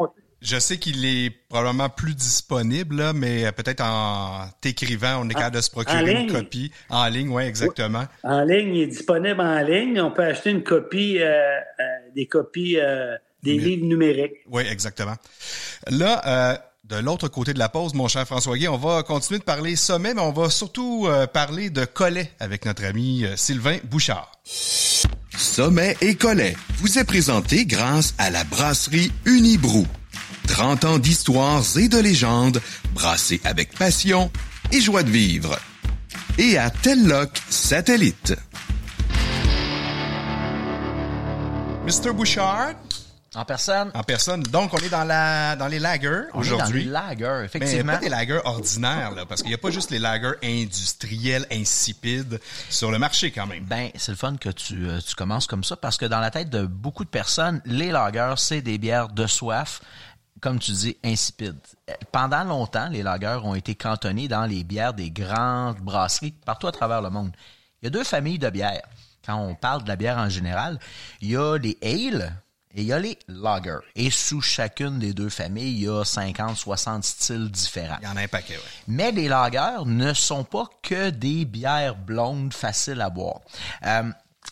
Je 0.43 0.59
sais 0.59 0.77
qu'il 0.77 1.05
est 1.05 1.31
probablement 1.49 1.89
plus 1.89 2.15
disponible, 2.15 2.97
là, 2.97 3.13
mais 3.15 3.51
peut-être 3.53 3.81
en 3.83 4.47
t'écrivant, 4.61 5.23
on 5.25 5.29
est 5.29 5.35
capable 5.35 5.57
de 5.57 5.61
se 5.61 5.71
procurer 5.71 6.23
une 6.23 6.31
copie. 6.31 6.71
En 6.91 7.09
ligne, 7.09 7.31
oui, 7.31 7.45
exactement. 7.45 8.05
En 8.23 8.43
ligne, 8.43 8.75
il 8.75 8.83
est 8.83 8.87
disponible 8.87 9.41
en 9.41 9.61
ligne. 9.61 10.01
On 10.01 10.13
peut 10.13 10.23
acheter 10.23 10.51
une 10.51 10.63
copie, 10.63 11.19
euh, 11.19 11.57
euh, 11.81 11.85
des 12.15 12.27
copies 12.27 12.79
euh, 12.79 13.17
des 13.43 13.59
livres 13.59 13.87
numériques. 13.87 14.37
Oui, 14.51 14.63
exactement. 14.71 15.15
Là, 15.91 16.23
euh, 16.27 16.57
de 16.89 16.97
l'autre 16.97 17.29
côté 17.29 17.53
de 17.53 17.59
la 17.59 17.69
pause, 17.69 17.95
mon 17.95 18.07
cher 18.07 18.27
François 18.27 18.57
Guy, 18.57 18.69
on 18.69 18.77
va 18.77 19.03
continuer 19.03 19.41
de 19.41 19.45
parler 19.45 19.75
sommet, 19.75 20.15
mais 20.15 20.21
on 20.21 20.33
va 20.33 20.51
surtout 20.51 21.07
euh, 21.07 21.27
parler 21.27 21.69
de 21.69 21.85
collet 21.85 22.31
avec 22.39 22.65
notre 22.65 22.85
ami 22.85 23.25
euh, 23.25 23.37
Sylvain 23.37 23.79
Bouchard. 23.85 24.31
Sommet 25.37 25.97
et 26.01 26.15
collet 26.15 26.57
vous 26.79 26.99
est 26.99 27.05
présenté 27.05 27.67
grâce 27.67 28.15
à 28.19 28.31
la 28.31 28.45
brasserie 28.45 29.11
Unibrou. 29.25 29.87
30 30.47 30.85
ans 30.85 30.99
d'histoires 30.99 31.65
et 31.77 31.89
de 31.89 31.99
légendes 31.99 32.63
brassées 32.95 33.41
avec 33.43 33.77
passion 33.77 34.31
et 34.71 34.81
joie 34.81 35.03
de 35.03 35.11
vivre. 35.11 35.59
Et 36.39 36.57
à 36.57 36.71
Telloc 36.71 37.31
Satellite. 37.51 38.37
Mr. 41.85 42.13
Bouchard. 42.13 42.75
En 43.37 43.45
personne? 43.45 43.91
En 43.95 44.03
personne. 44.03 44.43
Donc, 44.45 44.73
on 44.73 44.79
est 44.79 44.89
dans 44.89 45.05
la 45.05 45.57
dans 45.57 45.69
les 45.69 45.79
lagers 45.79 46.23
aujourd'hui. 46.33 46.87
Dans 46.87 47.03
les 47.03 47.17
lagers, 47.17 47.45
effectivement. 47.45 47.93
Mais 47.93 47.99
pas 47.99 48.05
des 48.05 48.09
lagers 48.09 48.41
ordinaires, 48.45 49.13
là, 49.13 49.27
parce 49.27 49.43
qu'il 49.43 49.51
n'y 49.51 49.55
a 49.55 49.59
pas 49.59 49.71
juste 49.71 49.91
les 49.91 49.99
lagers 49.99 50.37
industriels, 50.43 51.47
insipides 51.53 52.41
sur 52.71 52.91
le 52.91 52.99
marché 52.99 53.31
quand 53.31 53.47
même. 53.47 53.65
Ben, 53.65 53.91
c'est 53.95 54.13
le 54.13 54.17
fun 54.17 54.37
que 54.37 54.49
tu, 54.49 54.89
tu 55.07 55.15
commences 55.15 55.47
comme 55.47 55.65
ça, 55.65 55.77
parce 55.77 55.99
que 55.99 56.07
dans 56.07 56.21
la 56.21 56.31
tête 56.31 56.49
de 56.49 56.65
beaucoup 56.65 57.05
de 57.05 57.11
personnes, 57.11 57.61
les 57.67 57.91
lagers, 57.91 58.35
c'est 58.39 58.63
des 58.63 58.79
bières 58.79 59.09
de 59.09 59.27
soif, 59.27 59.83
comme 60.41 60.59
tu 60.59 60.73
dis, 60.73 60.97
insipides. 61.05 61.61
Pendant 62.13 62.43
longtemps, 62.45 62.89
les 62.89 63.03
lagers 63.03 63.41
ont 63.45 63.55
été 63.55 63.75
cantonnés 63.75 64.29
dans 64.29 64.47
les 64.47 64.65
bières 64.65 64.95
des 64.95 65.11
grandes 65.11 65.81
brasseries 65.81 66.33
partout 66.47 66.69
à 66.69 66.73
travers 66.73 67.03
le 67.03 67.11
monde. 67.11 67.33
Il 67.83 67.85
y 67.85 67.89
a 67.89 67.91
deux 67.91 68.05
familles 68.05 68.39
de 68.39 68.49
bières. 68.49 68.89
Quand 69.27 69.37
on 69.37 69.55
parle 69.55 69.83
de 69.83 69.89
la 69.89 69.97
bière 69.97 70.17
en 70.17 70.31
général, 70.31 70.79
il 71.21 71.33
y 71.33 71.37
a 71.37 71.59
les 71.59 71.77
ale 71.83 72.33
et 72.77 72.83
il 72.83 72.87
y 72.89 72.93
a 72.93 72.99
les 72.99 73.19
lagers. 73.27 73.79
Et 73.95 74.11
sous 74.11 74.43
chacune 74.43 74.99
des 74.99 75.15
deux 75.15 75.31
familles, 75.31 75.73
il 75.73 75.85
y 75.85 75.89
a 75.89 76.05
50, 76.05 76.57
60 76.57 77.05
styles 77.05 77.51
différents. 77.51 77.97
Il 78.03 78.05
y 78.05 78.09
en 78.09 78.17
a 78.17 78.21
un 78.21 78.29
paquet, 78.29 78.57
oui. 78.57 78.71
Mais 78.87 79.13
les 79.13 79.29
lagers 79.29 79.85
ne 79.87 80.13
sont 80.13 80.45
pas 80.45 80.69
que 80.83 81.09
des 81.09 81.47
bières 81.47 81.97
blondes 81.97 82.53
faciles 82.53 83.01
à 83.01 83.09
boire. 83.09 83.41
Euh, 83.87 84.03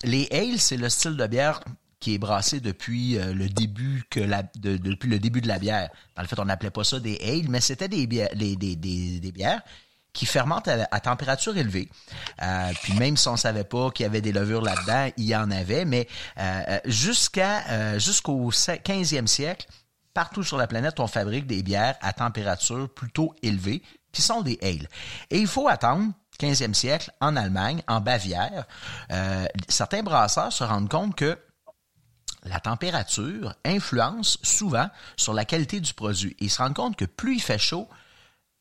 les 0.05 0.27
ale, 0.33 0.59
c'est 0.59 0.79
le 0.79 0.89
style 0.89 1.17
de 1.19 1.27
bière 1.27 1.61
qui 2.01 2.15
est 2.15 2.19
brassé 2.19 2.61
depuis 2.61 3.19
euh, 3.19 3.35
le 3.35 3.49
début 3.49 4.05
que 4.09 4.21
la, 4.21 4.43
de, 4.43 4.79
depuis 4.79 5.09
le 5.09 5.19
début 5.19 5.43
de 5.43 5.49
la 5.49 5.59
bière. 5.59 5.91
Dans 6.17 6.23
le 6.23 6.29
fait, 6.29 6.39
on 6.39 6.47
n'appelait 6.47 6.71
pas 6.71 6.85
ça 6.85 7.01
des 7.01 7.19
ale, 7.23 7.51
mais 7.51 7.61
c'était 7.61 7.89
des 7.89 8.07
bières, 8.07 8.35
des, 8.35 8.57
des, 8.57 8.75
des, 8.75 9.21
des 9.21 9.33
bières 9.33 9.61
qui 10.15 10.25
fermentent 10.27 10.69
à, 10.69 11.01
température 11.01 11.57
élevée. 11.57 11.91
Euh, 12.41 12.73
puis 12.83 12.95
même 12.95 13.17
si 13.17 13.29
on 13.29 13.37
savait 13.37 13.65
pas 13.65 13.91
qu'il 13.91 14.05
y 14.05 14.07
avait 14.07 14.23
des 14.23 14.33
levures 14.33 14.63
là-dedans, 14.63 15.11
il 15.19 15.25
y 15.25 15.37
en 15.37 15.51
avait, 15.51 15.85
mais 15.85 16.09
euh, 16.39 16.79
jusqu'à 16.87 17.65
euh, 17.69 17.99
jusqu'au 17.99 18.51
15e 18.51 19.27
siècle, 19.27 19.67
partout 20.15 20.45
sur 20.45 20.57
la 20.57 20.69
planète, 20.69 21.01
on 21.01 21.09
fabrique 21.09 21.47
des 21.47 21.63
bières 21.63 21.97
à 22.01 22.13
température 22.13 22.89
plutôt 22.89 23.35
élevée, 23.43 23.83
qui 24.13 24.23
sont 24.23 24.43
des 24.43 24.59
ale. 24.63 24.89
Et 25.31 25.39
il 25.39 25.49
faut 25.49 25.69
attendre 25.69 26.13
15e 26.39 26.75
siècle, 26.75 27.11
en 27.21 27.37
Allemagne, 27.37 27.83
en 27.89 28.01
Bavière, 28.01 28.67
certains 29.69 30.03
brasseurs 30.03 30.53
se 30.53 30.63
rendent 30.63 30.89
compte 30.89 31.17
que 31.17 31.37
la 32.45 32.61
température 32.61 33.55
influence 33.65 34.39
souvent 34.43 34.89
sur 35.17 35.33
la 35.33 35.45
qualité 35.45 35.81
du 35.81 35.95
produit. 35.95 36.37
Ils 36.41 36.51
se 36.51 36.63
rendent 36.63 36.75
compte 36.75 36.97
que 36.97 37.05
plus 37.05 37.37
il 37.37 37.43
fait 37.43 37.59
chaud, 37.59 37.89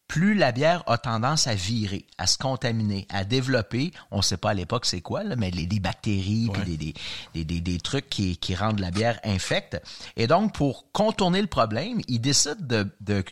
plus 0.08 0.36
la 0.36 0.52
bière 0.52 0.84
a 0.88 0.98
tendance 0.98 1.48
à 1.48 1.56
virer, 1.56 2.06
à 2.18 2.28
se 2.28 2.38
contaminer, 2.38 3.08
à 3.10 3.24
développer, 3.24 3.92
on 4.12 4.18
ne 4.18 4.22
sait 4.22 4.38
pas 4.38 4.52
à 4.52 4.54
l'époque 4.54 4.86
c'est 4.86 5.02
quoi, 5.02 5.24
là, 5.24 5.36
mais 5.36 5.50
les, 5.50 5.66
des 5.66 5.80
bactéries, 5.80 6.48
ouais. 6.48 6.60
puis 6.60 6.78
des, 6.78 6.94
des, 7.34 7.46
des, 7.46 7.62
des, 7.62 7.80
trucs 7.80 8.10
qui, 8.10 8.38
qui 8.38 8.56
rendent 8.56 8.80
la 8.80 8.92
bière 8.92 9.20
infecte. 9.24 9.82
Et 10.16 10.28
donc, 10.28 10.54
pour 10.54 10.92
contourner 10.92 11.42
le 11.42 11.48
problème, 11.48 12.02
ils 12.08 12.20
décident 12.20 12.56
de, 12.60 12.88
de 13.02 13.24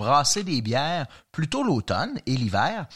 brasser 0.00 0.44
des 0.44 0.62
bières 0.62 1.06
plutôt 1.30 1.62
l'automne 1.62 2.20
et 2.26 2.36
l'hiver 2.36 2.86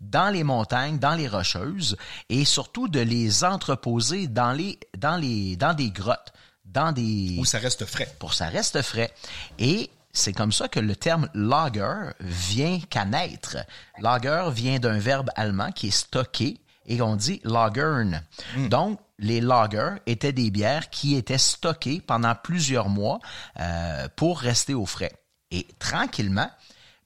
dans 0.00 0.30
les 0.30 0.44
montagnes, 0.44 0.98
dans 0.98 1.14
les 1.14 1.28
rocheuses, 1.28 1.96
et 2.28 2.44
surtout 2.44 2.88
de 2.88 3.00
les 3.00 3.44
entreposer 3.44 4.26
dans 4.26 4.52
les, 4.52 4.78
dans 4.96 5.16
les, 5.16 5.56
dans 5.56 5.74
des 5.74 5.90
grottes, 5.90 6.32
dans 6.64 6.92
des... 6.92 7.36
Où 7.38 7.44
ça 7.44 7.58
reste 7.58 7.84
frais. 7.84 8.14
Pour 8.18 8.34
ça 8.34 8.46
reste 8.46 8.80
frais. 8.82 9.12
Et 9.58 9.90
c'est 10.12 10.32
comme 10.32 10.52
ça 10.52 10.68
que 10.68 10.80
le 10.80 10.94
terme 10.94 11.28
lager 11.34 12.10
vient 12.20 12.78
qu'à 12.90 13.04
naître. 13.04 13.56
Lager 13.98 14.44
vient 14.52 14.78
d'un 14.78 14.98
verbe 14.98 15.30
allemand 15.36 15.72
qui 15.72 15.88
est 15.88 15.90
stocker 15.90 16.58
et 16.86 17.00
on 17.00 17.16
dit 17.16 17.40
lagern. 17.44 18.22
Donc, 18.68 18.98
les 19.18 19.40
lagers 19.40 19.96
étaient 20.06 20.32
des 20.32 20.50
bières 20.50 20.90
qui 20.90 21.14
étaient 21.14 21.38
stockées 21.38 22.02
pendant 22.06 22.34
plusieurs 22.34 22.88
mois 22.88 23.20
euh, 23.60 24.08
pour 24.16 24.40
rester 24.40 24.74
au 24.74 24.84
frais. 24.84 25.12
Et 25.50 25.66
tranquillement, 25.78 26.50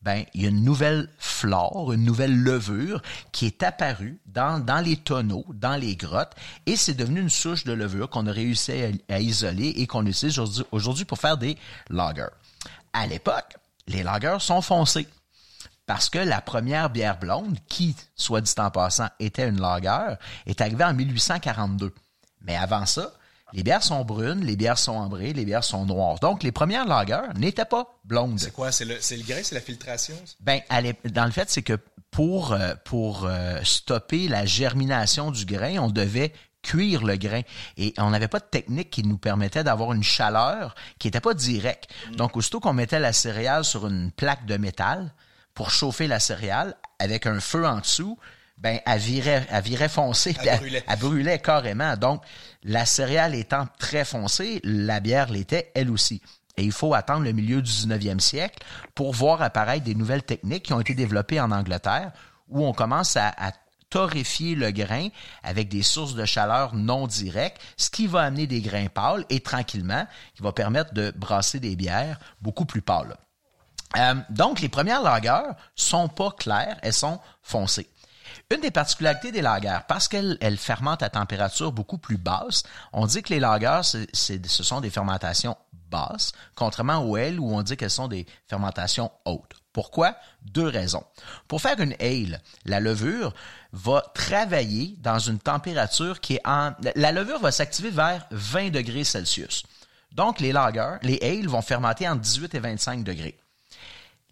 ben, 0.03 0.25
il 0.35 0.43
y 0.43 0.47
a 0.47 0.51
une 0.51 0.65
nouvelle 0.65 1.09
flore, 1.19 1.93
une 1.93 2.05
nouvelle 2.05 2.37
levure 2.37 3.03
qui 3.33 3.47
est 3.47 3.63
apparue 3.63 4.21
dans, 4.27 4.61
dans 4.61 4.79
les 4.79 4.97
tonneaux, 4.97 5.45
dans 5.53 5.77
les 5.77 5.97
grottes, 5.97 6.33
et 6.65 6.77
c'est 6.77 6.95
devenu 6.95 7.21
une 7.21 7.29
souche 7.31 7.65
de 7.65 7.73
levure 7.73 8.09
qu'on 8.09 8.27
a 8.29 8.33
réussi 8.33 8.73
à, 9.09 9.15
à 9.15 9.19
isoler 9.21 9.69
et 9.77 9.87
qu'on 9.87 10.07
utilise 10.07 10.39
aujourd'hui- 10.39 10.65
aujourd'hui 10.71 11.05
pour 11.05 11.19
faire 11.19 11.37
des 11.37 11.59
lagers. 11.91 12.29
À 12.99 13.07
l'époque, 13.07 13.57
les 13.87 14.03
lagers 14.03 14.39
sont 14.41 14.63
foncés. 14.63 15.07
Parce 15.85 16.09
que 16.11 16.19
la 16.19 16.41
première 16.41 16.91
bière 16.91 17.19
blonde, 17.19 17.59
qui, 17.69 17.95
soit 18.17 18.41
dit 18.41 18.53
en 18.59 18.71
passant, 18.71 19.09
était 19.21 19.47
une 19.49 19.61
lager, 19.61 20.15
est 20.47 20.61
arrivée 20.61 20.85
en 20.85 20.95
1842. 20.95 21.93
Mais 22.41 22.57
avant 22.57 22.87
ça, 22.87 23.13
les 23.53 23.63
bières 23.63 23.83
sont 23.83 24.05
brunes, 24.05 24.41
les 24.45 24.57
bières 24.57 24.79
sont 24.79 24.95
ambrées, 24.97 25.33
les 25.33 25.45
bières 25.45 25.63
sont 25.63 25.85
noires. 25.87 26.19
Donc, 26.19 26.43
les 26.43 26.51
premières 26.53 26.87
lagers 26.87 27.29
n'étaient 27.37 27.65
pas 27.67 27.87
blondes. 28.05 28.41
C'est 28.41 28.51
quoi? 28.53 28.73
C'est 28.73 28.85
le, 28.85 28.97
c'est 29.01 29.17
le 29.17 29.23
grain, 29.25 29.41
c'est 29.45 29.55
la 29.55 29.61
filtration? 29.61 30.17
Ben, 30.41 30.61
est- 30.71 31.07
dans 31.09 31.25
le 31.27 31.31
fait, 31.31 31.49
c'est 31.51 31.63
que 31.63 31.79
pour, 32.11 32.53
euh, 32.53 32.75
pour 32.85 33.25
euh, 33.27 33.61
stopper 33.63 34.27
la 34.27 34.47
germination 34.47 35.31
du 35.31 35.45
grain, 35.45 35.79
on 35.79 35.91
devait 35.91 36.33
cuire 36.67 37.05
le 37.05 37.17
grain. 37.17 37.43
Et 37.77 37.95
on 37.99 38.11
n'avait 38.11 38.29
pas 38.29 38.41
de 38.41 38.45
technique 38.45 38.91
qui 38.91 39.05
nous 39.05 39.19
permettait 39.19 39.63
d'avoir 39.63 39.93
une 39.93 40.03
chaleur 40.03 40.75
qui 40.99 41.07
n'était 41.07 41.21
pas 41.21 41.35
directe. 41.35 41.89
Donc, 42.17 42.37
aussitôt 42.37 42.61
qu'on 42.61 42.73
mettait 42.73 42.99
la 42.99 43.13
céréale 43.13 43.65
sur 43.65 43.87
une 43.87 44.11
plaque 44.11 44.47
de 44.47 44.57
métal 44.57 45.13
pour 45.55 45.71
chauffer 45.71 46.09
la 46.09 46.19
céréale 46.21 46.75
avec 46.99 47.27
un 47.27 47.41
feu 47.41 47.67
en 47.67 47.79
dessous, 47.79 48.19
ben, 48.59 48.81
elle 48.85 48.99
virait, 48.99 49.47
elle 49.51 49.63
virait 49.63 49.89
foncée. 49.89 50.35
Elle, 50.45 50.59
brûlait. 50.59 50.85
elle 50.89 50.99
brûlait 50.99 51.39
carrément. 51.39 51.97
Donc, 51.97 52.23
la 52.65 52.85
céréale 52.85 53.35
étant 53.35 53.67
très 53.79 54.05
foncée, 54.05 54.61
la 54.65 55.01
bière 55.01 55.31
l'était 55.31 55.71
elle 55.75 55.91
aussi. 55.91 56.21
Et 56.57 56.65
il 56.65 56.73
faut 56.73 56.95
attendre 56.95 57.25
le 57.25 57.33
milieu 57.33 57.61
du 57.61 57.71
19e 57.71 58.19
siècle 58.19 58.65
pour 58.95 59.13
voir 59.13 59.43
apparaître 59.43 59.85
des 59.85 59.95
nouvelles 59.95 60.23
techniques 60.23 60.65
qui 60.65 60.73
ont 60.73 60.81
été 60.81 60.95
développées 60.95 61.39
en 61.39 61.51
Angleterre, 61.51 62.13
où 62.49 62.65
on 62.65 62.73
commence 62.73 63.17
à, 63.17 63.29
à 63.29 63.53
torréfier 63.91 64.55
le 64.55 64.71
grain 64.71 65.09
avec 65.43 65.69
des 65.69 65.83
sources 65.83 66.15
de 66.15 66.25
chaleur 66.25 66.75
non 66.75 67.07
directes, 67.07 67.61
ce 67.77 67.91
qui 67.91 68.07
va 68.07 68.23
amener 68.23 68.47
des 68.47 68.61
grains 68.61 68.89
pâles 68.89 69.25
et 69.31 69.41
tranquillement, 69.41 70.07
qui 70.35 70.43
va 70.43 70.53
permettre 70.53 70.95
de 70.95 71.13
brasser 71.17 71.61
des 71.61 71.77
bières 71.77 72.19
beaucoup 72.41 72.65
plus 72.65 72.83
pâles. 72.83 73.17
Euh, 73.97 74.15
donc, 74.31 74.61
les 74.61 74.69
premières 74.69 75.03
lagers 75.03 75.53
sont 75.75 76.09
pas 76.09 76.31
claires, 76.33 76.79
elles 76.83 76.93
sont 76.93 77.21
foncées. 77.43 77.89
Une 78.51 78.61
des 78.61 78.71
particularités 78.71 79.33
des 79.33 79.43
lagers, 79.43 79.79
parce 79.89 80.09
qu'elles 80.09 80.39
elles 80.41 80.57
fermentent 80.57 81.03
à 81.03 81.11
température 81.11 81.73
beaucoup 81.73 81.99
plus 81.99 82.19
basse, 82.19 82.63
on 82.93 83.07
dit 83.07 83.23
que 83.23 83.33
les 83.33 83.41
lagers, 83.41 84.07
ce 84.13 84.63
sont 84.63 84.81
des 84.81 84.91
fermentations 84.91 85.57
basses, 85.91 86.33
contrairement 86.55 86.99
aux 86.99 87.17
ales 87.17 87.39
où 87.39 87.55
on 87.55 87.63
dit 87.63 87.77
qu'elles 87.77 87.91
sont 87.91 88.09
des 88.09 88.27
fermentations 88.49 89.11
hautes. 89.25 89.55
Pourquoi? 89.73 90.17
Deux 90.43 90.69
raisons. 90.69 91.05
Pour 91.49 91.61
faire 91.61 91.79
une 91.81 91.95
ale, 92.01 92.41
la 92.65 92.81
levure 92.81 93.35
va 93.73 94.03
travailler 94.15 94.97
dans 95.01 95.19
une 95.19 95.39
température 95.39 96.21
qui 96.21 96.37
est 96.37 96.47
en... 96.47 96.73
La 96.95 97.13
levure 97.13 97.41
va 97.41 97.53
s'activer 97.53 97.91
vers 97.91 98.27
20 98.31 98.71
degrés 98.71 99.05
Celsius. 99.05 99.65
Donc, 100.13 100.41
les 100.41 100.53
lagers, 100.53 100.97
les 101.03 101.19
ales 101.21 101.47
vont 101.47 101.61
fermenter 101.61 102.09
entre 102.09 102.23
18 102.23 102.55
et 102.55 102.59
25 102.59 103.05
degrés. 103.05 103.39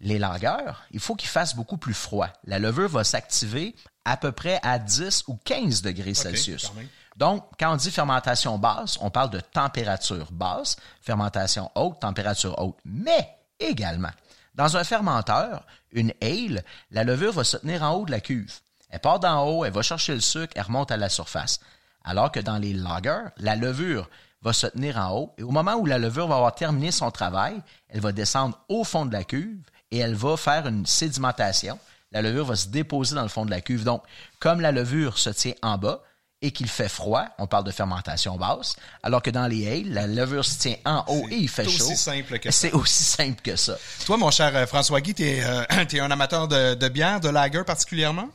Les 0.05 0.19
lagers, 0.19 0.71
il 0.91 0.99
faut 0.99 1.15
qu'ils 1.15 1.29
fassent 1.29 1.55
beaucoup 1.55 1.77
plus 1.77 1.95
froid. 1.95 2.29
La 2.43 2.59
levure 2.59 2.89
va 2.89 3.03
s'activer 3.03 3.75
à 4.05 4.17
peu 4.17 4.31
près 4.31 4.59
à 4.61 4.77
10 4.77 5.23
ou 5.25 5.35
15 5.43 5.81
degrés 5.81 6.13
Celsius. 6.13 6.71
Donc, 7.15 7.43
quand 7.59 7.73
on 7.73 7.75
dit 7.75 7.89
fermentation 7.89 8.59
basse, 8.59 8.99
on 9.01 9.09
parle 9.09 9.31
de 9.31 9.39
température 9.39 10.31
basse, 10.31 10.75
fermentation 11.01 11.71
haute, 11.73 11.99
température 12.01 12.53
haute. 12.59 12.77
Mais 12.85 13.35
également, 13.59 14.11
dans 14.53 14.77
un 14.77 14.83
fermenteur, 14.83 15.65
une 15.91 16.13
ale, 16.21 16.63
la 16.91 17.03
levure 17.03 17.33
va 17.33 17.43
se 17.43 17.57
tenir 17.57 17.81
en 17.81 17.95
haut 17.95 18.05
de 18.05 18.11
la 18.11 18.19
cuve. 18.19 18.59
Elle 18.91 18.99
part 18.99 19.19
d'en 19.19 19.43
haut, 19.47 19.65
elle 19.65 19.73
va 19.73 19.81
chercher 19.81 20.13
le 20.13 20.21
sucre, 20.21 20.53
elle 20.55 20.61
remonte 20.61 20.91
à 20.91 20.97
la 20.97 21.09
surface. 21.09 21.59
Alors 22.03 22.31
que 22.31 22.39
dans 22.39 22.59
les 22.59 22.73
lagers, 22.73 23.29
la 23.37 23.55
levure 23.55 24.07
va 24.43 24.53
se 24.53 24.67
tenir 24.67 24.97
en 24.97 25.17
haut 25.17 25.33
et 25.39 25.43
au 25.43 25.49
moment 25.49 25.73
où 25.73 25.87
la 25.87 25.97
levure 25.97 26.27
va 26.27 26.35
avoir 26.35 26.53
terminé 26.53 26.91
son 26.91 27.09
travail, 27.09 27.59
elle 27.89 28.01
va 28.01 28.11
descendre 28.11 28.59
au 28.69 28.83
fond 28.83 29.07
de 29.07 29.13
la 29.13 29.23
cuve 29.23 29.63
et 29.91 29.99
elle 29.99 30.15
va 30.15 30.37
faire 30.37 30.67
une 30.67 30.85
sédimentation. 30.85 31.79
La 32.11 32.21
levure 32.21 32.45
va 32.45 32.55
se 32.55 32.67
déposer 32.67 33.15
dans 33.15 33.23
le 33.23 33.27
fond 33.29 33.45
de 33.45 33.51
la 33.51 33.61
cuve. 33.61 33.83
Donc, 33.83 34.03
comme 34.39 34.61
la 34.61 34.71
levure 34.71 35.17
se 35.17 35.29
tient 35.29 35.53
en 35.61 35.77
bas 35.77 36.01
et 36.41 36.51
qu'il 36.51 36.67
fait 36.67 36.89
froid, 36.89 37.25
on 37.39 37.47
parle 37.47 37.63
de 37.63 37.71
fermentation 37.71 38.35
basse, 38.37 38.75
alors 39.03 39.21
que 39.21 39.29
dans 39.31 39.47
les 39.47 39.67
ales, 39.67 39.91
la 39.93 40.05
levure 40.05 40.45
se 40.45 40.59
tient 40.59 40.75
en 40.85 41.03
haut 41.07 41.25
et 41.31 41.35
il 41.35 41.49
fait 41.49 41.63
C'est 41.63 41.71
chaud. 41.71 41.85
aussi 41.85 41.95
simple 41.97 42.39
que 42.39 42.51
ça. 42.51 42.59
C'est 42.67 42.73
aussi 42.73 43.03
simple 43.03 43.41
que 43.41 43.55
ça. 43.55 43.77
Toi, 44.05 44.17
mon 44.17 44.31
cher 44.31 44.55
euh, 44.55 44.65
François 44.67 45.01
Guy, 45.01 45.13
t'es 45.13 45.41
euh, 45.43 45.63
t'es 45.87 45.99
un 45.99 46.11
amateur 46.11 46.47
de, 46.47 46.75
de 46.75 46.87
bière, 46.89 47.19
de 47.19 47.29
lager 47.29 47.63
particulièrement? 47.63 48.29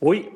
Oui. 0.00 0.28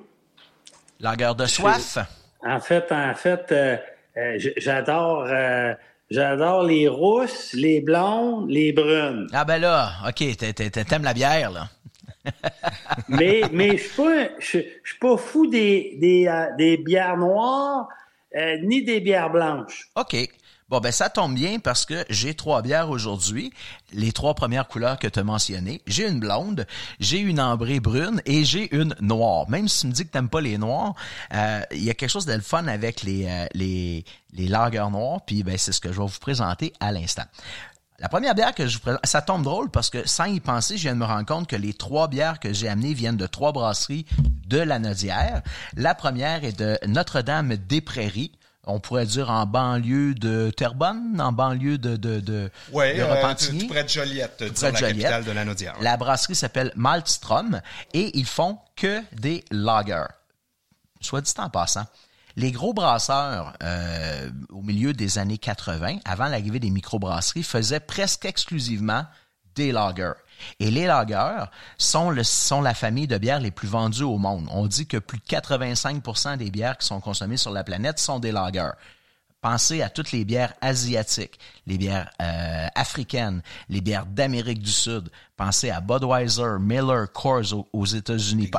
Lagueur 1.01 1.35
de 1.35 1.47
soif? 1.47 1.99
En 2.45 2.61
fait, 2.61 2.91
en 2.93 3.15
fait, 3.15 3.53
euh, 3.53 3.77
euh, 4.17 4.39
j'adore 4.57 5.25
euh, 5.29 5.75
j'adore 6.11 6.65
les 6.65 6.89
rousses, 6.89 7.53
les 7.55 7.81
blondes, 7.81 8.51
les 8.51 8.73
brunes. 8.73 9.27
Ah 9.33 9.45
ben 9.45 9.59
là, 9.59 9.93
OK, 10.07 10.37
t'a- 10.37 10.53
t'a- 10.53 10.71
t'a- 10.71 10.85
t'aimes 10.85 11.05
la 11.05 11.15
bière, 11.15 11.51
là. 11.51 11.69
mais 13.09 13.43
mais 13.53 13.77
je 13.79 13.83
suis 13.85 13.97
pas 13.97 14.29
je 14.39 14.59
je 14.83 14.91
suis 14.91 14.99
pas 15.01 15.17
fou 15.17 15.47
des 15.47 15.97
des, 16.01 16.27
euh, 16.27 16.47
des 16.59 16.77
bières 16.77 17.17
noires 17.17 17.89
euh, 18.37 18.57
ni 18.63 18.83
des 18.83 19.01
bières 19.01 19.31
blanches. 19.31 19.89
OK. 19.97 20.17
Bon, 20.69 20.81
ben 20.81 20.93
ça 20.93 21.09
tombe 21.09 21.35
bien 21.35 21.61
parce 21.61 21.87
que 21.87 22.05
j'ai 22.11 22.35
trois 22.35 22.61
bières 22.61 22.91
aujourd'hui, 22.91 23.55
les 23.93 24.13
trois 24.13 24.35
premières 24.35 24.69
couleurs 24.69 24.99
que 24.99 25.07
tu 25.09 25.19
as 25.19 25.25
mentionnées. 25.25 25.81
J'ai 25.87 26.07
une 26.07 26.21
blonde, 26.21 26.67
j'ai 27.01 27.21
une 27.21 27.41
ambrée 27.41 27.81
brune 27.81 28.21
et 28.27 28.45
j'ai 28.45 28.75
une 28.77 28.95
noire. 29.01 29.49
Même 29.49 29.67
si 29.67 29.81
tu 29.81 29.87
me 29.87 29.93
dis 29.93 30.05
que 30.05 30.11
t'aimes 30.11 30.29
pas 30.29 30.43
les 30.43 30.59
noirs, 30.59 30.95
euh, 31.33 31.63
il 31.71 31.85
y 31.85 31.89
a 31.89 31.95
quelque 31.95 32.11
chose 32.11 32.27
de 32.27 32.39
fun 32.41 32.67
avec 32.67 33.03
les, 33.03 33.27
euh, 33.27 33.47
les, 33.55 34.05
les 34.35 34.49
noirs, 34.51 35.23
puis 35.25 35.43
ben, 35.43 35.57
c'est 35.57 35.73
ce 35.73 35.81
que 35.81 35.91
je 35.91 35.99
vais 35.99 36.07
vous 36.07 36.21
présenter 36.21 36.75
à 36.81 36.93
l'instant. 36.93 37.25
La 38.01 38.11
première 38.11 38.35
bière 38.35 38.55
que 38.55 38.67
je 38.67 38.75
vous 38.75 38.83
présente, 38.83 39.05
ça 39.05 39.23
tombe 39.23 39.43
drôle 39.43 39.71
parce 39.71 39.89
que 39.91 40.07
sans 40.07 40.27
y 40.27 40.39
penser, 40.39 40.77
je 40.77 40.83
viens 40.83 40.95
de 40.95 41.01
me 41.01 41.05
rendre 41.05 41.27
compte 41.27 41.49
que 41.49 41.57
les 41.57 41.73
trois 41.73 42.09
bières 42.09 42.39
que 42.39 42.53
j'ai 42.53 42.69
amenées 42.69 42.95
viennent 42.95 43.17
de 43.17 43.27
trois 43.27 43.53
brasseries 43.53 44.07
de 44.47 44.59
la 44.59 44.79
Nodière. 44.79 45.43
La 45.77 45.97
première 45.97 46.45
est 46.45 46.57
de 46.57 46.79
Notre-Dame-des-Prairies. 46.87 48.33
On 48.71 48.81
pourrait 48.81 49.07
dire 49.07 49.31
en 49.31 49.47
banlieue 49.47 50.15
de 50.15 50.51
Terrebonne, 50.57 51.21
en 51.21 51.33
banlieue 51.33 51.79
de, 51.79 51.97
de, 51.97 52.21
de, 52.21 52.51
Oui, 52.73 52.97
de 52.97 53.03
Repentigny. 53.03 53.61
tout 53.61 53.69
près 53.69 53.83
de 53.85 53.89
Joliette, 53.89 54.37
Près 54.37 54.51
de 54.51 54.63
la 54.75 54.79
Joliette. 54.79 54.97
capitale 54.99 55.25
de 55.25 55.31
la 55.33 55.45
Naudière. 55.47 55.75
La 55.81 55.97
brasserie 55.97 56.35
s'appelle 56.35 56.71
Maltstrom 56.77 57.61
et 57.95 58.17
ils 58.19 58.27
font 58.27 58.59
que 58.77 59.01
des 59.15 59.45
lagers. 59.51 60.05
Soit 61.01 61.23
dit 61.23 61.33
en 61.39 61.49
passant, 61.49 61.87
les 62.37 62.53
gros 62.53 62.75
brasseurs 62.75 63.55
euh, 63.63 64.31
au 64.51 64.61
milieu 64.63 64.93
des 64.93 65.19
années 65.19 65.39
80, 65.39 65.99
avant 66.05 66.27
l'arrivée 66.29 66.61
des 66.61 66.71
microbrasseries, 66.71 67.43
faisaient 67.43 67.81
presque 67.81 68.27
exclusivement 68.27 69.05
des 69.59 69.73
lagers. 69.73 70.13
Et 70.61 70.71
les 70.71 70.87
lagers 70.87 71.45
sont, 71.79 72.11
le, 72.11 72.23
sont 72.23 72.61
la 72.61 72.75
famille 72.75 73.09
de 73.09 73.19
bières 73.19 73.41
les 73.41 73.51
plus 73.51 73.69
vendues 73.69 74.05
au 74.05 74.19
monde. 74.19 74.47
On 74.53 74.67
dit 74.67 74.87
que 74.87 74.97
plus 74.99 75.19
de 75.19 75.25
85% 75.25 76.37
des 76.37 76.51
bières 76.51 76.79
qui 76.79 76.87
sont 76.87 77.01
consommées 77.01 77.37
sur 77.37 77.51
la 77.51 77.65
planète 77.65 77.99
sont 77.99 78.21
des 78.21 78.31
lagers. 78.33 78.71
Pensez 79.41 79.83
à 79.83 79.89
toutes 79.89 80.11
les 80.11 80.25
bières 80.25 80.53
asiatiques, 80.61 81.39
les 81.69 81.79
bières 81.79 82.11
euh, 82.21 82.67
africaines, 82.75 83.41
les 83.69 83.81
bières 83.81 84.05
d'Amérique 84.07 84.61
du 84.61 84.71
Sud. 84.71 85.11
Pensez 85.37 85.71
à 85.71 85.81
Budweiser, 85.81 86.59
Miller, 86.59 87.07
Coors 87.13 87.53
aux, 87.53 87.69
aux 87.73 87.87
États-Unis. 87.87 88.51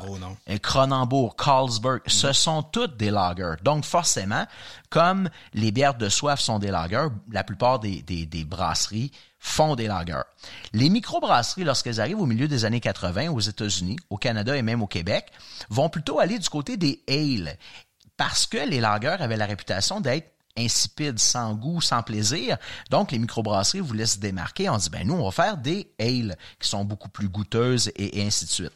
Euh, 0.50 0.58
Cronenbourg, 0.60 1.36
Carlsberg, 1.36 2.02
Mm. 2.06 2.10
ce 2.10 2.32
sont 2.32 2.64
toutes 2.64 2.95
des 2.95 3.12
lagers. 3.12 3.56
Donc 3.62 3.84
forcément, 3.84 4.45
comme 4.89 5.30
les 5.54 5.72
bières 5.72 5.95
de 5.95 6.08
soif 6.08 6.39
sont 6.39 6.60
des 6.60 6.72
lagers, 6.72 7.08
la 7.32 7.43
plupart 7.43 7.80
des, 7.80 8.02
des, 8.02 8.26
des 8.26 8.45
brasseries 8.45 9.12
font 9.40 9.76
des 9.76 9.88
lagers. 9.88 10.22
Les 10.74 10.90
microbrasseries, 10.90 11.64
lorsqu'elles 11.64 12.02
arrivent 12.02 12.22
au 12.22 12.26
milieu 12.26 12.48
des 12.48 12.66
années 12.66 12.82
80 12.82 13.30
aux 13.30 13.40
États-Unis, 13.40 13.98
au 14.10 14.18
Canada 14.18 14.56
et 14.56 14.62
même 14.62 14.82
au 14.82 14.88
Québec, 14.88 15.32
vont 15.70 15.90
plutôt 15.90 16.20
aller 16.20 16.38
du 16.38 16.50
côté 16.50 16.78
des 16.78 17.02
ales 17.08 17.58
parce 18.18 18.46
que 18.46 18.58
les 18.58 18.82
lagers 18.82 19.16
avaient 19.20 19.38
la 19.38 19.46
réputation 19.46 20.02
d'être 20.02 20.30
insipides, 20.58 21.20
sans 21.20 21.54
goût, 21.54 21.80
sans 21.80 22.04
plaisir. 22.04 22.58
Donc, 22.90 23.12
les 23.12 23.20
microbrasseries 23.20 23.80
voulaient 23.80 24.06
se 24.06 24.20
démarquer. 24.20 24.70
On 24.70 24.78
dit, 24.78 24.90
ben 24.90 25.08
nous, 25.08 25.14
on 25.14 25.24
va 25.24 25.32
faire 25.32 25.58
des 25.58 25.90
ales 26.00 26.38
qui 26.60 26.68
sont 26.68 26.84
beaucoup 26.84 27.08
plus 27.08 27.30
goûteuses 27.30 27.88
et, 27.96 28.20
et 28.20 28.26
ainsi 28.26 28.46
de 28.46 28.50
suite. 28.50 28.74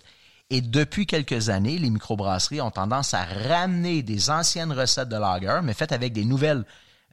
Et 0.50 0.62
depuis 0.62 1.06
quelques 1.06 1.50
années, 1.50 1.78
les 1.78 1.90
microbrasseries 1.90 2.62
ont 2.62 2.72
tendance 2.72 3.14
à 3.14 3.26
ramener 3.26 4.02
des 4.02 4.30
anciennes 4.30 4.72
recettes 4.72 5.10
de 5.10 5.18
lager, 5.18 5.60
mais 5.64 5.74
faites 5.74 5.92
avec 5.92 6.14
des 6.14 6.26
nouvelles 6.26 6.64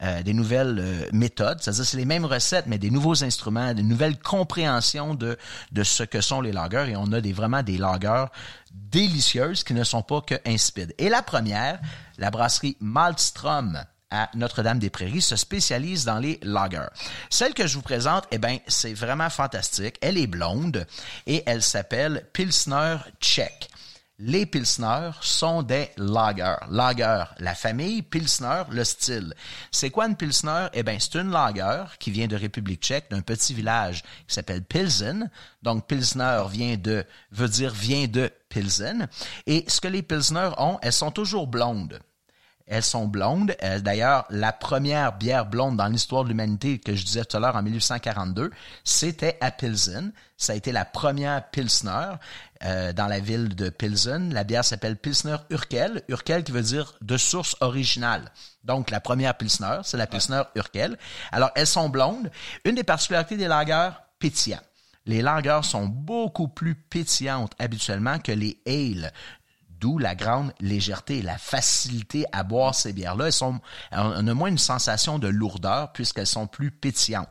euh, 0.03 0.23
des 0.23 0.33
nouvelles 0.33 0.79
euh, 0.79 1.09
méthodes, 1.13 1.59
c'est-à-dire 1.61 1.85
c'est 1.85 1.97
les 1.97 2.05
mêmes 2.05 2.25
recettes, 2.25 2.67
mais 2.67 2.79
des 2.79 2.91
nouveaux 2.91 3.23
instruments, 3.23 3.75
des 3.75 3.83
nouvelles 3.83 4.19
compréhensions 4.19 5.15
de, 5.15 5.37
de 5.73 5.83
ce 5.83 6.03
que 6.03 6.21
sont 6.21 6.41
les 6.41 6.53
lagers, 6.53 6.93
et 6.93 6.97
on 6.97 7.13
a 7.13 7.21
des, 7.21 7.33
vraiment 7.33 7.63
des 7.63 7.79
lagers 7.79 8.27
délicieuses 8.73 9.65
qui 9.65 9.75
ne 9.75 9.85
sont 9.85 10.03
pas 10.03 10.21
que 10.21 10.37
insipides. 10.47 10.95
Et 10.99 11.09
la 11.09 11.23
première, 11.23 11.81
la 12.19 12.31
brasserie 12.31 12.77
Maltstrom 12.81 13.85
à 14.11 14.29
Notre-Dame-des-Prairies 14.35 15.23
se 15.23 15.37
spécialise 15.37 16.05
dans 16.05 16.19
les 16.19 16.39
lagers. 16.43 16.89
Celle 17.29 17.55
que 17.55 17.67
je 17.67 17.77
vous 17.77 17.83
présente, 17.83 18.25
eh 18.31 18.39
ben, 18.39 18.59
c'est 18.67 18.95
vraiment 18.95 19.31
fantastique. 19.31 19.97
Elle 20.01 20.19
est 20.19 20.27
blonde 20.27 20.87
et 21.27 21.43
elle 21.47 21.63
s'appelle 21.63 22.27
Pilsner 22.33 22.97
Czech. 23.21 23.71
Les 24.23 24.45
Pilsner 24.45 25.13
sont 25.23 25.63
des 25.63 25.89
lagers. 25.97 26.57
Lager, 26.69 27.25
la 27.39 27.55
famille, 27.55 28.03
Pilsner, 28.03 28.65
le 28.71 28.85
style. 28.85 29.33
C'est 29.71 29.89
quoi 29.89 30.07
une 30.09 30.15
Pilsner? 30.15 30.67
Eh 30.75 30.83
ben, 30.83 30.99
c'est 31.01 31.15
une 31.15 31.31
lager 31.31 31.85
qui 31.99 32.11
vient 32.11 32.27
de 32.27 32.37
République 32.37 32.83
tchèque, 32.83 33.11
d'un 33.11 33.23
petit 33.23 33.55
village 33.55 34.03
qui 34.29 34.35
s'appelle 34.35 34.63
Pilsen. 34.63 35.31
Donc, 35.63 35.87
Pilsner 35.87 36.43
vient 36.51 36.77
de, 36.77 37.03
veut 37.33 37.49
dire 37.49 37.73
vient 37.73 38.09
de 38.09 38.31
Pilsen. 38.51 39.09
Et 39.47 39.65
ce 39.69 39.81
que 39.81 39.89
les 39.89 40.03
Pilsner 40.03 40.51
ont, 40.59 40.79
elles 40.83 40.93
sont 40.93 41.13
toujours 41.13 41.47
blondes. 41.47 41.99
Elles 42.71 42.85
sont 42.85 43.07
blondes. 43.07 43.55
D'ailleurs, 43.81 44.27
la 44.31 44.53
première 44.53 45.19
bière 45.19 45.45
blonde 45.45 45.77
dans 45.77 45.89
l'histoire 45.89 46.23
de 46.23 46.29
l'humanité 46.29 46.79
que 46.79 46.95
je 46.95 47.05
disais 47.05 47.25
tout 47.25 47.37
à 47.37 47.41
l'heure 47.41 47.57
en 47.57 47.63
1842, 47.63 48.51
c'était 48.85 49.37
à 49.41 49.51
Pilsen. 49.51 50.13
Ça 50.37 50.53
a 50.53 50.57
été 50.57 50.71
la 50.71 50.85
première 50.85 51.51
Pilsner 51.51 52.13
euh, 52.65 52.93
dans 52.93 53.09
la 53.09 53.19
ville 53.19 53.55
de 53.55 53.71
Pilsen. 53.71 54.33
La 54.33 54.45
bière 54.45 54.65
s'appelle 54.65 54.97
Pilsner 54.97 55.37
Urkel. 55.51 56.03
Urkel 56.09 56.45
qui 56.45 56.53
veut 56.53 56.63
dire 56.63 56.95
de 57.03 57.17
source 57.17 57.57
originale. 57.61 58.31
Donc, 58.63 58.91
la 58.91 59.01
première 59.01 59.37
Pilsner, 59.37 59.81
c'est 59.83 59.97
la 59.97 60.07
Pilsner 60.07 60.43
Urkel. 60.55 60.97
Alors, 61.33 61.51
elles 61.57 61.67
sont 61.67 61.89
blondes. 61.89 62.31
Une 62.65 62.77
des 62.77 62.85
particularités 62.85 63.37
des 63.37 63.49
lagers, 63.49 63.91
pétillants. 64.19 64.61
Les 65.07 65.23
lagers 65.23 65.61
sont 65.63 65.87
beaucoup 65.87 66.49
plus 66.49 66.75
pétillantes 66.75 67.53
habituellement 67.59 68.19
que 68.19 68.33
les 68.33 68.61
ales. 68.67 69.13
D'où 69.81 69.99
la 69.99 70.15
grande 70.15 70.53
légèreté 70.61 71.19
et 71.19 71.23
la 71.23 71.39
facilité 71.39 72.25
à 72.33 72.43
boire 72.43 72.75
ces 72.75 72.93
bières-là. 72.93 73.27
Elles 73.27 73.33
sont, 73.33 73.61
on 73.93 74.27
a 74.29 74.35
moins 74.35 74.49
une 74.51 74.59
sensation 74.59 75.19
de 75.19 75.29
lourdeur 75.29 75.93
puisqu'elles 75.93 76.27
sont 76.27 76.47
plus 76.47 76.71
pétillantes. 76.71 77.29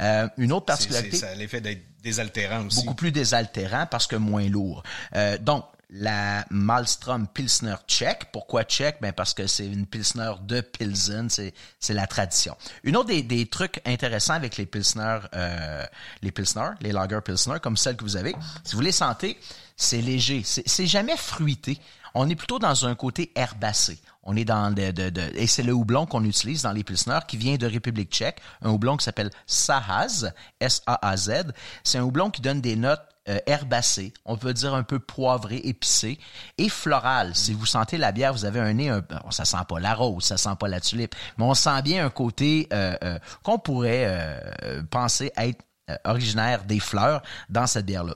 Euh, 0.00 0.28
une 0.36 0.52
autre 0.52 0.66
particularité, 0.66 1.12
c'est- 1.12 1.26
Ça 1.26 1.30
a 1.32 1.34
l'effet 1.34 1.60
d'être 1.60 1.82
désaltérant 2.02 2.66
aussi. 2.66 2.80
beaucoup 2.80 2.94
plus 2.94 3.12
désaltérant 3.12 3.86
parce 3.90 4.06
que 4.06 4.16
moins 4.16 4.48
lourd. 4.48 4.82
Euh, 5.14 5.38
donc, 5.38 5.64
la 5.94 6.46
Malmstrom 6.48 7.28
Pilsner 7.28 7.74
Tchèque. 7.86 8.32
Pourquoi 8.32 8.64
Tchèque? 8.64 8.96
Ben 9.02 9.12
parce 9.12 9.34
que 9.34 9.46
c'est 9.46 9.66
une 9.66 9.84
Pilsner 9.86 10.32
de 10.40 10.62
Pilsen, 10.62 11.28
c'est, 11.28 11.52
c'est 11.80 11.92
la 11.92 12.06
tradition. 12.06 12.56
Une 12.82 12.96
autre 12.96 13.08
des, 13.08 13.22
des 13.22 13.44
trucs 13.46 13.82
intéressants 13.84 14.32
avec 14.32 14.56
les 14.56 14.64
Pilsner, 14.64 15.18
euh, 15.34 15.84
les 16.22 16.32
Pilsner, 16.32 16.70
les 16.80 16.92
Lager 16.92 17.20
Pilsner, 17.22 17.56
comme 17.62 17.76
celle 17.76 17.96
que 17.96 18.04
vous 18.04 18.16
avez, 18.16 18.34
si 18.64 18.74
vous 18.74 18.80
les 18.80 18.90
sentez, 18.90 19.38
c'est 19.82 20.00
léger, 20.00 20.42
c'est, 20.44 20.86
jamais 20.86 21.16
fruité. 21.16 21.78
On 22.14 22.28
est 22.28 22.34
plutôt 22.36 22.58
dans 22.58 22.86
un 22.86 22.94
côté 22.94 23.32
herbacé. 23.34 23.98
On 24.22 24.36
est 24.36 24.44
dans 24.44 24.70
de, 24.72 24.90
de, 24.90 25.10
de- 25.10 25.30
et 25.34 25.46
c'est 25.46 25.62
le 25.62 25.72
houblon 25.72 26.06
qu'on 26.06 26.24
utilise 26.24 26.62
dans 26.62 26.72
les 26.72 26.84
Pilsner 26.84 27.18
qui 27.26 27.36
vient 27.36 27.56
de 27.56 27.66
République 27.66 28.10
tchèque, 28.12 28.40
un 28.60 28.70
houblon 28.70 28.96
qui 28.96 29.04
s'appelle 29.04 29.30
Sahaz, 29.46 30.32
S-A-A-Z. 30.60 31.52
C'est 31.84 31.98
un 31.98 32.02
houblon 32.02 32.30
qui 32.30 32.40
donne 32.42 32.60
des 32.60 32.76
notes 32.76 33.02
euh, 33.28 33.38
herbacées, 33.46 34.12
on 34.24 34.36
peut 34.36 34.52
dire 34.52 34.74
un 34.74 34.82
peu 34.82 34.98
poivré, 34.98 35.56
épicé 35.64 36.18
et 36.58 36.68
floral. 36.68 37.34
Si 37.34 37.52
vous 37.52 37.66
sentez 37.66 37.96
la 37.96 38.12
bière, 38.12 38.32
vous 38.32 38.44
avez 38.44 38.60
un 38.60 38.72
nez, 38.72 38.88
un, 38.88 39.00
bon, 39.00 39.30
ça 39.30 39.44
sent 39.44 39.56
pas 39.68 39.78
la 39.80 39.94
rose, 39.94 40.24
ça 40.24 40.36
sent 40.36 40.56
pas 40.58 40.68
la 40.68 40.80
tulipe, 40.80 41.14
mais 41.38 41.44
on 41.44 41.54
sent 41.54 41.82
bien 41.82 42.04
un 42.04 42.10
côté 42.10 42.68
euh, 42.72 42.96
euh, 43.04 43.18
qu'on 43.44 43.58
pourrait 43.58 44.04
euh, 44.06 44.82
penser 44.90 45.32
être 45.36 45.62
euh, 45.90 45.96
originaire 46.04 46.64
des 46.64 46.80
fleurs 46.80 47.22
dans 47.48 47.66
cette 47.66 47.86
bière-là. 47.86 48.14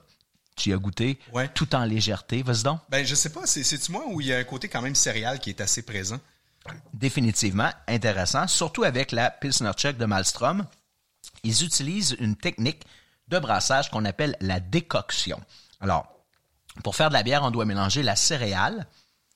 Tu 0.56 0.70
y 0.70 0.72
as 0.72 0.78
goûté, 0.78 1.18
Ouais. 1.32 1.48
tout 1.48 1.74
en 1.74 1.84
légèreté. 1.84 2.42
Vas-y 2.42 2.62
donc. 2.62 2.80
Ben, 2.88 3.04
je 3.06 3.14
sais 3.14 3.30
pas, 3.30 3.46
c'est- 3.46 3.62
c'est-tu 3.62 3.92
moi 3.92 4.04
où 4.08 4.20
il 4.20 4.28
y 4.28 4.32
a 4.32 4.38
un 4.38 4.44
côté 4.44 4.68
quand 4.68 4.80
même 4.82 4.94
céréal 4.94 5.38
qui 5.38 5.50
est 5.50 5.60
assez 5.60 5.82
présent? 5.82 6.18
définitivement 6.94 7.70
intéressant, 7.86 8.48
surtout 8.48 8.82
avec 8.82 9.12
la 9.12 9.30
Pilsner 9.30 9.70
Czech 9.76 9.96
de 9.98 10.04
Malmstrom. 10.04 10.66
Ils 11.44 11.62
utilisent 11.62 12.16
une 12.18 12.34
technique 12.34 12.82
de 13.28 13.38
brassage 13.38 13.88
qu'on 13.90 14.04
appelle 14.04 14.36
la 14.40 14.58
décoction. 14.58 15.40
Alors, 15.80 16.06
pour 16.82 16.96
faire 16.96 17.08
de 17.08 17.14
la 17.14 17.22
bière, 17.22 17.44
on 17.44 17.52
doit 17.52 17.64
mélanger 17.66 18.02
la 18.02 18.16
céréale, 18.16 18.86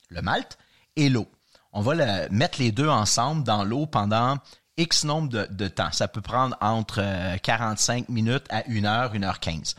le 0.09 0.21
malt 0.21 0.57
et 0.97 1.07
l'eau. 1.07 1.25
On 1.71 1.81
va 1.81 1.95
le- 1.95 2.29
mettre 2.31 2.59
les 2.59 2.73
deux 2.73 2.89
ensemble 2.89 3.43
dans 3.45 3.63
l'eau 3.63 3.85
pendant 3.85 4.37
X 4.75 5.05
nombre 5.05 5.29
de, 5.29 5.47
de 5.49 5.67
temps. 5.69 5.91
Ça 5.93 6.09
peut 6.09 6.19
prendre 6.21 6.57
entre 6.59 6.99
euh, 7.01 7.37
45 7.37 8.09
minutes 8.09 8.45
à 8.49 8.63
1 8.67 8.83
heure, 8.85 9.13
1 9.15 9.23
heure 9.23 9.39
15. 9.39 9.75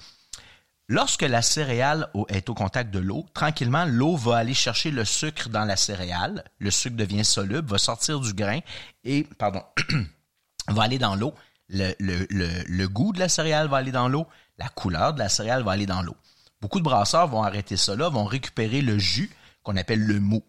Lorsque 0.93 1.23
la 1.23 1.41
céréale 1.41 2.11
est 2.29 2.51
au 2.51 2.55
contact 2.55 2.91
de 2.93 2.99
l'eau, 2.99 3.25
tranquillement, 3.33 3.87
l'eau 3.87 4.15
va 4.15 4.37
aller 4.37 4.53
chercher 4.53 4.91
le 4.91 5.07
sucre 5.07 5.49
dans 5.49 5.65
la 5.65 5.75
céréale. 5.75 6.45
Le 6.59 6.71
sucre 6.71 6.97
devient 6.97 7.25
soluble, 7.25 7.67
va 7.67 7.79
sortir 7.79 8.21
du 8.21 8.35
grain 8.35 8.59
et, 9.03 9.27
pardon, 9.39 9.63
va 10.69 10.83
aller 10.83 10.99
dans 10.99 11.15
l'eau. 11.15 11.33
Le, 11.71 12.87
goût 12.89 13.15
de 13.15 13.21
la 13.21 13.31
céréale 13.31 13.69
va 13.69 13.79
aller 13.79 13.91
dans 13.91 14.07
l'eau. 14.07 14.27
La 14.59 14.69
couleur 14.69 15.15
de 15.15 15.21
la 15.21 15.31
céréale 15.31 15.63
va 15.63 15.73
aller 15.73 15.87
dans 15.87 16.03
l'eau. 16.03 16.15
Beaucoup 16.61 16.79
de 16.79 16.85
brasseurs 16.85 17.27
vont 17.27 17.43
arrêter 17.43 17.77
là, 17.97 18.11
vont 18.11 18.27
récupérer 18.27 18.83
le 18.83 18.99
jus 18.99 19.31
qu'on 19.63 19.79
appelle 19.79 20.05
le 20.05 20.21
mou. 20.21 20.43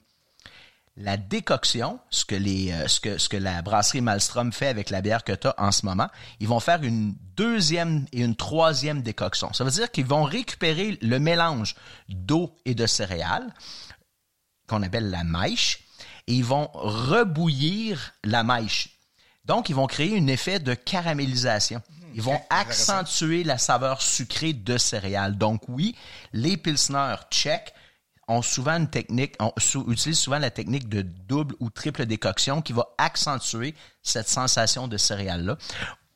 La 0.95 1.17
décoction, 1.17 1.99
ce 2.11 2.23
que, 2.23 2.35
les, 2.35 2.71
euh, 2.71 2.87
ce, 2.87 2.99
que, 2.99 3.17
ce 3.17 3.27
que 3.27 3.37
la 3.37 3.63
brasserie 3.63 4.01
Malmstrom 4.01 4.51
fait 4.51 4.67
avec 4.67 4.91
la 4.91 5.01
bière 5.01 5.23
que 5.23 5.31
tu 5.31 5.47
as 5.47 5.55
en 5.57 5.71
ce 5.71 5.87
moment, 5.87 6.07
ils 6.39 6.47
vont 6.47 6.59
faire 6.59 6.83
une 6.83 7.15
deuxième 7.35 8.05
et 8.11 8.21
une 8.21 8.35
troisième 8.35 9.01
décoction. 9.01 9.51
Ça 9.53 9.63
veut 9.63 9.71
dire 9.71 9.89
qu'ils 9.89 10.05
vont 10.05 10.23
récupérer 10.23 10.99
le 11.01 11.19
mélange 11.19 11.75
d'eau 12.09 12.55
et 12.65 12.75
de 12.75 12.85
céréales, 12.85 13.51
qu'on 14.67 14.83
appelle 14.83 15.09
la 15.09 15.23
mèche, 15.23 15.83
et 16.27 16.33
ils 16.33 16.45
vont 16.45 16.69
rebouillir 16.73 18.13
la 18.23 18.43
mèche. 18.43 18.89
Donc, 19.45 19.69
ils 19.69 19.75
vont 19.75 19.87
créer 19.87 20.17
un 20.17 20.27
effet 20.27 20.59
de 20.59 20.75
caramélisation. 20.75 21.81
Ils 22.13 22.21
vont 22.21 22.39
accentuer 22.49 23.43
la 23.43 23.57
saveur 23.57 24.01
sucrée 24.01 24.53
de 24.53 24.77
céréales. 24.77 25.37
Donc, 25.37 25.63
oui, 25.67 25.95
les 26.31 26.55
Pilsner 26.57 27.15
tchèques 27.31 27.73
ont 28.27 28.41
souvent 28.41 28.77
une 28.77 28.89
technique, 28.89 29.35
on 29.39 29.51
utilisent 29.87 30.19
souvent 30.19 30.39
la 30.39 30.51
technique 30.51 30.87
de 30.89 31.01
double 31.01 31.55
ou 31.59 31.69
triple 31.69 32.05
décoction 32.05 32.61
qui 32.61 32.73
va 32.73 32.87
accentuer 32.97 33.75
cette 34.01 34.29
sensation 34.29 34.87
de 34.87 34.97
céréales-là. 34.97 35.57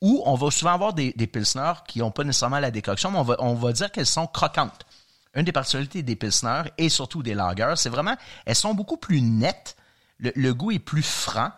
Ou 0.01 0.21
on 0.25 0.35
va 0.35 0.51
souvent 0.51 0.73
avoir 0.73 0.93
des, 0.93 1.11
des 1.13 1.27
Pilsner 1.27 1.73
qui 1.87 1.99
n'ont 1.99 2.11
pas 2.11 2.23
nécessairement 2.23 2.59
la 2.59 2.71
décoction, 2.71 3.11
mais 3.11 3.17
on 3.17 3.23
va, 3.23 3.35
on 3.39 3.55
va 3.55 3.73
dire 3.73 3.91
qu'elles 3.91 4.05
sont 4.05 4.27
croquantes. 4.27 4.85
Une 5.33 5.43
des 5.43 5.51
particularités 5.51 6.03
des 6.03 6.15
Pilsner 6.15 6.63
et 6.77 6.89
surtout 6.89 7.23
des 7.23 7.33
lagers, 7.33 7.73
c'est 7.75 7.89
vraiment, 7.89 8.15
elles 8.45 8.55
sont 8.55 8.73
beaucoup 8.73 8.97
plus 8.97 9.21
nettes. 9.21 9.75
Le, 10.19 10.31
le 10.35 10.53
goût 10.53 10.71
est 10.71 10.79
plus 10.79 11.03
franc. 11.03 11.51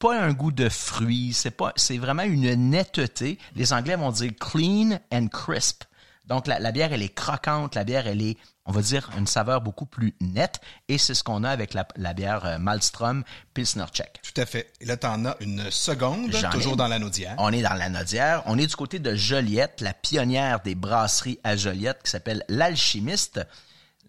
Pas 0.00 0.20
un 0.20 0.32
goût 0.32 0.52
de 0.52 0.68
fruits, 0.68 1.32
c'est 1.32 1.50
pas, 1.50 1.72
c'est 1.76 1.98
vraiment 1.98 2.22
une 2.22 2.54
netteté. 2.70 3.38
Les 3.54 3.72
Anglais 3.72 3.96
vont 3.96 4.12
dire 4.12 4.32
clean 4.38 4.98
and 5.12 5.28
crisp. 5.28 5.84
Donc 6.24 6.46
la, 6.46 6.58
la 6.60 6.70
bière 6.72 6.92
elle 6.92 7.02
est 7.02 7.14
croquante, 7.14 7.74
la 7.74 7.84
bière 7.84 8.06
elle 8.06 8.22
est, 8.22 8.38
on 8.68 8.72
va 8.72 8.82
dire, 8.82 9.08
une 9.18 9.26
saveur 9.26 9.60
beaucoup 9.62 9.86
plus 9.86 10.14
nette. 10.20 10.60
Et 10.88 10.98
c'est 10.98 11.14
ce 11.14 11.24
qu'on 11.24 11.42
a 11.42 11.48
avec 11.50 11.72
la, 11.74 11.88
la 11.96 12.12
bière 12.12 12.44
euh, 12.44 12.58
Malmstrom 12.58 13.24
Pilsner 13.54 13.86
Czech. 13.92 14.20
Tout 14.22 14.38
à 14.40 14.44
fait. 14.46 14.70
Et 14.80 14.84
là, 14.84 14.96
t'en 14.98 15.24
as 15.24 15.36
une 15.40 15.70
seconde, 15.70 16.32
ai 16.34 16.42
toujours 16.50 16.76
dans 16.76 16.86
la 16.86 16.98
naudière. 16.98 17.34
On 17.38 17.50
est 17.52 17.62
dans 17.62 17.74
la 17.74 17.88
Nodière. 17.88 18.42
On 18.46 18.58
est 18.58 18.66
du 18.66 18.76
côté 18.76 18.98
de 18.98 19.14
Joliette, 19.14 19.80
la 19.80 19.94
pionnière 19.94 20.60
des 20.60 20.74
brasseries 20.74 21.40
à 21.42 21.56
Joliette, 21.56 22.02
qui 22.04 22.10
s'appelle 22.10 22.44
l'Alchimiste. 22.48 23.40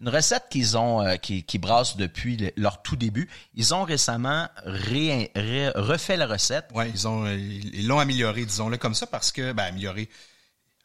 Une 0.02 0.08
recette 0.08 0.44
qu'ils 0.50 0.78
ont, 0.78 1.02
euh, 1.02 1.16
qui, 1.16 1.42
qui 1.42 1.58
brassent 1.58 1.96
depuis 1.98 2.36
le- 2.38 2.52
leur 2.56 2.80
tout 2.82 2.96
début. 2.96 3.28
Ils 3.54 3.74
ont 3.74 3.84
récemment 3.84 4.48
ré- 4.64 5.30
ré- 5.34 5.70
refait 5.74 6.16
la 6.16 6.26
recette. 6.26 6.66
Ouais, 6.74 6.90
ils 6.94 7.06
ont, 7.08 7.26
euh, 7.26 7.36
ils 7.36 7.86
l'ont 7.86 7.98
amélioré, 7.98 8.44
disons-le 8.46 8.78
comme 8.78 8.94
ça, 8.94 9.06
parce 9.06 9.30
que, 9.32 9.52
ben, 9.52 9.64
amélioré 9.64 10.08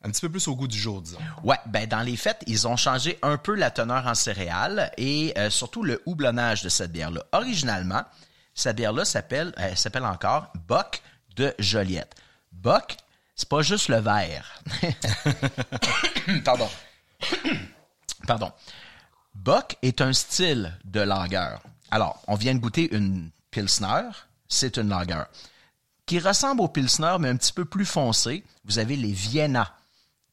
un 0.06 0.12
petit 0.12 0.22
peu 0.22 0.30
plus 0.30 0.48
au 0.48 0.56
goût 0.56 0.68
du 0.68 0.78
jour, 0.78 1.02
disons. 1.02 1.18
Ouais, 1.44 1.58
ben 1.66 1.88
dans 1.88 2.02
les 2.02 2.16
fêtes, 2.16 2.44
ils 2.46 2.68
ont 2.68 2.78
changé 2.78 3.18
un 3.24 3.38
peu 3.38 3.56
la 3.56 3.72
teneur 3.72 4.06
en 4.06 4.14
céréales 4.14 4.92
et 4.98 5.34
euh, 5.38 5.50
surtout 5.50 5.82
le 5.82 6.02
houblonnage 6.06 6.62
de 6.62 6.70
cette 6.70 6.92
bière-là. 6.92 7.24
Originalement, 7.32 8.04
cette 8.54 8.78
bière-là 8.78 9.04
s'appelle, 9.04 9.52
elle 9.58 9.76
s'appelle 9.76 10.06
encore 10.06 10.54
Bock 10.68 11.02
de 11.36 11.56
Joliette. 11.58 12.14
Bock, 12.52 12.98
c'est 13.36 13.50
pas 13.50 13.64
juste 13.64 13.90
le 13.90 13.98
verre. 13.98 14.62
Pardon. 16.46 16.70
Pardon. 18.28 18.52
Bock 19.34 19.76
est 19.82 20.02
un 20.02 20.14
style 20.14 20.72
de 20.84 21.02
lager. 21.02 21.56
Alors, 21.90 22.22
on 22.28 22.36
vient 22.36 22.54
de 22.54 22.60
goûter 22.60 22.96
une 22.96 23.32
Pilsner, 23.50 24.10
c'est 24.48 24.78
une 24.78 24.90
lager. 24.90 25.24
Qui 26.06 26.20
ressemble 26.20 26.62
au 26.62 26.68
Pilsner, 26.68 27.16
mais 27.20 27.30
un 27.30 27.38
petit 27.38 27.54
peu 27.54 27.66
plus 27.66 27.86
foncé. 27.86 28.44
Vous 28.66 28.78
avez 28.78 28.96
les 28.96 29.12
Vienna, 29.12 29.74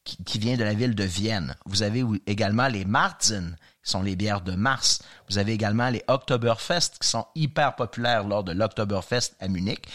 qui, 0.03 0.23
qui 0.23 0.39
vient 0.39 0.57
de 0.57 0.63
la 0.63 0.73
ville 0.73 0.95
de 0.95 1.03
Vienne. 1.03 1.55
Vous 1.65 1.83
avez 1.83 2.03
également 2.27 2.67
les 2.67 2.85
Martin, 2.85 3.51
qui 3.83 3.91
sont 3.91 4.01
les 4.01 4.15
bières 4.15 4.41
de 4.41 4.53
mars. 4.53 5.01
Vous 5.29 5.37
avez 5.37 5.53
également 5.53 5.89
les 5.89 6.03
Oktoberfest, 6.07 6.91
qui 6.99 7.07
sont 7.07 7.25
hyper 7.35 7.75
populaires 7.75 8.23
lors 8.23 8.43
de 8.43 8.51
l'Oktoberfest 8.51 9.35
à 9.39 9.47
Munich. 9.47 9.87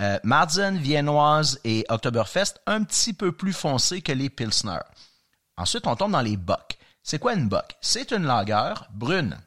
Euh, 0.00 0.18
Marzen, 0.24 0.78
Viennoise 0.78 1.60
et 1.64 1.84
Oktoberfest, 1.88 2.60
un 2.66 2.82
petit 2.84 3.12
peu 3.12 3.32
plus 3.32 3.52
foncés 3.52 4.00
que 4.00 4.12
les 4.12 4.30
Pilsner. 4.30 4.80
Ensuite, 5.56 5.86
on 5.86 5.96
tombe 5.96 6.12
dans 6.12 6.22
les 6.22 6.36
Bock. 6.36 6.78
C'est 7.02 7.18
quoi 7.18 7.34
une 7.34 7.48
Bock? 7.48 7.76
C'est 7.80 8.12
une 8.12 8.24
lager 8.24 8.74
brune. 8.94 9.38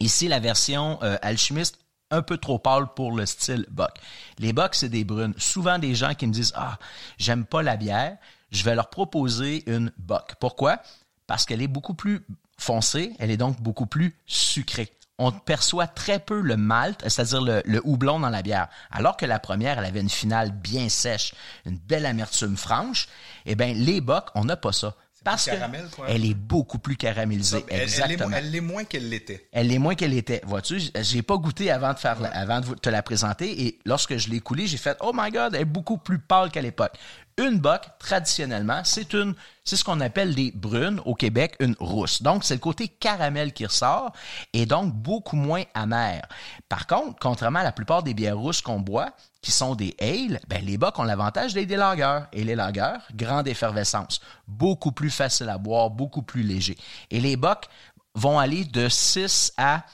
Ici, 0.00 0.28
la 0.28 0.38
version 0.38 0.98
euh, 1.02 1.16
alchimiste 1.22 1.78
un 2.10 2.22
peu 2.22 2.38
trop 2.38 2.58
pâle 2.58 2.86
pour 2.94 3.12
le 3.12 3.26
style 3.26 3.66
Bock. 3.70 3.98
Les 4.38 4.52
Bock, 4.52 4.74
c'est 4.74 4.88
des 4.88 5.04
brunes. 5.04 5.34
Souvent, 5.36 5.78
des 5.78 5.94
gens 5.94 6.14
qui 6.14 6.26
me 6.26 6.32
disent 6.32 6.52
Ah, 6.56 6.78
j'aime 7.18 7.44
pas 7.44 7.62
la 7.62 7.76
bière, 7.76 8.16
je 8.50 8.64
vais 8.64 8.74
leur 8.74 8.90
proposer 8.90 9.68
une 9.70 9.92
Bock. 9.98 10.34
Pourquoi? 10.40 10.80
Parce 11.26 11.44
qu'elle 11.44 11.62
est 11.62 11.68
beaucoup 11.68 11.94
plus 11.94 12.24
foncée, 12.58 13.14
elle 13.18 13.30
est 13.30 13.36
donc 13.36 13.60
beaucoup 13.60 13.86
plus 13.86 14.16
sucrée. 14.26 14.92
On 15.18 15.32
perçoit 15.32 15.88
très 15.88 16.20
peu 16.20 16.40
le 16.40 16.56
malt, 16.56 17.02
c'est-à-dire 17.02 17.42
le, 17.42 17.62
le 17.64 17.80
houblon 17.84 18.20
dans 18.20 18.30
la 18.30 18.42
bière. 18.42 18.68
Alors 18.90 19.16
que 19.16 19.26
la 19.26 19.40
première, 19.40 19.78
elle 19.78 19.84
avait 19.84 20.00
une 20.00 20.08
finale 20.08 20.52
bien 20.52 20.88
sèche, 20.88 21.34
une 21.66 21.76
belle 21.76 22.06
amertume 22.06 22.56
franche. 22.56 23.08
Eh 23.44 23.56
bien, 23.56 23.74
les 23.74 24.00
Bock, 24.00 24.28
on 24.36 24.44
n'a 24.44 24.56
pas 24.56 24.72
ça. 24.72 24.94
Parce 25.24 25.46
caramel, 25.46 25.88
qu'elle 25.94 26.24
est 26.24 26.34
beaucoup 26.34 26.78
plus 26.78 26.96
caramélisée. 26.96 27.64
Elle- 27.68 27.74
elle, 27.76 27.80
est, 27.80 27.82
Exactement. 27.84 28.36
elle 28.36 28.50
l'est 28.50 28.60
moins 28.60 28.84
qu'elle 28.84 29.08
l'était. 29.08 29.48
Elle 29.52 29.72
est 29.72 29.78
moins 29.78 29.94
qu'elle 29.94 30.14
était. 30.14 30.40
Vois-tu, 30.46 30.80
j'ai 31.00 31.22
pas 31.22 31.36
goûté 31.36 31.70
avant 31.70 31.92
de 31.92 31.98
faire, 31.98 32.20
la- 32.20 32.30
avant 32.30 32.60
de 32.60 32.74
te 32.74 32.88
la 32.88 33.02
présenter 33.02 33.66
et 33.66 33.78
lorsque 33.84 34.16
je 34.16 34.28
l'ai 34.30 34.40
coulée, 34.40 34.66
j'ai 34.66 34.76
fait 34.78 34.96
oh 35.00 35.12
my 35.14 35.30
god, 35.30 35.54
elle 35.54 35.62
est 35.62 35.64
beaucoup 35.64 35.98
plus 35.98 36.18
pâle 36.18 36.50
qu'à 36.50 36.62
l'époque. 36.62 36.92
Une 37.36 37.58
bock, 37.60 37.82
traditionnellement, 38.00 38.80
c'est 38.84 39.12
une, 39.12 39.32
c'est 39.64 39.76
ce 39.76 39.84
qu'on 39.84 40.00
appelle 40.00 40.34
des 40.34 40.50
brunes 40.52 41.00
au 41.04 41.14
Québec, 41.14 41.54
une 41.60 41.76
rousse. 41.78 42.20
Donc 42.20 42.42
c'est 42.42 42.54
le 42.54 42.60
côté 42.60 42.88
caramel 42.88 43.52
qui 43.52 43.64
ressort 43.64 44.12
et 44.52 44.66
donc 44.66 44.92
beaucoup 44.92 45.36
moins 45.36 45.62
amer. 45.74 46.22
Par 46.68 46.86
contre, 46.88 47.16
contrairement 47.20 47.60
à 47.60 47.64
la 47.64 47.70
plupart 47.72 48.02
des 48.02 48.12
bières 48.14 48.36
rousses 48.36 48.60
qu'on 48.60 48.80
boit, 48.80 49.12
qui 49.40 49.52
sont 49.52 49.74
des 49.74 49.94
ales, 50.00 50.40
ben 50.48 50.64
les 50.64 50.78
bocs 50.78 50.98
ont 50.98 51.04
l'avantage 51.04 51.54
d'être 51.54 51.68
des 51.68 51.76
lagers. 51.76 52.24
Et 52.32 52.44
les 52.44 52.54
lagers, 52.56 52.98
grande 53.14 53.46
effervescence, 53.48 54.20
beaucoup 54.46 54.92
plus 54.92 55.10
facile 55.10 55.48
à 55.48 55.58
boire, 55.58 55.90
beaucoup 55.90 56.22
plus 56.22 56.42
léger. 56.42 56.76
Et 57.10 57.20
les 57.20 57.36
bocs 57.36 57.68
vont 58.14 58.38
aller 58.38 58.64
de 58.64 58.88
6 58.88 59.52
à 59.56 59.84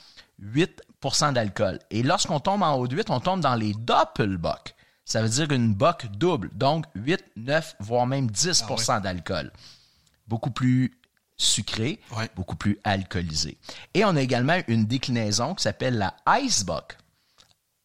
8% 0.41 1.33
d'alcool. 1.33 1.79
Et 1.91 2.03
lorsqu'on 2.03 2.39
tombe 2.39 2.63
en 2.63 2.75
haut 2.75 2.87
de 2.87 2.95
8, 2.95 3.09
on 3.09 3.19
tombe 3.19 3.41
dans 3.41 3.55
les 3.55 3.73
doppelbock. 3.73 4.73
Ça 5.05 5.21
veut 5.21 5.29
dire 5.29 5.51
une 5.51 5.75
bock 5.75 6.07
double, 6.07 6.49
donc 6.53 6.85
8, 6.95 7.23
9, 7.35 7.75
voire 7.79 8.07
même 8.07 8.27
10% 8.27 9.01
d'alcool. 9.01 9.51
Beaucoup 10.27 10.49
plus 10.49 10.97
sucré, 11.37 11.99
beaucoup 12.35 12.55
plus 12.55 12.79
alcoolisé. 12.83 13.59
Et 13.93 14.03
on 14.03 14.15
a 14.15 14.21
également 14.21 14.57
une 14.67 14.85
déclinaison 14.85 15.53
qui 15.53 15.63
s'appelle 15.63 15.99
la 15.99 16.15
Icebock. 16.27 16.97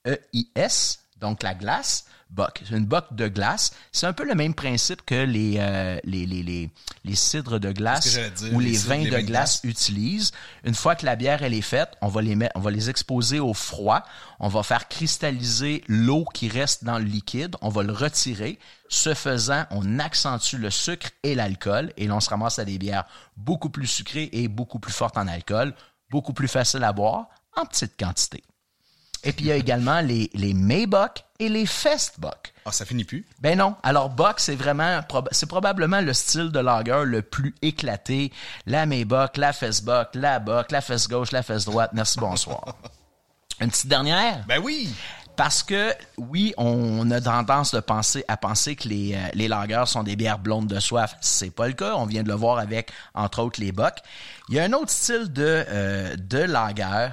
E-I-S, 0.06 0.99
donc 1.20 1.42
la 1.42 1.54
glace, 1.54 2.06
bock. 2.30 2.62
Une 2.70 2.86
bock 2.86 3.06
de 3.12 3.28
glace. 3.28 3.72
C'est 3.92 4.06
un 4.06 4.12
peu 4.12 4.24
le 4.24 4.34
même 4.34 4.54
principe 4.54 5.02
que 5.04 5.14
les, 5.14 5.56
euh, 5.58 5.98
les, 6.04 6.26
les, 6.26 6.42
les, 6.42 6.70
les 7.04 7.14
cidres 7.14 7.58
de 7.58 7.72
glace 7.72 8.18
ou 8.52 8.60
les 8.60 8.76
vins 8.76 9.04
de 9.04 9.18
glace. 9.20 9.60
utilisent. 9.64 10.32
Une 10.64 10.74
fois 10.74 10.94
que 10.94 11.04
la 11.04 11.16
bière 11.16 11.42
elle 11.42 11.54
est 11.54 11.60
faite, 11.60 11.90
on 12.00 12.08
va 12.08 12.22
les 12.22 12.36
mettre, 12.36 12.52
on 12.56 12.60
va 12.60 12.70
les 12.70 12.88
exposer 12.88 13.40
au 13.40 13.54
froid. 13.54 14.02
On 14.38 14.48
va 14.48 14.62
faire 14.62 14.88
cristalliser 14.88 15.84
l'eau 15.88 16.24
qui 16.32 16.48
reste 16.48 16.84
dans 16.84 16.98
le 16.98 17.04
liquide. 17.04 17.56
On 17.60 17.68
va 17.68 17.82
le 17.82 17.92
retirer. 17.92 18.58
Ce 18.88 19.14
faisant, 19.14 19.66
on 19.70 19.98
accentue 19.98 20.56
le 20.56 20.70
sucre 20.70 21.10
et 21.22 21.34
l'alcool 21.34 21.92
et 21.96 22.06
l'on 22.06 22.20
se 22.20 22.30
ramasse 22.30 22.58
à 22.58 22.64
des 22.64 22.78
bières 22.78 23.04
beaucoup 23.36 23.70
plus 23.70 23.86
sucrées 23.86 24.30
et 24.32 24.48
beaucoup 24.48 24.78
plus 24.78 24.92
fortes 24.92 25.16
en 25.16 25.28
alcool, 25.28 25.74
beaucoup 26.10 26.32
plus 26.32 26.48
faciles 26.48 26.82
à 26.82 26.92
boire 26.92 27.28
en 27.56 27.66
petite 27.66 27.96
quantité. 27.98 28.42
Et 29.24 29.32
puis 29.32 29.46
il 29.46 29.48
y 29.48 29.52
a 29.52 29.56
également 29.56 30.00
les, 30.00 30.30
les 30.34 30.54
Maybach 30.54 31.24
et 31.38 31.48
les 31.48 31.66
Festbock. 31.66 32.52
Ah, 32.64 32.72
ça 32.72 32.84
finit 32.84 33.04
plus? 33.04 33.26
Ben 33.40 33.58
non. 33.58 33.74
Alors 33.82 34.10
Bock, 34.10 34.40
c'est 34.40 34.54
vraiment 34.54 35.00
c'est 35.30 35.48
probablement 35.48 36.00
le 36.00 36.12
style 36.12 36.50
de 36.50 36.58
lager 36.58 37.02
le 37.04 37.22
plus 37.22 37.54
éclaté. 37.62 38.32
La 38.66 38.86
Maybach, 38.86 39.36
la 39.36 39.52
Festbock, 39.52 40.08
la 40.14 40.38
Bock, 40.38 40.70
la 40.70 40.80
fesse 40.80 41.08
gauche, 41.08 41.32
la 41.32 41.42
fesse 41.42 41.64
droite. 41.64 41.90
Merci, 41.92 42.18
bonsoir. 42.18 42.76
Une 43.60 43.70
petite 43.70 43.88
dernière? 43.88 44.44
Ben 44.46 44.58
oui. 44.62 44.90
Parce 45.36 45.62
que 45.62 45.94
oui, 46.18 46.52
on 46.58 47.10
a 47.10 47.20
tendance 47.20 47.74
de 47.74 47.80
penser 47.80 48.24
à 48.28 48.36
penser 48.36 48.76
que 48.76 48.88
les, 48.88 49.14
euh, 49.14 49.28
les 49.32 49.48
lagers 49.48 49.84
sont 49.86 50.02
des 50.02 50.16
bières 50.16 50.38
blondes 50.38 50.66
de 50.66 50.78
soif. 50.80 51.16
C'est 51.22 51.50
pas 51.50 51.66
le 51.66 51.72
cas. 51.72 51.94
On 51.96 52.04
vient 52.04 52.22
de 52.22 52.28
le 52.28 52.34
voir 52.34 52.58
avec, 52.58 52.92
entre 53.14 53.42
autres, 53.42 53.60
les 53.60 53.72
Bock. 53.72 53.94
Il 54.48 54.56
y 54.56 54.60
a 54.60 54.64
un 54.64 54.72
autre 54.74 54.90
style 54.90 55.32
de, 55.32 55.64
euh, 55.68 56.16
de 56.16 56.38
lager 56.38 57.08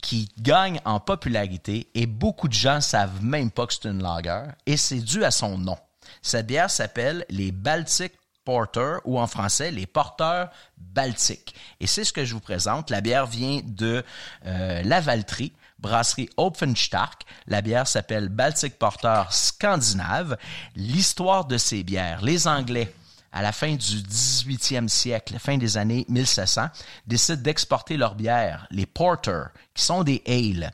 qui 0.00 0.30
gagne 0.38 0.80
en 0.84 1.00
popularité 1.00 1.88
et 1.94 2.06
beaucoup 2.06 2.48
de 2.48 2.54
gens 2.54 2.80
savent 2.80 3.22
même 3.22 3.50
pas 3.50 3.66
que 3.66 3.74
c'est 3.74 3.88
une 3.88 4.02
lager 4.02 4.44
et 4.66 4.76
c'est 4.76 5.00
dû 5.00 5.24
à 5.24 5.30
son 5.30 5.58
nom. 5.58 5.76
Cette 6.22 6.46
bière 6.46 6.70
s'appelle 6.70 7.24
les 7.28 7.52
Baltic 7.52 8.12
Porter 8.44 8.96
ou 9.04 9.18
en 9.18 9.26
français 9.26 9.70
les 9.70 9.86
porteurs 9.86 10.50
baltiques. 10.76 11.54
Et 11.78 11.86
c'est 11.86 12.04
ce 12.04 12.12
que 12.12 12.24
je 12.24 12.34
vous 12.34 12.40
présente. 12.40 12.90
La 12.90 13.00
bière 13.00 13.26
vient 13.26 13.60
de 13.64 14.04
euh, 14.46 14.82
la 14.82 15.00
Valtrie, 15.00 15.52
brasserie 15.78 16.30
Opfenstark. 16.36 17.22
La 17.46 17.62
bière 17.62 17.86
s'appelle 17.86 18.28
Baltic 18.28 18.78
Porter 18.78 19.22
Scandinave. 19.30 20.36
L'histoire 20.74 21.44
de 21.44 21.58
ces 21.58 21.82
bières, 21.82 22.22
les 22.22 22.48
Anglais 22.48 22.92
à 23.32 23.42
la 23.42 23.52
fin 23.52 23.72
du 23.74 24.02
18e 24.02 24.88
siècle, 24.88 25.38
fin 25.38 25.56
des 25.58 25.76
années 25.76 26.04
1700, 26.08 26.68
décident 27.06 27.40
d'exporter 27.42 27.96
leurs 27.96 28.14
bières, 28.14 28.66
les 28.70 28.86
porter, 28.86 29.44
qui 29.74 29.84
sont 29.84 30.02
des 30.02 30.22
ales. 30.26 30.72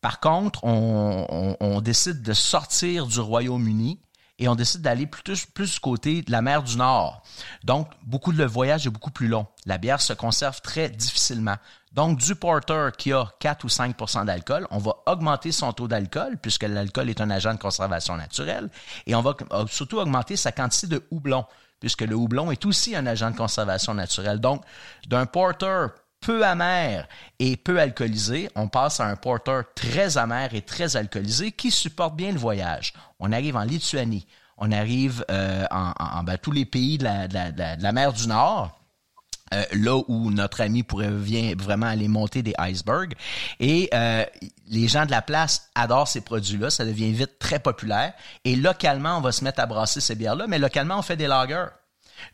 Par 0.00 0.20
contre, 0.20 0.64
on, 0.64 1.26
on- 1.30 1.56
on 1.60 1.80
décide 1.80 2.22
de 2.22 2.32
sortir 2.32 3.06
du 3.06 3.20
Royaume-Uni 3.20 4.00
et 4.38 4.48
on 4.48 4.54
décide 4.56 4.82
d'aller 4.82 5.06
plus, 5.06 5.46
plus 5.46 5.74
du 5.74 5.80
côté 5.80 6.22
de 6.22 6.32
la 6.32 6.42
mer 6.42 6.62
du 6.64 6.76
Nord. 6.76 7.22
Donc, 7.62 7.88
beaucoup 8.02 8.32
de 8.32 8.38
le 8.38 8.44
voyage 8.46 8.86
est 8.86 8.90
beaucoup 8.90 9.12
plus 9.12 9.28
long. 9.28 9.46
La 9.64 9.78
bière 9.78 10.00
se 10.00 10.12
conserve 10.12 10.60
très 10.60 10.88
difficilement. 10.90 11.54
Donc, 11.92 12.18
du 12.18 12.34
porter 12.34 12.90
qui 12.98 13.12
a 13.12 13.26
4 13.38 13.62
ou 13.64 13.68
5% 13.68 14.24
d'alcool, 14.24 14.66
on 14.72 14.78
va 14.78 14.96
augmenter 15.06 15.52
son 15.52 15.72
taux 15.72 15.86
d'alcool, 15.86 16.36
puisque 16.42 16.64
l'alcool 16.64 17.08
est 17.08 17.20
un 17.20 17.30
agent 17.30 17.54
de 17.54 17.58
conservation 17.60 18.16
naturelle, 18.16 18.68
et 19.06 19.14
on 19.14 19.22
va 19.22 19.36
surtout 19.70 19.98
augmenter 19.98 20.34
sa 20.36 20.50
quantité 20.50 20.88
de 20.88 21.06
houblon, 21.12 21.46
puisque 21.80 22.02
le 22.02 22.14
houblon 22.14 22.50
est 22.50 22.64
aussi 22.64 22.94
un 22.96 23.06
agent 23.06 23.30
de 23.30 23.36
conservation 23.36 23.94
naturelle. 23.94 24.40
Donc, 24.40 24.62
d'un 25.08 25.26
porter 25.26 25.86
peu 26.20 26.44
amer 26.44 27.06
et 27.38 27.56
peu 27.56 27.78
alcoolisé, 27.80 28.48
on 28.54 28.68
passe 28.68 29.00
à 29.00 29.06
un 29.06 29.16
porter 29.16 29.60
très 29.74 30.16
amer 30.16 30.54
et 30.54 30.62
très 30.62 30.96
alcoolisé 30.96 31.52
qui 31.52 31.70
supporte 31.70 32.16
bien 32.16 32.32
le 32.32 32.38
voyage. 32.38 32.94
On 33.20 33.30
arrive 33.32 33.56
en 33.56 33.64
Lituanie, 33.64 34.26
on 34.56 34.72
arrive 34.72 35.24
euh, 35.30 35.66
en, 35.70 35.92
en- 36.00 36.18
en- 36.18 36.22
ben, 36.24 36.38
tous 36.38 36.52
les 36.52 36.64
pays 36.64 36.96
de 36.96 37.04
la- 37.04 37.28
de 37.28 37.34
la- 37.34 37.76
de 37.76 37.82
la 37.82 37.92
mer 37.92 38.12
du 38.12 38.26
Nord. 38.26 38.80
Euh, 39.52 39.62
là 39.72 40.00
où 40.08 40.30
notre 40.30 40.62
ami 40.62 40.82
pourrait 40.82 41.10
vient 41.10 41.54
vraiment 41.56 41.86
aller 41.86 42.08
monter 42.08 42.42
des 42.42 42.54
icebergs. 42.58 43.14
Et 43.60 43.90
euh, 43.92 44.24
les 44.68 44.88
gens 44.88 45.04
de 45.04 45.10
la 45.10 45.22
place 45.22 45.70
adorent 45.74 46.08
ces 46.08 46.22
produits-là. 46.22 46.70
Ça 46.70 46.84
devient 46.84 47.12
vite 47.12 47.38
très 47.38 47.58
populaire. 47.58 48.14
Et 48.44 48.56
localement, 48.56 49.18
on 49.18 49.20
va 49.20 49.32
se 49.32 49.44
mettre 49.44 49.60
à 49.60 49.66
brasser 49.66 50.00
ces 50.00 50.14
bières-là. 50.14 50.46
Mais 50.46 50.58
localement, 50.58 50.98
on 50.98 51.02
fait 51.02 51.16
des 51.16 51.26
lagers. 51.26 51.66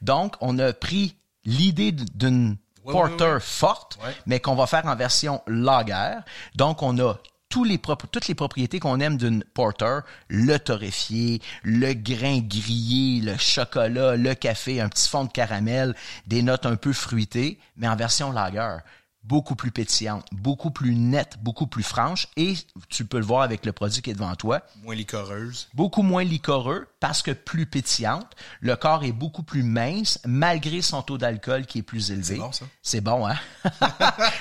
Donc, 0.02 0.36
on 0.40 0.58
a 0.58 0.72
pris 0.72 1.16
l'idée 1.44 1.92
d'une 1.92 2.56
porter 2.84 3.38
forte, 3.40 3.98
mais 4.26 4.40
qu'on 4.40 4.54
va 4.54 4.66
faire 4.66 4.86
en 4.86 4.96
version 4.96 5.42
lager. 5.46 6.18
Donc, 6.54 6.82
on 6.82 6.98
a 6.98 7.14
tous 7.51 7.64
les 7.64 7.76
prop- 7.78 8.07
toutes 8.11 8.28
les 8.28 8.34
propriétés 8.34 8.80
qu'on 8.80 9.01
aime 9.01 9.16
d'une 9.18 9.44
porter, 9.53 10.01
le 10.28 10.57
torréfié, 10.59 11.42
le 11.62 11.92
grain 11.92 12.38
grillé, 12.38 13.20
le 13.20 13.36
chocolat, 13.36 14.16
le 14.16 14.34
café, 14.34 14.80
un 14.80 14.88
petit 14.88 15.09
fond 15.09 15.24
de 15.24 15.30
caramel, 15.32 15.94
des 16.26 16.42
notes 16.42 16.64
un 16.64 16.76
peu 16.76 16.92
fruitées, 16.94 17.59
mais 17.76 17.88
en 17.88 17.96
version 17.96 18.32
lager. 18.32 18.78
Beaucoup 19.22 19.55
plus 19.55 19.70
pétillante, 19.70 20.24
beaucoup 20.32 20.70
plus 20.70 20.94
nette, 20.94 21.36
beaucoup 21.42 21.66
plus 21.66 21.82
franche, 21.82 22.26
et 22.36 22.55
tu 22.88 23.05
peux 23.05 23.18
le 23.18 23.24
voir 23.26 23.42
avec 23.42 23.66
le 23.66 23.72
produit 23.72 24.01
qui 24.01 24.09
est 24.11 24.14
devant 24.14 24.34
toi, 24.34 24.62
Moins 24.82 24.94
licoreuse. 24.94 25.68
beaucoup 25.74 26.03
moins 26.03 26.24
liquoreux 26.24 26.86
parce 27.01 27.22
que 27.22 27.30
plus 27.30 27.66
pétillante. 27.66 28.26
Le 28.61 28.76
corps 28.76 29.05
est 29.05 29.12
beaucoup 29.12 29.42
plus 29.42 29.62
mince 29.62 30.20
malgré 30.26 30.82
son 30.82 31.01
taux 31.03 31.18
d'alcool 31.18 31.64
qui 31.64 31.78
est 31.78 31.82
plus 31.82 32.11
élevé. 32.11 32.34
C'est 32.34 32.36
bon, 32.36 32.53
ça. 32.53 32.64
C'est 32.82 33.01
bon, 33.01 33.26
hein? 33.26 33.36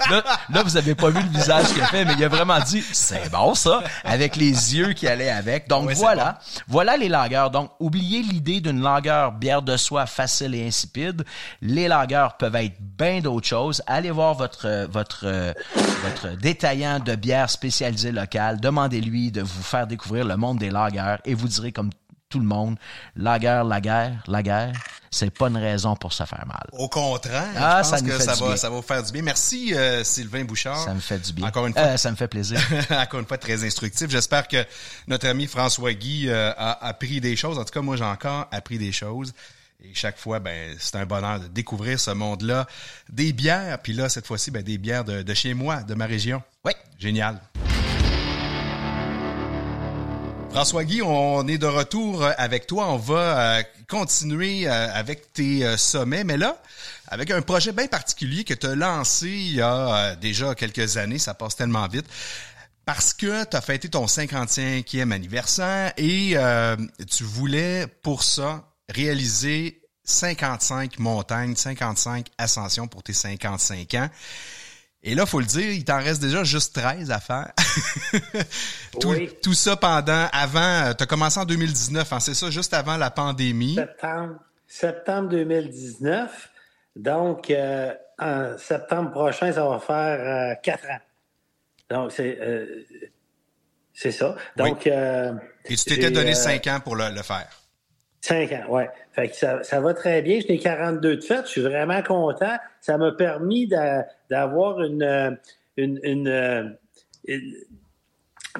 là, 0.10 0.24
là, 0.50 0.64
vous 0.64 0.76
avez 0.76 0.94
pas 0.94 1.10
vu 1.10 1.22
le 1.24 1.30
visage 1.30 1.68
qu'il 1.68 1.82
a 1.82 1.88
fait, 1.88 2.04
mais 2.04 2.14
il 2.18 2.24
a 2.24 2.28
vraiment 2.28 2.60
dit, 2.60 2.84
c'est 2.92 3.32
bon, 3.32 3.56
ça, 3.56 3.82
avec 4.04 4.36
les 4.36 4.76
yeux 4.76 4.92
qui 4.92 5.08
allaient 5.08 5.30
avec. 5.30 5.70
Donc, 5.70 5.90
voilà. 5.92 6.40
Voilà 6.68 6.98
les 6.98 7.08
lagers. 7.08 7.48
Donc, 7.52 7.72
oubliez 7.80 8.22
l'idée 8.22 8.60
d'une 8.60 8.82
lager 8.82 9.30
bière 9.40 9.62
de 9.62 9.78
soie 9.78 10.06
facile 10.06 10.54
et 10.54 10.68
insipide. 10.68 11.24
Les 11.62 11.88
lagers 11.88 12.28
peuvent 12.38 12.56
être 12.56 12.76
bien 12.80 13.22
d'autres 13.22 13.48
choses. 13.48 13.82
Allez 13.88 14.12
voir 14.12 14.34
votre, 14.34 14.88
votre, 14.92 15.54
votre 16.04 16.38
détaillant 16.38 17.00
de 17.00 17.16
bière 17.16 17.50
spécialisée 17.50 18.12
locale. 18.12 18.60
Demandez-lui 18.60 19.32
de 19.32 19.42
vous 19.42 19.64
faire 19.64 19.88
découvrir 19.88 20.26
le 20.26 20.36
monde 20.36 20.60
des 20.60 20.70
lagers 20.70 21.16
et 21.24 21.34
vous 21.34 21.48
direz 21.48 21.72
comme 21.72 21.90
tout 22.30 22.40
le 22.40 22.46
monde, 22.46 22.78
lager, 23.16 23.64
lager, 23.66 24.12
lager, 24.28 24.72
c'est 25.10 25.32
pas 25.32 25.48
une 25.48 25.58
raison 25.58 25.96
pour 25.96 26.14
se 26.14 26.24
faire 26.26 26.46
mal. 26.46 26.64
Au 26.74 26.88
contraire, 26.88 27.48
Ah, 27.58 27.82
je 27.84 27.88
ça 27.90 27.98
pense 27.98 28.08
que 28.08 28.20
ça 28.20 28.36
va, 28.36 28.48
bien. 28.50 28.56
ça 28.56 28.70
va 28.70 28.76
vous 28.76 28.82
faire 28.84 29.02
du 29.02 29.12
bien. 29.12 29.24
Merci 29.24 29.74
euh, 29.74 30.04
Sylvain 30.04 30.44
Bouchard. 30.44 30.78
Ça 30.78 30.94
me 30.94 31.00
fait 31.00 31.18
du 31.18 31.34
bien. 31.34 31.48
Encore 31.48 31.66
une 31.66 31.74
fois, 31.74 31.82
Euh, 31.82 31.98
ça 31.98 32.12
me 32.12 32.16
fait 32.16 32.28
plaisir. 32.28 32.60
encore 32.92 33.20
une 33.20 33.26
fois 33.26 33.40
très 33.40 33.64
instructif. 33.64 34.10
J'espère 34.12 34.48
que 34.48 34.64
notre 35.08 35.28
ami 35.28 35.48
François 35.48 35.92
Guy 35.94 36.30
euh, 36.30 36.52
a 36.56 36.86
appris 36.88 37.20
des 37.20 37.36
choses. 37.36 37.58
En 37.58 37.64
tout 37.66 37.74
cas, 37.74 37.82
moi 37.82 37.98
j'ai 37.98 38.04
encore 38.04 38.48
appris 38.52 38.78
des 38.78 38.92
choses. 38.92 39.34
Et 39.84 39.96
chaque 39.96 40.20
fois, 40.20 40.40
ben, 40.40 40.76
c'est 40.78 40.98
un 40.98 41.06
bonheur 41.08 41.40
de 41.40 41.48
découvrir 41.48 42.00
ce 42.00 42.12
monde-là. 42.12 42.68
Des 43.10 43.34
bières, 43.34 43.80
puis 43.82 43.94
là, 43.94 44.08
cette 44.10 44.28
fois-ci, 44.28 44.52
ben, 44.52 44.62
des 44.62 44.78
bières 44.78 45.04
de, 45.06 45.24
de 45.24 45.34
chez 45.34 45.56
moi, 45.56 45.82
de 45.82 45.96
ma 45.96 46.06
région. 46.06 46.44
Oui. 46.66 46.74
Génial. 47.00 47.40
François 50.52 50.84
Guy, 50.84 51.02
on 51.02 51.48
est 51.48 51.58
de 51.58 51.68
retour 51.68 52.26
avec 52.38 52.68
toi. 52.68 52.90
On 52.90 52.98
va 52.98 53.58
euh, 53.60 53.64
continuer 53.88 54.68
euh, 54.68 54.90
avec 54.94 55.32
tes 55.32 55.64
euh, 55.64 55.78
sommets, 55.78 56.24
mais 56.24 56.38
là, 56.38 56.58
avec 57.08 57.32
un 57.32 57.42
projet 57.42 57.72
bien 57.72 57.88
particulier 57.88 58.44
que 58.44 58.54
tu 58.54 58.66
as 58.68 58.76
lancé 58.76 59.30
il 59.30 59.56
y 59.56 59.62
a 59.62 59.96
euh, 59.96 60.16
déjà 60.16 60.56
quelques 60.56 60.98
années, 60.98 61.20
ça 61.20 61.34
passe 61.34 61.56
tellement 61.56 61.88
vite, 61.88 62.08
parce 62.84 63.14
que 63.14 63.46
tu 63.46 63.56
as 63.56 63.62
fêté 63.62 63.90
ton 63.90 64.06
55e 64.06 65.12
anniversaire 65.12 65.94
et 65.98 66.32
euh, 66.36 66.76
tu 67.10 67.24
voulais 67.24 67.86
pour 68.02 68.24
ça 68.24 68.64
réaliser 68.90 69.82
55 70.04 70.98
montagnes, 71.00 71.56
55 71.56 72.28
ascensions 72.38 72.88
pour 72.88 73.04
tes 73.04 73.14
55 73.14 73.94
ans. 73.94 74.10
Et 75.02 75.16
là, 75.16 75.26
faut 75.26 75.40
le 75.40 75.46
dire, 75.46 75.72
il 75.72 75.86
t'en 75.86 75.98
reste 76.00 76.22
déjà 76.22 76.44
juste 76.44 76.76
13 76.76 77.10
à 77.12 77.20
faire. 77.20 77.52
tout, 79.00 79.10
Oui. 79.10 79.30
tout 79.42 79.54
ça 79.54 79.78
pendant, 79.78 80.28
avant, 80.34 80.94
tu 80.94 81.04
as 81.04 81.08
commencé 81.08 81.40
en 81.40 81.46
2019, 81.46 82.12
hein, 82.12 82.20
c'est 82.20 82.34
ça, 82.34 82.50
juste 82.50 82.74
avant 82.74 82.98
la 82.98 83.10
pandémie. 83.10 83.76
Septembre, 83.76 84.36
septembre 84.68 85.30
2019. 85.30 86.50
Donc, 86.98 87.50
euh, 87.50 87.94
en 88.20 88.58
septembre 88.58 89.12
prochain, 89.12 89.54
ça 89.54 89.66
va 89.66 89.80
faire 89.80 90.52
euh, 90.52 90.56
quatre 90.62 90.86
ans. 90.90 91.00
Donc, 91.90 92.12
c'est 92.12 92.38
euh, 92.42 92.84
c'est 93.94 94.12
ça. 94.12 94.36
Donc, 94.58 94.86
euh, 94.86 95.34
Et 95.66 95.76
tu 95.76 95.86
t'étais 95.86 96.12
donné 96.12 96.32
euh, 96.32 96.36
5 96.36 96.68
ans 96.68 96.80
pour 96.82 96.96
le, 96.98 97.10
le 97.10 97.22
faire. 97.24 97.48
Cinq 98.22 98.52
ans, 98.52 98.66
ouais. 98.70 98.90
Fait 99.14 99.30
que 99.30 99.36
ça, 99.36 99.64
ça 99.64 99.80
va 99.80 99.94
très 99.94 100.22
bien. 100.22 100.40
J'étais 100.42 100.58
42 100.58 101.18
de 101.18 101.22
fête. 101.22 101.46
Je 101.46 101.52
suis 101.52 101.62
vraiment 101.62 102.02
content. 102.04 102.58
Ça 102.82 102.98
m'a 102.98 103.12
permis 103.14 103.68
d'a- 103.68 104.06
d'avoir 104.30 104.82
une, 104.82 105.04
euh, 105.04 105.32
une, 105.78 106.00
une, 106.04 106.28
euh, 106.28 106.64
une- 107.26 107.56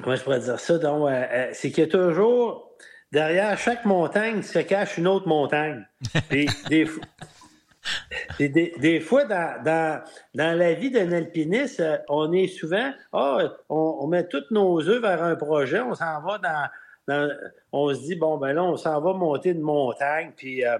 comment 0.02 0.16
je 0.16 0.22
pourrais 0.22 0.40
dire 0.40 0.58
ça? 0.58 0.78
Donc, 0.78 1.08
euh, 1.10 1.48
c'est 1.52 1.70
qu'il 1.70 1.84
y 1.84 1.86
a 1.86 1.90
toujours 1.90 2.70
derrière 3.12 3.58
chaque 3.58 3.84
montagne 3.84 4.40
se 4.42 4.60
cache 4.60 4.96
une 4.96 5.06
autre 5.08 5.28
montagne. 5.28 5.86
Des, 6.30 6.86
fois- 6.86 7.04
des, 8.38 8.48
des- 8.48 8.74
des 8.78 9.00
fois, 9.00 9.24
dans, 9.24 9.62
dans, 9.64 10.02
dans 10.34 10.56
la 10.58 10.74
vie 10.74 10.90
d'un 10.90 11.12
alpiniste, 11.12 11.82
on 12.08 12.32
est 12.32 12.46
souvent, 12.46 12.92
ah, 13.12 13.38
on, 13.68 13.96
on 14.00 14.06
met 14.06 14.26
tous 14.28 14.44
nos 14.50 14.80
œufs 14.88 15.00
vers 15.02 15.22
un 15.22 15.34
projet, 15.36 15.80
on 15.80 15.94
s'en 15.94 16.20
va 16.22 16.38
dans, 16.38 16.68
on 17.72 17.94
se 17.94 18.00
dit, 18.00 18.16
bon, 18.16 18.38
ben 18.38 18.52
là, 18.52 18.64
on 18.64 18.76
s'en 18.76 19.00
va 19.00 19.12
monter 19.12 19.50
une 19.50 19.60
montagne, 19.60 20.32
puis, 20.36 20.64
euh, 20.64 20.78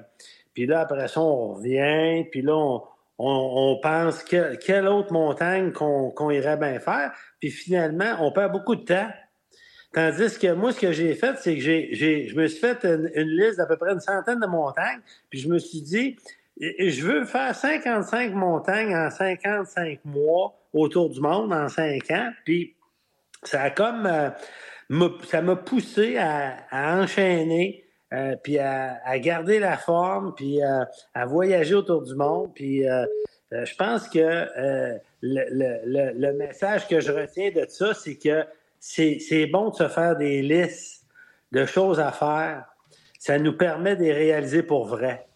là, 0.56 0.80
après 0.80 1.08
ça, 1.08 1.20
on 1.20 1.54
revient, 1.54 2.24
puis 2.30 2.42
là, 2.42 2.80
on, 3.18 3.78
pense 3.82 4.22
que, 4.22 4.56
quelle 4.56 4.88
autre 4.88 5.12
montagne 5.12 5.72
qu'on 5.72 6.30
irait 6.30 6.56
bien 6.56 6.80
faire, 6.80 7.12
puis 7.38 7.50
finalement, 7.50 8.16
on 8.20 8.32
perd 8.32 8.52
beaucoup 8.52 8.76
de 8.76 8.84
temps. 8.84 9.08
Tandis 9.92 10.38
que 10.38 10.52
moi, 10.52 10.72
ce 10.72 10.80
que 10.80 10.92
j'ai 10.92 11.14
fait, 11.14 11.36
c'est 11.38 11.56
que 11.56 11.60
je 11.60 12.34
me 12.36 12.46
suis 12.46 12.60
fait 12.60 12.84
une, 12.84 13.10
liste 13.26 13.58
d'à 13.58 13.66
peu 13.66 13.76
près 13.76 13.92
une 13.92 14.00
centaine 14.00 14.40
de 14.40 14.46
montagnes, 14.46 15.00
puis 15.28 15.40
je 15.40 15.48
me 15.48 15.58
suis 15.58 15.82
dit, 15.82 16.16
je 16.58 17.02
veux 17.02 17.24
faire 17.24 17.54
55 17.54 18.32
montagnes 18.34 18.94
en 18.94 19.10
55 19.10 20.04
mois 20.04 20.54
autour 20.72 21.10
du 21.10 21.20
monde 21.20 21.52
en 21.52 21.68
5 21.68 22.10
ans, 22.12 22.30
puis 22.44 22.76
ça 23.42 23.62
a 23.62 23.70
comme 23.70 24.06
euh, 24.06 24.30
ça 25.28 25.42
m'a 25.42 25.56
poussé 25.56 26.16
à, 26.18 26.56
enchaîner 26.72 27.84
euh, 28.12 28.36
puis 28.42 28.58
à, 28.58 29.18
garder 29.18 29.58
la 29.58 29.76
forme 29.76 30.34
puis 30.34 30.62
euh, 30.62 30.84
à 31.14 31.26
voyager 31.26 31.74
autour 31.74 32.02
du 32.02 32.14
monde. 32.14 32.52
Puis 32.54 32.88
euh, 32.88 33.06
je 33.50 33.74
pense 33.76 34.08
que 34.08 34.98
le, 35.22 36.32
message 36.32 36.88
que 36.88 37.00
je 37.00 37.12
retiens 37.12 37.50
de 37.50 37.66
ça 37.68 37.94
c'est 37.94 38.16
que 38.16 38.44
c'est 38.78 39.46
bon 39.46 39.70
de 39.70 39.76
se 39.76 39.88
faire 39.88 40.16
des 40.16 40.42
listes 40.42 41.04
de 41.52 41.66
choses 41.66 42.00
à 42.00 42.12
faire. 42.12 42.64
Ça 43.18 43.38
nous 43.38 43.56
permet 43.56 43.96
de 43.96 44.02
les 44.02 44.12
réaliser 44.12 44.62
pour 44.62 44.86
vrai 44.86 45.26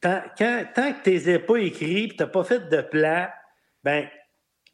tant, 0.00 0.20
tant 0.36 0.92
que 0.92 1.02
tu 1.02 1.10
les 1.10 1.34
as 1.34 1.38
pas 1.38 1.56
écrits 1.56 2.08
tu 2.08 2.16
n'as 2.18 2.26
pas 2.26 2.44
fait 2.44 2.68
de 2.68 2.82
plan 2.82 3.26
ben 3.84 4.06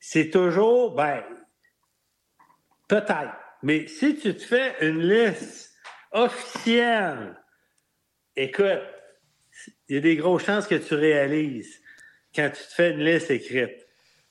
c'est 0.01 0.31
toujours 0.31 0.95
ben 0.95 1.23
Peut-être. 2.91 3.40
Mais 3.63 3.87
si 3.89 4.17
tu 4.17 4.35
te 4.35 4.43
fais 4.43 4.75
une 4.81 5.01
liste 5.01 5.73
officielle, 6.13 7.37
écoute, 8.37 8.81
il 9.89 9.97
y 9.97 9.99
a 9.99 10.01
des 10.01 10.17
grosses 10.17 10.45
chances 10.45 10.67
que 10.67 10.77
tu 10.77 10.95
réalises 10.95 11.75
quand 12.35 12.49
tu 12.51 12.63
te 12.63 12.75
fais 12.75 12.91
une 12.93 13.05
liste 13.05 13.31
écrite. 13.31 13.71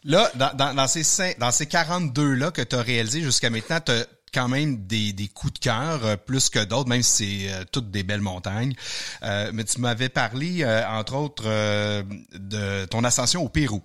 Là, 0.03 0.32
dans, 0.36 0.53
dans, 0.55 0.73
dans 0.73 0.88
ces, 0.88 1.03
cinq- 1.03 1.38
dans 1.39 1.51
ces 1.51 1.65
42-là 1.65 2.51
que 2.51 2.61
tu 2.61 2.75
as 2.75 2.82
réalisés 2.82 3.21
jusqu'à 3.21 3.49
maintenant, 3.49 3.80
tu 3.82 3.91
as 3.91 4.05
quand 4.34 4.47
même 4.47 4.86
des, 4.88 5.11
des 5.11 5.27
coups 5.27 5.53
de 5.53 5.59
cœur 5.59 6.05
euh, 6.05 6.15
plus 6.15 6.49
que 6.49 6.63
d'autres, 6.63 6.88
même 6.88 7.01
si 7.01 7.47
c'est 7.47 7.53
euh, 7.53 7.63
toutes 7.71 7.91
des 7.91 8.03
belles 8.03 8.21
montagnes. 8.21 8.73
Euh, 9.23 9.51
mais 9.53 9.63
tu 9.65 9.82
m'avais 9.82 10.07
parlé, 10.09 10.63
euh, 10.63 10.88
entre 10.88 11.15
autres, 11.15 11.43
euh, 11.47 12.03
de 12.32 12.86
ton 12.86 13.03
ascension 13.03 13.43
au 13.43 13.49
Pérou. 13.49 13.84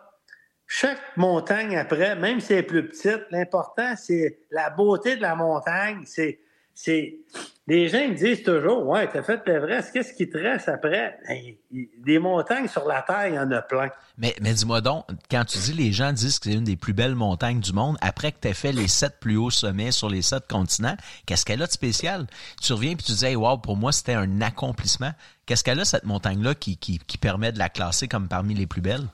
chaque 0.67 1.17
montagne 1.17 1.77
après, 1.77 2.15
même 2.15 2.41
si 2.41 2.53
elle 2.53 2.61
est 2.61 2.63
plus 2.63 2.89
petite, 2.89 3.23
l'important, 3.31 3.95
c'est 3.97 4.41
la 4.51 4.71
beauté 4.71 5.17
de 5.17 5.23
la 5.23 5.35
montagne. 5.35 6.03
C'est. 6.05 6.41
C'est 6.81 7.19
les 7.67 7.89
gens 7.89 8.09
me 8.09 8.15
disent 8.15 8.45
toujours 8.45 8.87
Ouais, 8.87 9.11
tu 9.11 9.19
as 9.19 9.23
fait 9.25 9.43
l'Everest, 9.47 9.93
qu'est-ce 9.93 10.13
qui 10.13 10.31
te 10.31 10.39
reste 10.39 10.69
après? 10.69 11.19
Ben, 11.29 11.57
des 11.99 12.19
montagnes 12.21 12.69
sur 12.69 12.87
la 12.87 13.03
Terre, 13.03 13.27
il 13.29 13.35
y 13.35 13.39
en 13.39 13.51
a 13.51 13.63
plein. 13.63 13.91
Mais, 14.17 14.35
mais 14.41 14.55
dis-moi 14.55 14.81
donc, 14.81 15.05
quand 15.29 15.45
tu 15.45 15.59
dis 15.59 15.73
les 15.73 15.93
gens 15.93 16.13
disent 16.13 16.39
que 16.39 16.49
c'est 16.49 16.57
une 16.57 16.65
des 16.65 16.77
plus 16.77 16.93
belles 16.93 17.17
montagnes 17.17 17.61
du 17.61 17.73
monde, 17.73 17.99
après 18.01 18.31
que 18.31 18.39
tu 18.41 18.49
aies 18.49 18.55
fait 18.55 18.73
les 18.73 18.87
sept 18.87 19.19
plus 19.21 19.37
hauts 19.37 19.51
sommets 19.51 19.91
sur 19.91 20.09
les 20.09 20.23
sept 20.23 20.47
continents, 20.49 20.97
qu'est-ce 21.27 21.45
qu'elle 21.45 21.63
a 21.63 21.67
de 21.67 21.73
spécial? 21.73 22.27
Tu 22.63 22.73
reviens 22.73 22.95
puis 22.95 23.05
tu 23.05 23.13
dis, 23.13 23.35
wow, 23.35 23.59
pour 23.59 23.77
moi, 23.77 23.91
c'était 23.91 24.15
un 24.15 24.41
accomplissement. 24.41 25.13
Qu'est-ce 25.45 25.65
qu'elle 25.65 25.81
a, 25.81 25.85
cette 25.85 26.05
montagne-là, 26.05 26.55
qui, 26.55 26.77
qui, 26.77 26.99
qui 27.01 27.19
permet 27.19 27.51
de 27.51 27.59
la 27.59 27.69
classer 27.69 28.07
comme 28.07 28.29
parmi 28.29 28.55
les 28.55 28.67
plus 28.67 28.83
belles? 28.83 29.09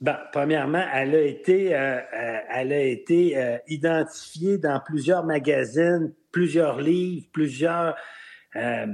Ben, 0.00 0.16
premièrement, 0.32 0.84
elle 0.94 1.14
a 1.14 1.22
été, 1.22 1.74
euh, 1.74 1.96
euh, 1.98 2.38
elle 2.50 2.72
a 2.72 2.82
été 2.82 3.36
euh, 3.36 3.58
identifiée 3.66 4.56
dans 4.58 4.80
plusieurs 4.80 5.24
magazines, 5.24 6.12
plusieurs 6.30 6.80
livres, 6.80 7.26
plusieurs. 7.32 7.96
euh, 8.56 8.86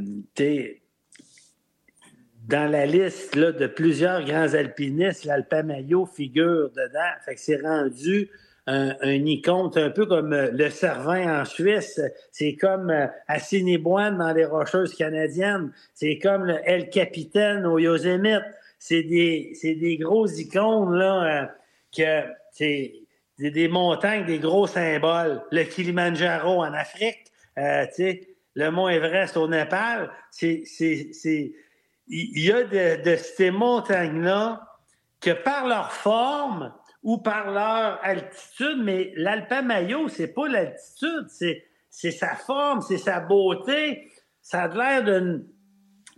dans 2.46 2.70
la 2.70 2.84
liste 2.84 3.36
là, 3.36 3.52
de 3.52 3.66
plusieurs 3.66 4.22
grands 4.24 4.52
alpinistes, 4.54 5.24
l'Alpamayo 5.24 6.06
figure 6.06 6.70
dedans. 6.70 7.12
Fait 7.24 7.34
que 7.34 7.40
c'est 7.40 7.60
rendu 7.60 8.28
un, 8.66 8.94
un 9.00 9.24
icône, 9.26 9.70
un 9.76 9.90
peu 9.90 10.06
comme 10.06 10.32
euh, 10.32 10.50
le 10.52 10.70
Cervin 10.70 11.40
en 11.40 11.44
Suisse, 11.44 12.00
c'est 12.32 12.56
comme 12.56 12.92
Assiniboine 13.28 14.18
dans 14.18 14.32
les 14.32 14.44
Rocheuses 14.44 14.94
canadiennes, 14.94 15.70
c'est 15.94 16.18
comme 16.18 16.44
le 16.44 16.56
El 16.64 16.88
Capitaine 16.90 17.66
au 17.66 17.78
Yosemite. 17.78 18.42
C'est 18.86 19.02
des, 19.02 19.56
des 19.62 19.96
gros 19.96 20.26
icônes, 20.26 20.94
là, 20.94 21.24
euh, 21.24 21.46
que 21.96 22.28
c'est 22.52 22.92
des, 23.38 23.66
montagnes, 23.66 24.26
des 24.26 24.38
gros 24.38 24.66
symboles. 24.66 25.42
Le 25.50 25.62
Kilimanjaro 25.62 26.62
en 26.62 26.74
Afrique, 26.74 27.32
euh, 27.56 27.86
le 28.52 28.68
Mont 28.68 28.90
Everest 28.90 29.38
au 29.38 29.48
Népal, 29.48 30.10
c'est, 30.30 30.64
il 32.08 32.44
y 32.44 32.52
a 32.52 32.64
de, 32.64 33.16
ces 33.16 33.50
montagnes-là 33.50 34.60
que 35.18 35.30
par 35.30 35.66
leur 35.66 35.90
forme 35.90 36.70
ou 37.02 37.16
par 37.16 37.52
leur 37.52 38.04
altitude, 38.04 38.82
mais 38.82 39.14
l'Alpamayo, 39.16 40.08
c'est 40.08 40.34
pas 40.34 40.46
l'altitude, 40.46 41.28
c'est, 41.30 41.64
c'est 41.88 42.10
sa 42.10 42.36
forme, 42.36 42.82
c'est 42.82 42.98
sa 42.98 43.20
beauté. 43.20 44.10
Ça 44.42 44.64
a 44.64 44.68
l'air 44.68 45.04
d'une, 45.04 45.46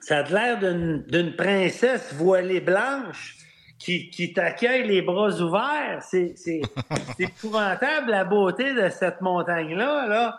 ça 0.06 0.18
a 0.18 0.22
l'air 0.22 0.58
d'une, 0.60 1.34
princesse 1.34 2.12
voilée 2.14 2.60
blanche 2.60 3.38
qui, 3.76 4.08
qui 4.10 4.32
t'accueille 4.32 4.86
les 4.86 5.02
bras 5.02 5.30
ouverts. 5.40 6.00
C'est, 6.08 6.36
épouvantable 7.18 8.12
la 8.12 8.24
beauté 8.24 8.72
de 8.72 8.88
cette 8.88 9.20
montagne-là, 9.20 10.06
là. 10.06 10.38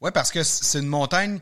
Oui, 0.00 0.10
parce 0.12 0.32
que 0.32 0.42
c'est 0.42 0.80
une 0.80 0.88
montagne. 0.88 1.38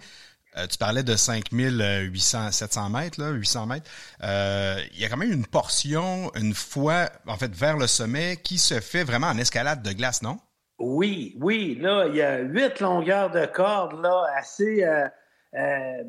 Euh, 0.59 0.67
tu 0.67 0.77
parlais 0.77 1.03
de 1.03 1.17
5800, 1.17 2.53
700 2.53 2.91
mètres, 2.91 3.19
là, 3.19 3.31
800 3.31 3.67
mètres. 3.67 3.91
Euh, 4.23 4.79
il 4.93 5.01
y 5.01 5.07
a 5.07 5.09
quand 5.09 5.17
même 5.17 5.33
une 5.33 5.47
portion, 5.47 6.31
une 6.35 6.53
fois, 6.53 7.09
en 7.27 7.39
fait, 7.39 7.53
vers 7.55 7.79
le 7.79 7.87
sommet, 7.87 8.37
qui 8.37 8.59
se 8.59 8.81
fait 8.81 9.03
vraiment 9.03 9.29
en 9.29 9.39
escalade 9.39 9.83
de 9.83 9.93
glace, 9.93 10.21
non? 10.21 10.39
Oui, 10.79 11.35
oui. 11.41 11.79
Là, 11.81 12.07
il 12.07 12.17
y 12.17 12.23
a 12.23 12.41
huit 12.41 12.81
longueurs 12.81 13.31
de 13.31 13.47
corde, 13.47 13.99
là, 14.03 14.27
assez. 14.37 14.85
Euh, 14.85 15.09
euh, 15.55 16.03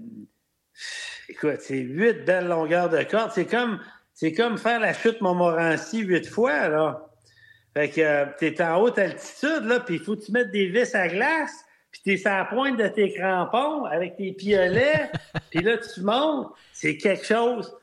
écoute, 1.29 1.59
c'est 1.59 1.79
huit 1.79 2.25
belles 2.25 2.47
longueurs 2.47 2.89
de 2.89 3.03
corde. 3.03 3.31
C'est 3.33 3.45
comme, 3.45 3.79
c'est 4.13 4.33
comme 4.33 4.57
faire 4.57 4.79
la 4.79 4.93
chute 4.93 5.21
Montmorency 5.21 5.99
huit 5.99 6.27
fois, 6.27 6.69
là. 6.69 7.09
Fait 7.73 7.89
que 7.89 8.37
tu 8.39 8.45
es 8.45 8.61
en 8.61 8.81
haute 8.81 8.97
altitude, 8.97 9.65
là, 9.65 9.81
puis 9.81 9.95
il 9.95 10.01
faut 10.01 10.15
que 10.15 10.25
tu 10.25 10.31
mettes 10.31 10.51
des 10.51 10.67
vis 10.67 10.95
à 10.95 11.07
glace 11.09 11.65
puis 12.03 12.17
t'es 12.17 12.27
à 12.27 12.39
la 12.39 12.45
pointe 12.45 12.77
de 12.77 12.87
tes 12.87 13.13
crampons 13.13 13.85
avec 13.85 14.17
tes 14.17 14.33
piolets, 14.33 15.09
puis 15.49 15.61
là, 15.61 15.77
tu 15.77 16.01
montes, 16.01 16.51
c'est 16.73 16.97
quelque 16.97 17.25
chose. 17.25 17.73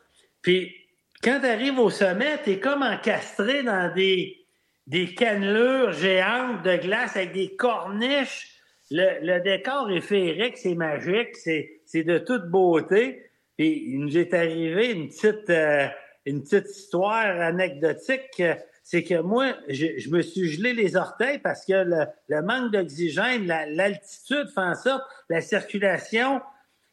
Puis 0.42 0.74
quand 1.22 1.40
tu 1.40 1.46
arrives 1.46 1.78
au 1.78 1.90
sommet, 1.90 2.38
t'es 2.44 2.58
comme 2.58 2.82
encastré 2.82 3.62
dans 3.62 3.92
des, 3.94 4.44
des 4.86 5.14
cannelures 5.14 5.92
géantes 5.92 6.62
de 6.62 6.76
glace 6.76 7.16
avec 7.16 7.32
des 7.32 7.54
corniches. 7.56 8.48
Le, 8.90 9.38
décor 9.38 9.90
est 9.90 10.02
féerique, 10.02 10.58
c'est 10.58 10.74
magique, 10.74 11.34
c'est 11.36 11.80
de 11.94 12.18
toute 12.18 12.48
beauté. 12.48 13.30
Puis 13.56 13.84
il 13.88 14.00
nous 14.00 14.16
est 14.16 14.32
arrivé 14.34 14.92
une 14.92 15.08
petite, 15.08 15.50
euh, 15.50 15.86
une 16.24 16.42
petite 16.42 16.70
histoire 16.70 17.40
anecdotique 17.40 18.42
c'est 18.82 19.04
que 19.04 19.20
moi, 19.20 19.54
je, 19.68 20.10
me 20.10 20.22
suis 20.22 20.48
gelé 20.48 20.72
les 20.72 20.96
orteils 20.96 21.38
parce 21.38 21.64
que 21.64 21.72
le, 22.28 22.42
manque 22.42 22.72
d'oxygène, 22.72 23.46
l'altitude 23.46 24.48
fait 24.54 24.60
en 24.60 24.74
sorte 24.74 25.04
que 25.28 25.34
la 25.34 25.40
circulation 25.40 26.40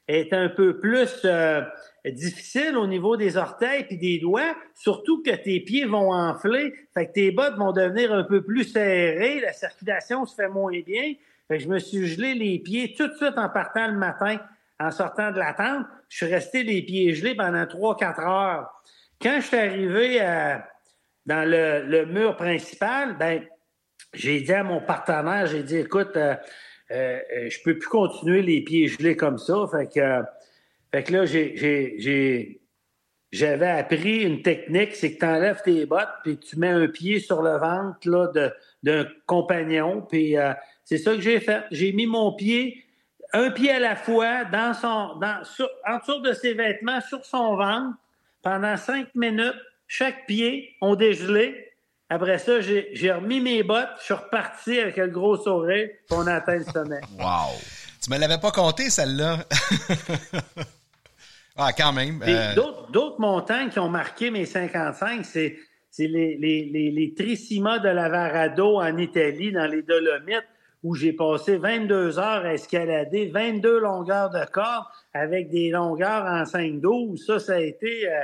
est 0.08 0.34
un 0.34 0.50
peu 0.50 0.80
plus 0.80 1.22
euh, 1.26 1.62
difficile 2.06 2.78
au 2.78 2.88
niveau 2.88 3.18
des 3.18 3.38
orteils 3.38 3.84
puis 3.84 3.98
des 3.98 4.20
doigts, 4.20 4.56
surtout 4.76 5.22
que 5.24 5.36
tes 5.36 5.60
pieds 5.60 5.86
vont 5.86 6.14
enfler, 6.14 6.74
fait 6.94 7.08
que 7.08 7.14
tes 7.14 7.32
bottes 7.32 7.58
vont 7.58 7.74
devenir 7.74 8.14
un 8.14 8.24
peu 8.24 8.44
plus 8.44 8.64
serrées, 8.64 9.40
la 9.40 9.54
circulation 9.54 10.26
se 10.26 10.36
fait 10.36 10.50
moins 10.50 10.80
bien. 10.86 11.14
Fait 11.48 11.58
que 11.58 11.64
je 11.64 11.70
me 11.70 11.80
suis 11.80 12.08
gelé 12.08 12.36
les 12.36 12.60
pieds 12.60 12.94
tout 12.96 13.08
de 13.08 13.14
suite 13.16 13.38
en 13.38 13.50
partant 13.50 13.88
le 13.88 13.98
matin, 13.98 14.40
en 14.80 14.92
sortant 14.92 15.32
de 15.32 15.40
la 15.40 15.54
tente. 15.54 15.86
Je 16.08 16.18
suis 16.18 16.34
resté 16.34 16.64
les 16.64 16.82
pieds 16.82 17.14
gelés 17.14 17.36
pendant 17.36 17.64
3-4 17.64 18.22
heures. 18.22 18.70
Quand 19.22 19.42
je 19.42 19.46
suis 19.46 19.58
arrivé 19.58 20.22
à 20.22 20.66
dans 21.30 21.48
le, 21.48 22.06
mur 22.06 22.36
principal, 22.36 23.16
ben, 23.18 23.44
j'ai 24.14 24.42
dit 24.42 24.52
à 24.52 24.64
mon 24.64 24.82
partenaire, 24.82 25.46
j'ai 25.46 25.62
dit, 25.62 25.78
écoute, 25.78 26.18
euh, 26.18 26.36
euh, 26.92 27.20
euh, 27.38 27.50
je 27.50 27.60
peux 27.64 27.78
plus 27.78 27.88
continuer 27.88 28.42
les 28.42 28.62
pieds 28.62 28.88
gelés 28.88 29.16
comme 29.16 29.38
ça. 29.38 29.68
Fait 29.72 29.88
que, 29.88 30.24
fait 30.92 31.04
que 31.04 31.14
là, 31.14 31.26
j'ai, 31.26 32.62
j'avais 33.32 33.68
appris 33.68 34.24
une 34.24 34.42
technique, 34.42 34.96
c'est 34.96 35.14
que 35.14 35.20
tu 35.20 35.26
enlèves 35.26 35.62
tes 35.64 35.86
bottes, 35.86 36.10
puis 36.24 36.38
tu 36.38 36.58
mets 36.58 36.70
un 36.70 36.88
pied 36.88 37.20
sur 37.20 37.44
le 37.44 37.58
ventre 37.58 38.10
là, 38.10 38.32
d'un 38.82 39.06
compagnon. 39.28 40.02
Puis 40.02 40.36
c'est 40.84 40.98
ça 40.98 41.14
que 41.14 41.22
j'ai 41.22 41.40
fait. 41.40 41.66
J'ai 41.70 41.92
mis 41.92 42.08
mon 42.08 42.34
pied, 42.34 42.84
un 43.34 43.52
pied 43.52 43.72
à 43.72 43.80
la 43.80 43.96
fois, 43.96 44.46
dans 44.46 44.74
son, 44.74 45.16
dans, 45.16 45.42
en 45.88 45.98
dessous 45.98 46.20
de 46.22 46.34
ses 46.34 46.54
vêtements, 46.54 47.02
sur 47.02 47.24
son 47.26 47.56
ventre, 47.56 47.96
pendant 48.42 48.78
cinq 48.78 49.14
minutes 49.16 49.56
chaque 49.88 50.26
pied 50.28 50.76
ont 50.82 50.96
dégelé. 50.96 51.66
Après 52.10 52.40
ça, 52.40 52.62
j'ai 52.62 53.12
remis 53.12 53.42
mes 53.42 53.64
bottes, 53.64 53.90
je 54.00 54.06
suis 54.06 54.14
reparti 54.14 54.80
avec 54.80 54.98
le 54.98 55.08
gros 55.08 55.38
sourire, 55.38 55.90
puis 56.08 56.18
on 56.18 56.26
a 56.28 56.36
atteint 56.36 56.58
le 56.58 56.64
sommet. 56.64 57.02
Wow! 57.20 57.56
Tu 58.02 58.10
me 58.10 58.18
l'avais 58.18 58.40
pas 58.40 58.52
compté, 58.52 58.90
celle-là. 58.90 59.40
ah, 61.58 61.74
quand 61.74 61.92
même. 61.92 62.24
Euh, 62.26 62.56
d'autres 62.56 63.20
montagnes 63.20 63.70
qui 63.70 63.80
ont 63.80 63.90
marqué 63.90 64.32
mes 64.32 64.46
55, 64.46 65.26
c'est 65.26 65.58
les, 65.98 66.38
les, 66.38 66.70
les, 66.72 66.92
les 66.92 67.14
Trissima 67.14 67.78
de 67.80 67.90
Lavarado 67.90 68.80
en 68.80 68.98
Italie, 68.98 69.52
dans 69.52 69.68
les 69.68 69.82
Dolomites, 69.82 70.48
où 70.84 70.96
j'ai 70.96 71.14
passé 71.14 71.58
22 71.58 72.20
heures 72.20 72.46
à 72.46 72.54
escalader, 72.54 73.28
22 73.28 73.80
longueurs 73.80 74.30
de 74.30 74.46
corps 74.52 74.92
avec 75.14 75.50
des 75.50 75.70
longueurs 75.70 76.26
en 76.26 76.44
5-12. 76.44 77.26
Ça, 77.26 77.40
ça 77.40 77.54
a 77.54 77.60
été... 77.60 78.10
Euh, 78.10 78.24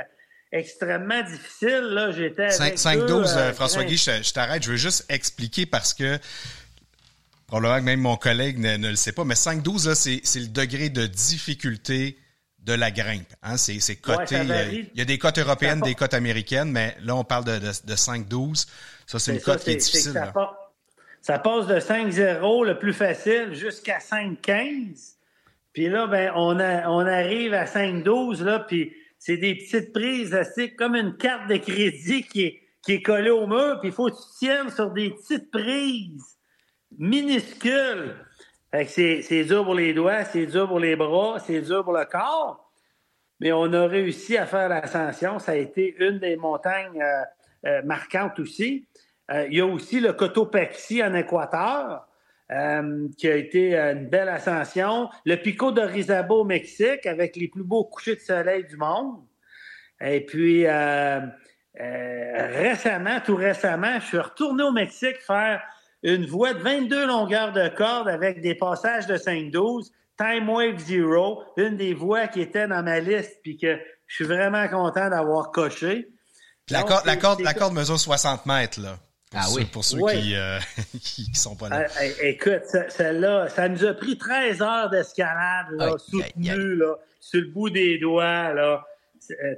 extrêmement 0.52 1.22
difficile. 1.22 1.88
Là, 1.90 2.12
j'étais 2.12 2.48
5-12, 2.48 3.10
euh, 3.10 3.36
euh, 3.36 3.52
François 3.52 3.84
Guy, 3.84 3.96
je, 3.96 4.32
t'arrête. 4.32 4.62
Je 4.62 4.70
veux 4.70 4.76
juste 4.76 5.04
expliquer 5.08 5.66
parce 5.66 5.94
que 5.94 6.18
probablement 7.46 7.78
que 7.78 7.84
même 7.84 8.00
mon 8.00 8.16
collègue 8.16 8.58
ne, 8.58 8.88
le 8.88 8.96
sait 8.96 9.12
pas, 9.12 9.24
mais 9.24 9.34
5-12, 9.34 9.94
c'est 9.94 10.40
le 10.40 10.48
degré 10.48 10.88
de 10.88 11.06
difficulté 11.06 12.18
de 12.58 12.72
la 12.72 12.90
grimpe. 12.90 13.32
Hein? 13.42 13.56
C'est 13.56 13.96
coté. 13.96 14.40
il 14.94 14.98
y 14.98 15.00
a 15.00 15.04
des 15.04 15.18
cotes 15.18 15.38
européennes, 15.38 15.80
des 15.80 15.94
cotes 15.94 16.14
américaines, 16.14 16.70
mais 16.70 16.96
là, 17.02 17.14
on 17.14 17.24
parle 17.24 17.44
de, 17.44 17.58
de, 17.58 17.94
5-12. 17.94 18.66
Ça, 19.06 19.18
c'est 19.18 19.34
une 19.34 19.40
cote 19.40 19.62
qui 19.62 19.70
est 19.70 19.76
difficile. 19.76 20.32
Ça, 21.26 21.40
passe 21.40 21.66
de 21.66 21.80
5-0, 21.80 22.64
le 22.64 22.78
plus 22.78 22.92
facile, 22.92 23.52
jusqu'à 23.52 23.98
5-15. 23.98 25.16
Puis 25.72 25.88
là, 25.88 26.06
ben, 26.06 26.30
on, 26.36 26.54
on 26.54 27.04
arrive 27.04 27.52
à 27.52 27.64
5-12, 27.64 28.44
là, 28.44 28.60
puis 28.60 28.94
c'est 29.18 29.36
des 29.36 29.56
petites 29.56 29.92
prises, 29.92 30.38
c'est 30.54 30.74
comme 30.74 30.94
une 30.94 31.16
carte 31.16 31.48
de 31.48 31.56
crédit 31.56 32.22
qui 32.22 32.44
est, 32.44 32.62
qui 32.80 32.92
est 32.92 33.02
collée 33.02 33.30
au 33.30 33.48
mur, 33.48 33.80
puis 33.80 33.88
il 33.88 33.92
faut 33.92 34.06
que 34.06 34.14
tu 34.14 34.38
tiennes 34.38 34.70
sur 34.70 34.92
des 34.92 35.10
petites 35.10 35.50
prises 35.50 36.38
minuscules. 36.96 38.14
c'est, 38.86 39.44
dur 39.48 39.64
pour 39.64 39.74
les 39.74 39.94
doigts, 39.94 40.22
c'est 40.22 40.46
dur 40.46 40.68
pour 40.68 40.78
les 40.78 40.94
bras, 40.94 41.40
c'est 41.40 41.60
dur 41.60 41.82
pour 41.82 41.92
le 41.92 42.04
corps. 42.04 42.70
Mais 43.40 43.50
on 43.50 43.72
a 43.72 43.88
réussi 43.88 44.38
à 44.38 44.46
faire 44.46 44.68
l'ascension. 44.68 45.40
Ça 45.40 45.52
a 45.52 45.56
été 45.56 45.96
une 45.98 46.20
des 46.20 46.36
montagnes 46.36 47.02
euh, 47.02 47.22
euh, 47.66 47.82
marquantes 47.82 48.38
aussi. 48.38 48.86
Euh, 49.30 49.46
il 49.50 49.58
y 49.58 49.60
a 49.60 49.66
aussi 49.66 50.00
le 50.00 50.12
Cotopaxi 50.12 51.02
en 51.02 51.14
Équateur. 51.14 52.06
Euh, 52.52 53.08
qui 53.18 53.26
a 53.26 53.34
été 53.34 53.74
une 53.74 54.08
belle 54.08 54.28
ascension. 54.28 55.10
Le 55.24 55.34
Pico 55.34 55.72
de 55.72 55.80
Rizabo 55.80 56.42
au 56.42 56.44
Mexique 56.44 57.04
avec 57.04 57.34
les 57.34 57.48
plus 57.48 57.64
beaux 57.64 57.82
couchers 57.82 58.14
de 58.14 58.20
soleil 58.20 58.64
du 58.68 58.76
monde. 58.76 59.16
Et 60.00 60.24
puis 60.24 60.64
euh, 60.64 61.20
récemment, 61.80 63.18
tout 63.24 63.34
récemment, 63.34 63.98
je 63.98 64.06
suis 64.06 64.18
retourné 64.18 64.62
au 64.62 64.70
Mexique 64.70 65.16
faire 65.26 65.60
une 66.04 66.26
voie 66.26 66.54
de 66.54 66.60
22 66.60 67.06
longueurs 67.06 67.52
de 67.52 67.68
corde 67.68 68.08
avec 68.08 68.40
des 68.40 68.54
passages 68.54 69.08
de 69.08 69.16
5-12, 69.16 69.90
Time 70.16 70.48
Wave 70.48 70.78
Zero, 70.78 71.42
une 71.56 71.76
des 71.76 71.94
voies 71.94 72.28
qui 72.28 72.42
était 72.42 72.68
dans 72.68 72.84
ma 72.84 73.00
liste 73.00 73.40
puis 73.42 73.56
que 73.56 73.76
je 74.06 74.14
suis 74.14 74.24
vraiment 74.24 74.68
content 74.68 75.10
d'avoir 75.10 75.50
coché. 75.50 76.10
La, 76.70 76.84
corde, 76.84 77.06
la, 77.06 77.16
corde, 77.16 77.40
la 77.40 77.54
corde 77.54 77.74
mesure 77.74 77.98
60 77.98 78.46
mètres, 78.46 78.80
là. 78.80 78.98
Pour 79.30 79.40
ah 79.40 79.46
ceux, 79.46 79.58
oui. 79.58 79.64
Pour 79.64 79.84
ceux 79.84 79.98
euh, 79.98 80.58
qui, 81.02 81.24
sont 81.34 81.56
pas 81.56 81.68
là. 81.68 81.86
Ah, 81.96 82.04
écoute, 82.22 82.62
celle-là, 82.88 83.48
ça 83.48 83.68
nous 83.68 83.84
a 83.84 83.94
pris 83.94 84.16
13 84.16 84.62
heures 84.62 84.88
d'escalade, 84.90 85.66
là, 85.72 85.96
soutenue, 85.98 86.76
là, 86.76 86.94
sur 87.18 87.40
le 87.40 87.48
bout 87.48 87.70
des 87.70 87.98
doigts, 87.98 88.52
là. 88.52 88.84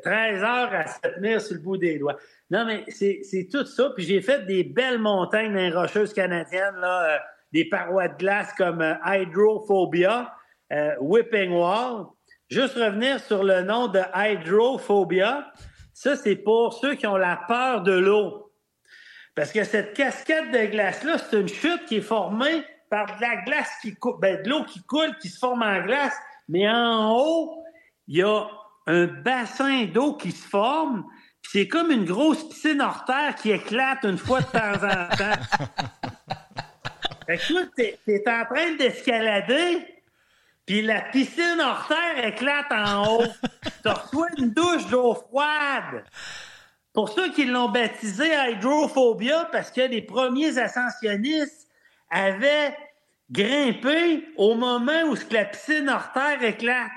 13 0.03 0.43
euh, 0.43 0.47
heures 0.47 0.73
à 0.73 0.87
se 0.87 1.01
tenir 1.01 1.43
sur 1.43 1.55
le 1.55 1.61
bout 1.61 1.77
des 1.77 1.99
doigts. 1.99 2.16
Non, 2.51 2.64
mais 2.64 2.85
c'est 2.89 3.49
tout 3.53 3.66
ça. 3.66 3.91
Puis 3.95 4.07
j'ai 4.07 4.23
fait 4.23 4.47
des 4.47 4.64
belles 4.64 4.99
montagnes 4.99 5.53
dans 5.53 5.59
les 5.59 5.71
rocheuses 5.71 6.14
canadiennes, 6.14 6.77
là, 6.81 7.03
euh, 7.03 7.19
des 7.53 7.66
parois 7.66 8.09
de 8.09 8.16
glace 8.16 8.53
comme 8.57 8.83
Hydrophobia, 9.05 10.35
Whipping 11.01 11.53
Wall. 11.53 12.07
Juste 12.49 12.77
revenir 12.77 13.21
sur 13.21 13.45
le 13.45 13.62
nom 13.62 13.89
de 13.89 14.01
Hydrophobia. 14.14 15.53
Ça, 15.93 16.16
c'est 16.16 16.37
pour 16.37 16.73
ceux 16.73 16.95
qui 16.95 17.07
ont 17.07 17.19
la 17.19 17.39
peur 17.47 17.83
de 17.83 17.93
l'eau. 17.93 18.48
Parce 19.39 19.53
que 19.53 19.62
cette 19.62 19.95
cascade 19.95 20.51
de 20.51 20.66
glace-là, 20.66 21.16
c'est 21.16 21.41
une 21.41 21.47
chute 21.47 21.84
qui 21.86 21.99
est 21.99 22.01
formée 22.01 22.64
par 22.91 23.07
de 23.07 23.20
la 23.20 23.36
glace 23.43 23.70
qui 23.80 23.95
coule, 23.95 24.18
ben, 24.18 24.43
de 24.43 24.51
l'eau 24.51 24.64
qui 24.64 24.82
coule, 24.82 25.16
qui 25.22 25.28
se 25.28 25.39
forme 25.39 25.62
en 25.62 25.80
glace. 25.80 26.16
Mais 26.49 26.68
en 26.68 27.12
haut, 27.12 27.62
il 28.09 28.16
y 28.16 28.22
a 28.24 28.49
un 28.89 29.07
bassin 29.07 29.84
d'eau 29.84 30.16
qui 30.16 30.32
se 30.32 30.45
forme. 30.45 31.05
C'est 31.41 31.68
comme 31.68 31.93
une 31.93 32.05
grosse 32.05 32.49
piscine 32.49 32.80
hors 32.80 33.05
terre 33.05 33.36
qui 33.36 33.53
éclate 33.53 34.03
une 34.03 34.18
fois 34.18 34.41
de 34.41 34.47
temps 34.47 34.74
en 34.74 35.16
temps. 35.16 35.41
fait 37.28 37.36
que 37.36 37.64
t'es, 37.76 37.99
es 38.09 38.28
en 38.28 38.45
train 38.45 38.74
d'escalader, 38.76 40.03
puis 40.66 40.82
la 40.82 41.03
piscine 41.03 41.61
hors 41.61 41.86
terre 41.86 42.26
éclate 42.26 42.72
en 42.72 43.07
haut. 43.07 43.32
Tu 43.84 43.89
reçois 43.89 44.26
une 44.36 44.51
douche 44.51 44.89
d'eau 44.89 45.14
froide. 45.14 46.03
Pour 46.99 47.11
ceux 47.11 47.31
qui 47.31 47.45
l'ont 47.45 47.69
baptisé 47.69 48.27
hydrophobia, 48.35 49.49
parce 49.53 49.71
que 49.71 49.83
les 49.83 50.03
premiers 50.03 50.59
ascensionnistes 50.59 51.69
avaient 52.11 52.77
grimpé 53.31 54.25
au 54.37 54.57
moment 54.57 55.03
où 55.05 55.15
la 55.31 55.45
piscine 55.45 55.89
hors 55.89 56.11
terre 56.11 56.43
éclate. 56.43 56.91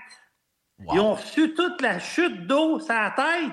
Ils 0.92 1.00
ont 1.00 1.14
reçu 1.14 1.54
toute 1.54 1.80
la 1.84 2.00
chute 2.00 2.48
d'eau 2.48 2.80
sur 2.80 2.96
la 2.96 3.12
tête. 3.16 3.52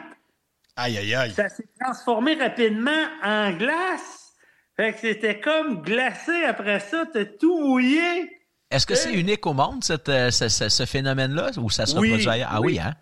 Aïe, 0.76 0.96
aïe, 0.96 1.14
aïe. 1.14 1.32
Ça 1.34 1.50
s'est 1.50 1.68
transformé 1.78 2.32
rapidement 2.36 3.04
en 3.22 3.52
glace. 3.52 4.32
Fait 4.74 4.94
que 4.94 5.00
c'était 5.00 5.40
comme 5.40 5.82
glacé 5.82 6.44
après 6.44 6.80
ça, 6.80 7.04
t'as 7.12 7.26
tout 7.26 7.60
mouillé. 7.60 8.30
Est-ce 8.70 8.86
que 8.86 8.94
c'est 8.94 9.12
unique 9.12 9.44
au 9.46 9.52
monde, 9.52 9.84
cette, 9.84 10.08
euh, 10.08 10.30
ce, 10.30 10.48
ce- 10.48 10.70
ce 10.70 10.86
phénomène-là, 10.86 11.50
ou 11.58 11.68
ça 11.68 11.84
se 11.84 11.94
Oui, 11.98 12.08
reproduit 12.08 12.30
ailleurs? 12.30 12.48
Ah 12.50 12.60
oui, 12.62 12.66
oui. 12.72 12.78
hein? 12.80 12.94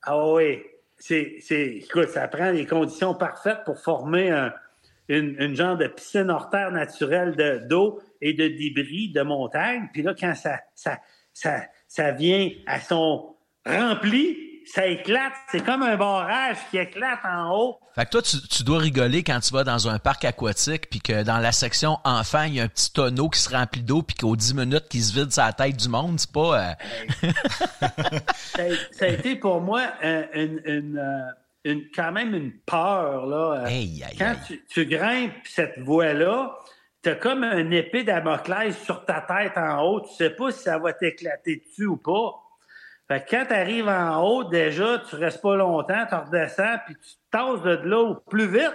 Ah 0.00 0.26
oui. 0.32 0.62
C'est, 1.00 1.40
écoute, 1.50 2.10
ça 2.10 2.28
prend 2.28 2.50
les 2.50 2.66
conditions 2.66 3.14
parfaites 3.14 3.64
pour 3.64 3.78
former 3.78 4.30
un- 4.30 4.52
une, 5.08 5.56
genre 5.56 5.76
de 5.76 5.88
piscine 5.88 6.30
hors 6.30 6.50
terre 6.50 6.70
naturelle 6.70 7.34
de, 7.34 7.66
d'eau 7.66 8.00
et 8.20 8.32
de 8.32 8.46
débris 8.46 9.10
de 9.10 9.22
montagne. 9.22 9.88
Puis 9.92 10.02
là, 10.02 10.14
quand 10.18 10.34
ça, 10.34 10.60
ça, 10.74 11.00
ça, 11.32 11.62
ça 11.88 12.12
vient 12.12 12.50
à 12.66 12.78
son 12.80 13.34
rempli, 13.66 14.49
ça 14.66 14.86
éclate. 14.86 15.32
C'est 15.50 15.64
comme 15.64 15.82
un 15.82 15.96
barrage 15.96 16.56
qui 16.70 16.78
éclate 16.78 17.20
en 17.24 17.50
haut. 17.56 17.78
Fait 17.94 18.04
que 18.04 18.10
toi, 18.10 18.22
tu, 18.22 18.36
tu 18.48 18.62
dois 18.62 18.78
rigoler 18.78 19.22
quand 19.24 19.40
tu 19.40 19.52
vas 19.52 19.64
dans 19.64 19.88
un 19.88 19.98
parc 19.98 20.24
aquatique, 20.24 20.88
puis 20.90 21.00
que 21.00 21.22
dans 21.24 21.38
la 21.38 21.52
section 21.52 21.98
enfant, 22.04 22.42
il 22.44 22.54
y 22.54 22.60
a 22.60 22.64
un 22.64 22.68
petit 22.68 22.92
tonneau 22.92 23.28
qui 23.28 23.40
se 23.40 23.50
remplit 23.50 23.82
d'eau, 23.82 24.02
puis 24.02 24.16
qu'aux 24.16 24.36
10 24.36 24.54
minutes, 24.54 24.88
qui 24.88 25.00
se 25.00 25.12
vide 25.12 25.32
sa 25.32 25.52
tête 25.52 25.76
du 25.76 25.88
monde. 25.88 26.18
C'est 26.20 26.30
pas... 26.32 26.60
euh, 27.22 27.28
ça, 27.80 28.62
a, 28.62 28.68
ça 28.92 29.04
a 29.04 29.08
été 29.08 29.36
pour 29.36 29.60
moi 29.60 29.82
euh, 30.04 30.24
une, 30.34 30.60
une, 30.64 30.98
euh, 30.98 31.30
une- 31.64 31.84
quand 31.94 32.12
même 32.12 32.34
une 32.34 32.52
peur. 32.66 33.26
Là. 33.26 33.62
Euh, 33.62 33.66
Aïe, 33.66 34.04
aïe, 34.08 34.16
Quand 34.18 34.26
aïe. 34.30 34.36
tu, 34.46 34.64
tu 34.68 34.86
grimpes 34.86 35.34
cette 35.44 35.78
voie-là, 35.80 36.56
tu 37.02 37.10
as 37.10 37.14
comme 37.16 37.44
un 37.44 37.70
épée 37.70 38.04
Damoclès 38.04 38.76
sur 38.84 39.04
ta 39.04 39.20
tête 39.22 39.56
en 39.56 39.82
haut. 39.82 40.00
Tu 40.02 40.14
sais 40.16 40.30
pas 40.30 40.50
si 40.52 40.60
ça 40.62 40.78
va 40.78 40.92
t'éclater 40.92 41.62
dessus 41.66 41.86
ou 41.86 41.96
pas. 41.96 42.34
Fait 43.10 43.24
que 43.24 43.30
quand 43.30 43.44
tu 43.48 43.54
arrives 43.54 43.88
en 43.88 44.22
haut, 44.22 44.44
déjà, 44.44 45.02
tu 45.10 45.16
restes 45.16 45.42
pas 45.42 45.56
longtemps, 45.56 46.06
tu 46.08 46.14
redescends, 46.14 46.76
puis 46.86 46.94
tu 46.94 47.10
te 47.10 47.30
tasses 47.32 47.62
de 47.62 47.88
là 47.88 47.98
au 47.98 48.14
plus 48.14 48.46
vite. 48.48 48.70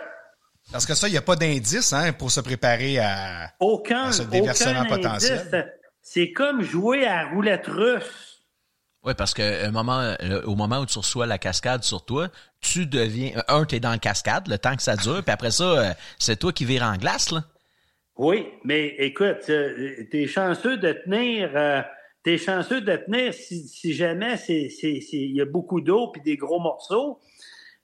Parce 0.71 0.86
que 0.86 0.93
ça, 0.93 1.07
il 1.07 1.11
n'y 1.11 1.17
a 1.17 1.21
pas 1.21 1.38
d'indice 1.38 1.93
hein, 1.93 2.11
pour 2.11 2.31
se 2.31 2.41
préparer 2.41 2.99
à... 2.99 3.51
Aucun, 3.61 4.05
À 4.07 4.11
ce 4.11 4.23
déversement 4.23 4.81
aucun 4.81 4.89
potentiel. 4.89 5.39
indice. 5.39 5.71
C'est 6.01 6.31
comme 6.33 6.61
jouer 6.63 7.05
à 7.05 7.23
la 7.23 7.29
roulette 7.29 7.67
russe. 7.67 8.41
Oui, 9.03 9.13
parce 9.17 9.33
que 9.33 9.65
un 9.67 9.71
moment, 9.71 9.99
euh, 10.01 10.41
au 10.45 10.55
moment 10.55 10.79
où 10.79 10.86
tu 10.86 10.97
reçois 10.97 11.27
la 11.27 11.38
cascade 11.38 11.83
sur 11.83 12.03
toi, 12.03 12.27
tu 12.59 12.88
deviens... 12.88 13.31
euh, 13.38 13.41
Un, 13.59 13.63
t'es 13.65 13.79
dans 13.79 13.91
la 13.91 13.99
cascade, 13.99 14.47
le 14.49 14.57
temps 14.57 14.75
que 14.75 14.81
ça 14.81 14.95
dure, 14.97 15.21
puis 15.23 15.31
après 15.31 15.51
ça, 15.51 15.63
euh, 15.63 15.93
c'est 16.19 16.36
toi 16.38 16.51
qui 16.51 16.65
vires 16.65 16.83
en 16.83 16.97
glace, 16.97 17.31
là. 17.31 17.43
Oui, 18.17 18.47
mais 18.63 18.88
écoute, 18.97 19.49
euh, 19.49 20.03
t'es 20.11 20.25
chanceux 20.27 20.77
de 20.77 20.91
tenir. 20.93 21.51
euh, 21.55 21.81
t'es 22.26 22.38
chanceux 22.38 22.82
de 22.82 22.95
tenir 22.97 23.34
si, 23.34 23.67
si 23.69 23.93
jamais 23.93 24.36
c'est, 24.36 24.67
c'est, 24.69 24.99
c'est- 24.99 25.15
il 25.15 25.36
y 25.36 25.41
a 25.41 25.45
beaucoup 25.45 25.80
d'eau 25.80 26.09
puis 26.11 26.21
des 26.21 26.36
gros 26.36 26.59
morceaux. 26.59 27.19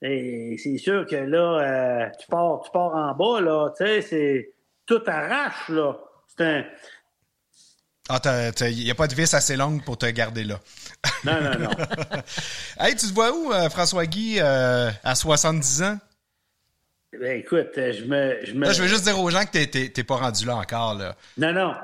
Et 0.02 0.56
c'est 0.62 0.76
sûr 0.78 1.06
que 1.06 1.14
là, 1.14 1.60
euh, 1.60 2.10
tu 2.20 2.26
pars, 2.26 2.60
tu 2.64 2.70
pars 2.72 2.94
en 2.94 3.14
bas 3.14 3.40
là, 3.40 3.70
tu 3.76 3.84
sais, 3.86 4.02
c'est 4.02 4.52
tout 4.84 5.00
arrache 5.06 5.68
là. 5.68 5.96
C'est 6.36 6.44
un, 6.44 6.64
Ah, 8.08 8.20
il 8.68 8.82
n'y 8.84 8.90
a 8.90 8.96
pas 8.96 9.06
de 9.06 9.14
vis 9.14 9.32
assez 9.32 9.54
longue 9.56 9.84
pour 9.84 9.96
te 9.96 10.06
garder 10.06 10.42
là. 10.42 10.58
non, 11.24 11.40
non, 11.40 11.58
non. 11.60 11.70
hey, 12.80 12.96
tu 12.96 13.06
te 13.06 13.14
vois 13.14 13.30
où, 13.32 13.52
euh, 13.52 13.70
François-Guy, 13.70 14.38
euh, 14.40 14.90
à 15.04 15.14
70 15.14 15.82
ans? 15.84 15.98
ben, 17.20 17.38
écoute, 17.38 17.68
je 17.76 18.04
me, 18.04 18.38
je 18.44 18.54
me. 18.54 18.66
Là, 18.66 18.72
je 18.72 18.82
veux 18.82 18.88
juste 18.88 19.04
dire 19.04 19.20
aux 19.20 19.30
gens 19.30 19.44
que 19.44 19.50
t'es- 19.52 19.66
t'es 19.68 19.88
t'es 19.90 20.02
pas 20.02 20.16
rendu 20.16 20.46
là 20.46 20.56
encore. 20.56 20.94
Là. 20.94 21.14
Non, 21.38 21.52
non. 21.52 21.74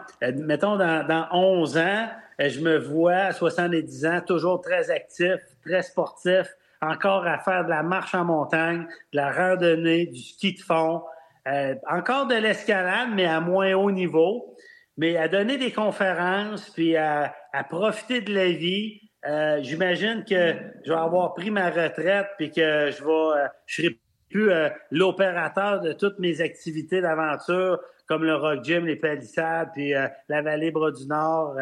Mettons, 0.44 0.76
dans, 0.76 1.06
dans 1.06 1.28
11 1.32 1.76
ans, 1.78 2.08
je 2.38 2.60
me 2.60 2.78
vois 2.78 3.14
à 3.14 3.32
70 3.32 4.06
ans, 4.06 4.20
toujours 4.26 4.60
très 4.60 4.90
actif, 4.90 5.36
très 5.64 5.82
sportif, 5.82 6.46
encore 6.80 7.26
à 7.26 7.38
faire 7.38 7.64
de 7.64 7.70
la 7.70 7.82
marche 7.82 8.14
en 8.14 8.24
montagne, 8.24 8.86
de 9.12 9.16
la 9.16 9.32
randonnée, 9.32 10.06
du 10.06 10.20
ski 10.20 10.54
de 10.54 10.60
fond, 10.60 11.02
euh, 11.48 11.74
encore 11.90 12.26
de 12.26 12.34
l'escalade, 12.34 13.08
mais 13.14 13.26
à 13.26 13.40
moins 13.40 13.74
haut 13.74 13.90
niveau, 13.90 14.54
mais 14.96 15.16
à 15.16 15.28
donner 15.28 15.56
des 15.56 15.72
conférences, 15.72 16.70
puis 16.70 16.96
à, 16.96 17.34
à 17.52 17.64
profiter 17.64 18.20
de 18.20 18.32
la 18.32 18.48
vie. 18.50 19.00
Euh, 19.26 19.58
J'imagine 19.62 20.24
que 20.24 20.54
je 20.84 20.92
vais 20.92 20.98
avoir 20.98 21.34
pris 21.34 21.50
ma 21.50 21.70
retraite, 21.70 22.28
puis 22.36 22.50
que 22.50 22.90
je 22.90 23.02
vais, 23.02 23.40
euh, 23.40 23.48
je 23.66 23.82
serai 23.82 23.98
plus 24.28 24.50
euh, 24.50 24.68
l'opérateur 24.90 25.80
de 25.80 25.92
toutes 25.92 26.18
mes 26.18 26.40
activités 26.40 27.00
d'aventure, 27.00 27.80
comme 28.06 28.24
le 28.24 28.36
Rock 28.36 28.64
Gym, 28.64 28.86
les 28.86 28.96
Palissades, 28.96 29.70
puis 29.74 29.94
euh, 29.94 30.06
la 30.28 30.42
Vallée 30.42 30.70
Bras 30.70 30.90
du 30.92 31.06
Nord. 31.06 31.56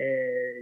Euh, 0.00 0.04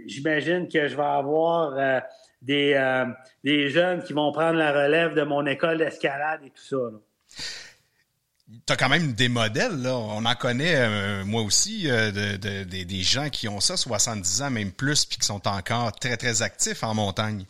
J'imagine 0.07 0.67
que 0.69 0.87
je 0.87 0.95
vais 0.95 1.03
avoir 1.03 1.73
euh, 1.77 1.99
des, 2.41 2.73
euh, 2.73 3.05
des 3.43 3.69
jeunes 3.69 4.03
qui 4.03 4.13
vont 4.13 4.31
prendre 4.31 4.57
la 4.57 4.71
relève 4.71 5.13
de 5.13 5.23
mon 5.23 5.45
école 5.45 5.77
d'escalade 5.79 6.41
et 6.45 6.49
tout 6.49 6.63
ça. 6.63 6.75
là. 6.77 6.99
T'as 8.67 8.75
quand 8.75 8.89
même 8.89 9.13
des 9.13 9.27
modèles, 9.27 9.81
là. 9.81 9.95
On 9.97 10.23
en 10.23 10.35
connaît, 10.35 10.75
euh, 10.75 11.25
moi 11.25 11.41
aussi, 11.41 11.89
euh, 11.89 12.11
de, 12.11 12.37
de- 12.37 12.63
de- 12.63 12.83
des 12.83 13.01
gens 13.01 13.29
qui 13.29 13.47
ont 13.47 13.59
ça, 13.59 13.75
70 13.75 14.43
ans, 14.43 14.51
même 14.51 14.71
plus, 14.71 15.03
puis 15.05 15.17
qui 15.17 15.25
sont 15.25 15.47
encore 15.47 15.91
très, 15.93 16.15
très 16.15 16.43
actifs 16.43 16.83
en 16.83 16.93
montagne. 16.93 17.45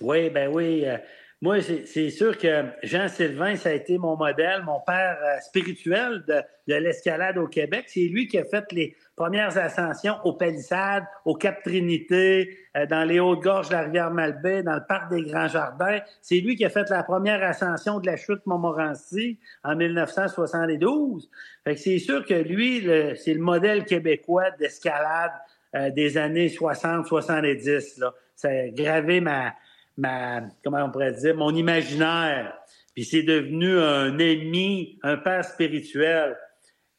Oui, 0.00 0.28
ben 0.30 0.48
oui. 0.52 0.84
euh, 0.84 0.98
moi, 1.40 1.58
c'est 1.62 2.10
sûr 2.10 2.36
que 2.36 2.64
Jean-Sylvain, 2.82 3.54
ça 3.56 3.68
a 3.70 3.72
été 3.72 3.98
mon 3.98 4.16
modèle, 4.16 4.62
mon 4.64 4.80
père 4.80 5.16
spirituel 5.46 6.22
de, 6.28 6.42
de 6.68 6.74
l'escalade 6.74 7.38
au 7.38 7.46
Québec. 7.46 7.84
C'est 7.86 8.00
lui 8.00 8.26
qui 8.26 8.36
a 8.36 8.44
fait 8.44 8.64
les 8.72 8.94
premières 9.20 9.58
ascensions 9.58 10.16
aux 10.24 10.32
Palissades, 10.32 11.04
au 11.26 11.34
Cap-Trinité, 11.34 12.56
euh, 12.74 12.86
dans 12.86 13.04
les 13.04 13.20
Hautes-Gorges 13.20 13.68
de 13.68 13.74
la 13.74 13.82
rivière 13.82 14.10
Malbaie, 14.10 14.62
dans 14.62 14.76
le 14.76 14.86
parc 14.88 15.12
des 15.12 15.22
Grands 15.24 15.46
Jardins. 15.46 15.98
C'est 16.22 16.40
lui 16.40 16.56
qui 16.56 16.64
a 16.64 16.70
fait 16.70 16.88
la 16.88 17.02
première 17.02 17.42
ascension 17.42 18.00
de 18.00 18.06
la 18.06 18.16
chute 18.16 18.40
Montmorency 18.46 19.38
en 19.62 19.76
1972. 19.76 21.28
Fait 21.64 21.74
que 21.74 21.80
c'est 21.80 21.98
sûr 21.98 22.24
que 22.24 22.32
lui, 22.32 22.88
c'est 23.16 23.34
le 23.34 23.42
modèle 23.42 23.84
québécois 23.84 24.52
d'escalade 24.52 25.32
euh, 25.76 25.90
des 25.90 26.16
années 26.16 26.48
60-70. 26.48 28.00
là. 28.00 28.14
Ça 28.34 28.48
a 28.48 28.68
gravé 28.68 29.20
ma, 29.20 29.52
ma, 29.98 30.44
comment 30.64 30.82
on 30.82 30.90
pourrait 30.90 31.12
dire, 31.12 31.36
mon 31.36 31.54
imaginaire. 31.54 32.56
Puis 32.94 33.04
c'est 33.04 33.22
devenu 33.22 33.78
un 33.80 34.14
ami, 34.14 34.98
un 35.02 35.18
père 35.18 35.44
spirituel. 35.44 36.38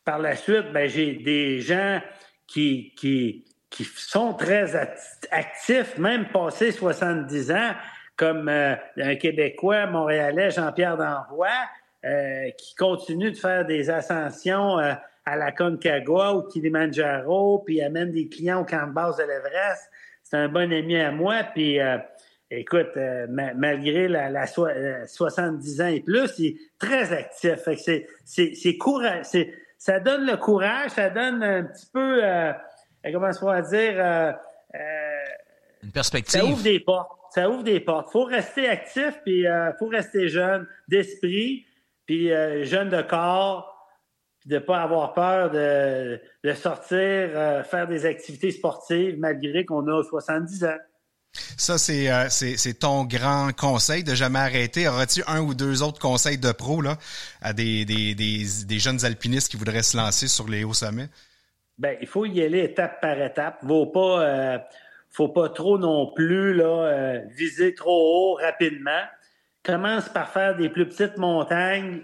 Par 0.04 0.20
la 0.20 0.36
suite, 0.36 0.72
ben, 0.74 0.88
j'ai 0.90 1.14
des 1.14 1.60
gens 1.62 2.02
qui, 2.48 2.94
qui, 2.96 3.46
qui 3.70 3.84
sont 3.84 4.34
très 4.34 4.76
act- 4.76 5.28
actifs, 5.32 5.98
même 5.98 6.28
passés 6.30 6.72
70 6.72 7.52
ans, 7.52 7.72
comme 8.16 8.50
euh, 8.50 8.76
un 8.98 9.16
Québécois, 9.16 9.86
Montréalais, 9.88 10.52
Jean-Pierre 10.52 10.98
Danvois, 10.98 11.48
euh, 12.04 12.50
qui 12.58 12.76
continue 12.76 13.32
de 13.32 13.38
faire 13.38 13.66
des 13.66 13.90
ascensions 13.90 14.80
euh, 14.80 14.94
à 15.26 15.36
la 15.36 15.52
Concagua, 15.52 16.34
au 16.34 16.44
Kilimanjaro, 16.44 17.60
puis 17.60 17.82
amène 17.82 18.12
des 18.12 18.28
clients 18.28 18.62
au 18.62 18.66
camp 18.66 18.88
de 18.88 18.94
base 18.94 19.18
de 19.18 19.24
l'Everest. 19.24 19.90
C'est 20.24 20.38
un 20.38 20.50
bon 20.50 20.72
ami 20.74 20.96
à 21.00 21.12
moi, 21.12 21.44
puis 21.54 21.80
euh, 21.80 21.98
écoute, 22.50 22.90
euh, 22.98 23.28
ma- 23.30 23.54
malgré 23.54 24.08
la, 24.08 24.30
la 24.30 24.48
soi- 24.48 24.70
euh, 24.70 25.06
70 25.06 25.82
ans 25.82 25.88
et 25.88 26.00
plus, 26.02 26.32
il 26.40 26.48
est 26.48 26.58
très 26.80 27.14
actif. 27.14 27.60
C'est, 27.78 28.08
c'est, 28.26 28.52
c'est, 29.24 29.54
ça 29.82 30.00
donne 30.00 30.28
le 30.28 30.38
courage, 30.38 30.92
ça 30.92 31.10
donne 31.10 31.42
un 31.42 31.64
petit 31.64 31.88
peu, 31.92 32.24
euh, 32.24 32.54
comment 33.12 33.32
on 33.42 33.46
va 33.48 33.62
dire, 33.64 33.94
euh, 33.98 34.32
euh, 34.76 35.26
Une 35.82 35.88
ça 35.90 35.94
perspective. 35.94 36.44
ouvre 36.44 36.62
des 36.62 36.80
portes. 36.80 37.10
Ça 37.32 37.50
ouvre 37.50 37.64
des 37.64 37.80
portes. 37.80 38.12
Faut 38.12 38.26
rester 38.26 38.70
actif, 38.70 39.20
puis 39.24 39.48
euh, 39.48 39.74
faut 39.80 39.88
rester 39.88 40.28
jeune 40.28 40.68
d'esprit, 40.88 41.66
puis 42.06 42.32
euh, 42.32 42.64
jeune 42.64 42.90
de 42.90 43.02
corps, 43.02 43.76
puis 44.40 44.52
de 44.52 44.60
pas 44.60 44.84
avoir 44.84 45.16
peur 45.16 45.50
de, 45.50 46.22
de 46.44 46.54
sortir, 46.54 47.00
euh, 47.00 47.64
faire 47.64 47.88
des 47.88 48.06
activités 48.06 48.52
sportives 48.52 49.18
malgré 49.18 49.66
qu'on 49.66 49.88
a 49.88 50.04
70 50.04 50.64
ans. 50.66 50.78
Ça, 51.34 51.78
c'est 51.78 52.12
euh, 52.12 52.28
c'est 52.30 52.80
ton 52.80 53.06
grand 53.06 53.56
conseil 53.56 54.04
de 54.04 54.16
jamais 54.16 54.40
arrêter. 54.40 54.88
Auras-tu 54.88 55.24
un 55.28 55.42
ou 55.42 55.54
deux 55.54 55.82
autres 55.82 56.00
conseils 56.00 56.38
de 56.38 56.52
pro 56.52 56.82
à 57.42 57.54
des, 57.54 58.46
jeunes 58.80 59.06
alpinistes 59.06 59.50
qui 59.50 59.58
voudraient 59.58 59.84
se 59.84 59.96
lancer 59.96 60.28
sur 60.28 60.50
les 60.50 60.64
hauts 60.64 60.74
sommets? 60.74 61.10
Ben, 61.78 61.98
il 62.02 62.08
faut 62.08 62.26
y 62.26 62.42
aller 62.42 62.64
étape 62.64 63.00
par 63.02 63.20
étape. 63.22 63.60
Faut 63.66 63.86
pas, 63.88 64.24
euh, 64.24 64.58
faut 65.10 65.30
pas 65.30 65.50
trop 65.50 65.78
non 65.78 66.12
plus 66.14 66.54
là, 66.54 66.86
euh, 66.86 67.20
viser 67.36 67.74
trop 67.76 68.34
haut 68.34 68.36
rapidement. 68.36 69.02
Commence 69.64 70.10
par 70.10 70.30
faire 70.30 70.58
des 70.58 70.70
plus 70.70 70.88
petites 70.88 71.18
montagnes, 71.18 72.02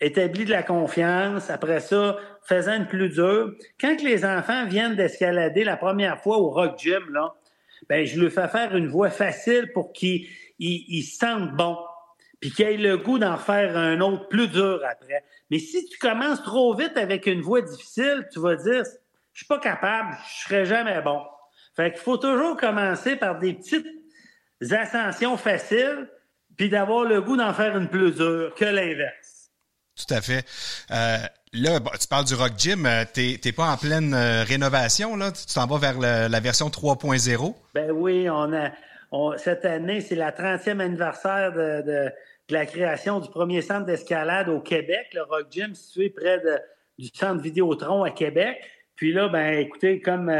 établis 0.00 0.44
de 0.44 0.50
la 0.50 0.62
confiance. 0.62 1.48
Après 1.48 1.80
ça, 1.80 2.18
faisant 2.42 2.74
une 2.74 2.86
plus 2.86 3.08
dure. 3.08 3.54
Quand 3.80 4.02
les 4.02 4.24
enfants 4.24 4.66
viennent 4.66 4.96
d'escalader 4.96 5.64
la 5.64 5.76
première 5.76 6.20
fois 6.20 6.38
au 6.38 6.50
Rock 6.50 6.78
Gym, 6.78 7.02
là, 7.10 7.34
ben, 7.88 8.06
je 8.06 8.20
leur 8.20 8.32
fais 8.32 8.48
faire 8.48 8.76
une 8.76 8.88
voie 8.88 9.10
facile 9.10 9.70
pour 9.72 9.92
qu'ils 9.92 10.26
ils, 10.58 10.84
ils 10.88 11.02
se 11.02 11.18
sentent 11.18 11.56
bons. 11.56 11.78
Puis 12.40 12.50
qu'ils 12.50 12.66
aient 12.66 12.76
le 12.76 12.96
goût 12.96 13.18
d'en 13.18 13.36
faire 13.36 13.76
un 13.76 14.00
autre 14.00 14.28
plus 14.28 14.48
dur 14.48 14.80
après. 14.88 15.24
Mais 15.50 15.58
si 15.58 15.86
tu 15.86 15.98
commences 15.98 16.42
trop 16.42 16.74
vite 16.74 16.96
avec 16.96 17.26
une 17.26 17.42
voie 17.42 17.60
difficile, 17.60 18.26
tu 18.32 18.40
vas 18.40 18.56
dire 18.56 18.84
je 19.32 19.38
suis 19.38 19.46
pas 19.46 19.58
capable, 19.58 20.16
je 20.26 20.44
serai 20.44 20.64
jamais 20.66 21.00
bon. 21.02 21.22
Fait 21.76 21.92
qu'il 21.92 22.00
faut 22.00 22.16
toujours 22.16 22.56
commencer 22.56 23.16
par 23.16 23.38
des 23.38 23.54
petites 23.54 23.86
ascensions 24.70 25.36
faciles, 25.36 26.08
puis 26.56 26.68
d'avoir 26.68 27.04
le 27.04 27.22
goût 27.22 27.36
d'en 27.36 27.54
faire 27.54 27.76
une 27.76 27.88
plus 27.88 28.12
dure 28.12 28.54
que 28.54 28.64
l'inverse. 28.64 29.50
Tout 29.96 30.14
à 30.14 30.20
fait. 30.20 30.44
Euh, 30.90 31.18
là, 31.52 31.80
tu 32.00 32.06
parles 32.08 32.24
du 32.24 32.34
Rock 32.34 32.52
Gym. 32.56 32.86
Euh, 32.86 33.04
t'es, 33.12 33.52
pas 33.52 33.70
en 33.72 33.76
pleine 33.76 34.14
euh, 34.14 34.44
rénovation, 34.44 35.16
là? 35.16 35.32
Tu 35.32 35.46
t'en 35.52 35.66
vas 35.66 35.78
vers 35.78 35.98
la 36.28 36.40
version 36.40 36.68
3.0? 36.68 37.54
Ben 37.74 37.90
oui, 37.90 38.28
on 38.30 38.52
a. 38.52 39.36
cette 39.38 39.64
année, 39.64 40.00
c'est 40.00 40.16
la 40.16 40.32
30e 40.32 40.80
anniversaire 40.80 41.52
de, 41.52 42.10
la 42.50 42.66
création 42.66 43.20
du 43.20 43.28
premier 43.28 43.62
centre 43.62 43.86
d'escalade 43.86 44.48
au 44.48 44.60
Québec, 44.60 45.06
le 45.14 45.22
Rock 45.22 45.46
Gym, 45.50 45.74
situé 45.74 46.10
près 46.10 46.42
du 46.98 47.08
centre 47.14 47.40
Vidéotron 47.40 48.02
à 48.02 48.10
Québec. 48.10 48.58
Puis 48.96 49.12
là, 49.12 49.28
ben 49.28 49.58
écoutez, 49.58 50.00
comme 50.00 50.32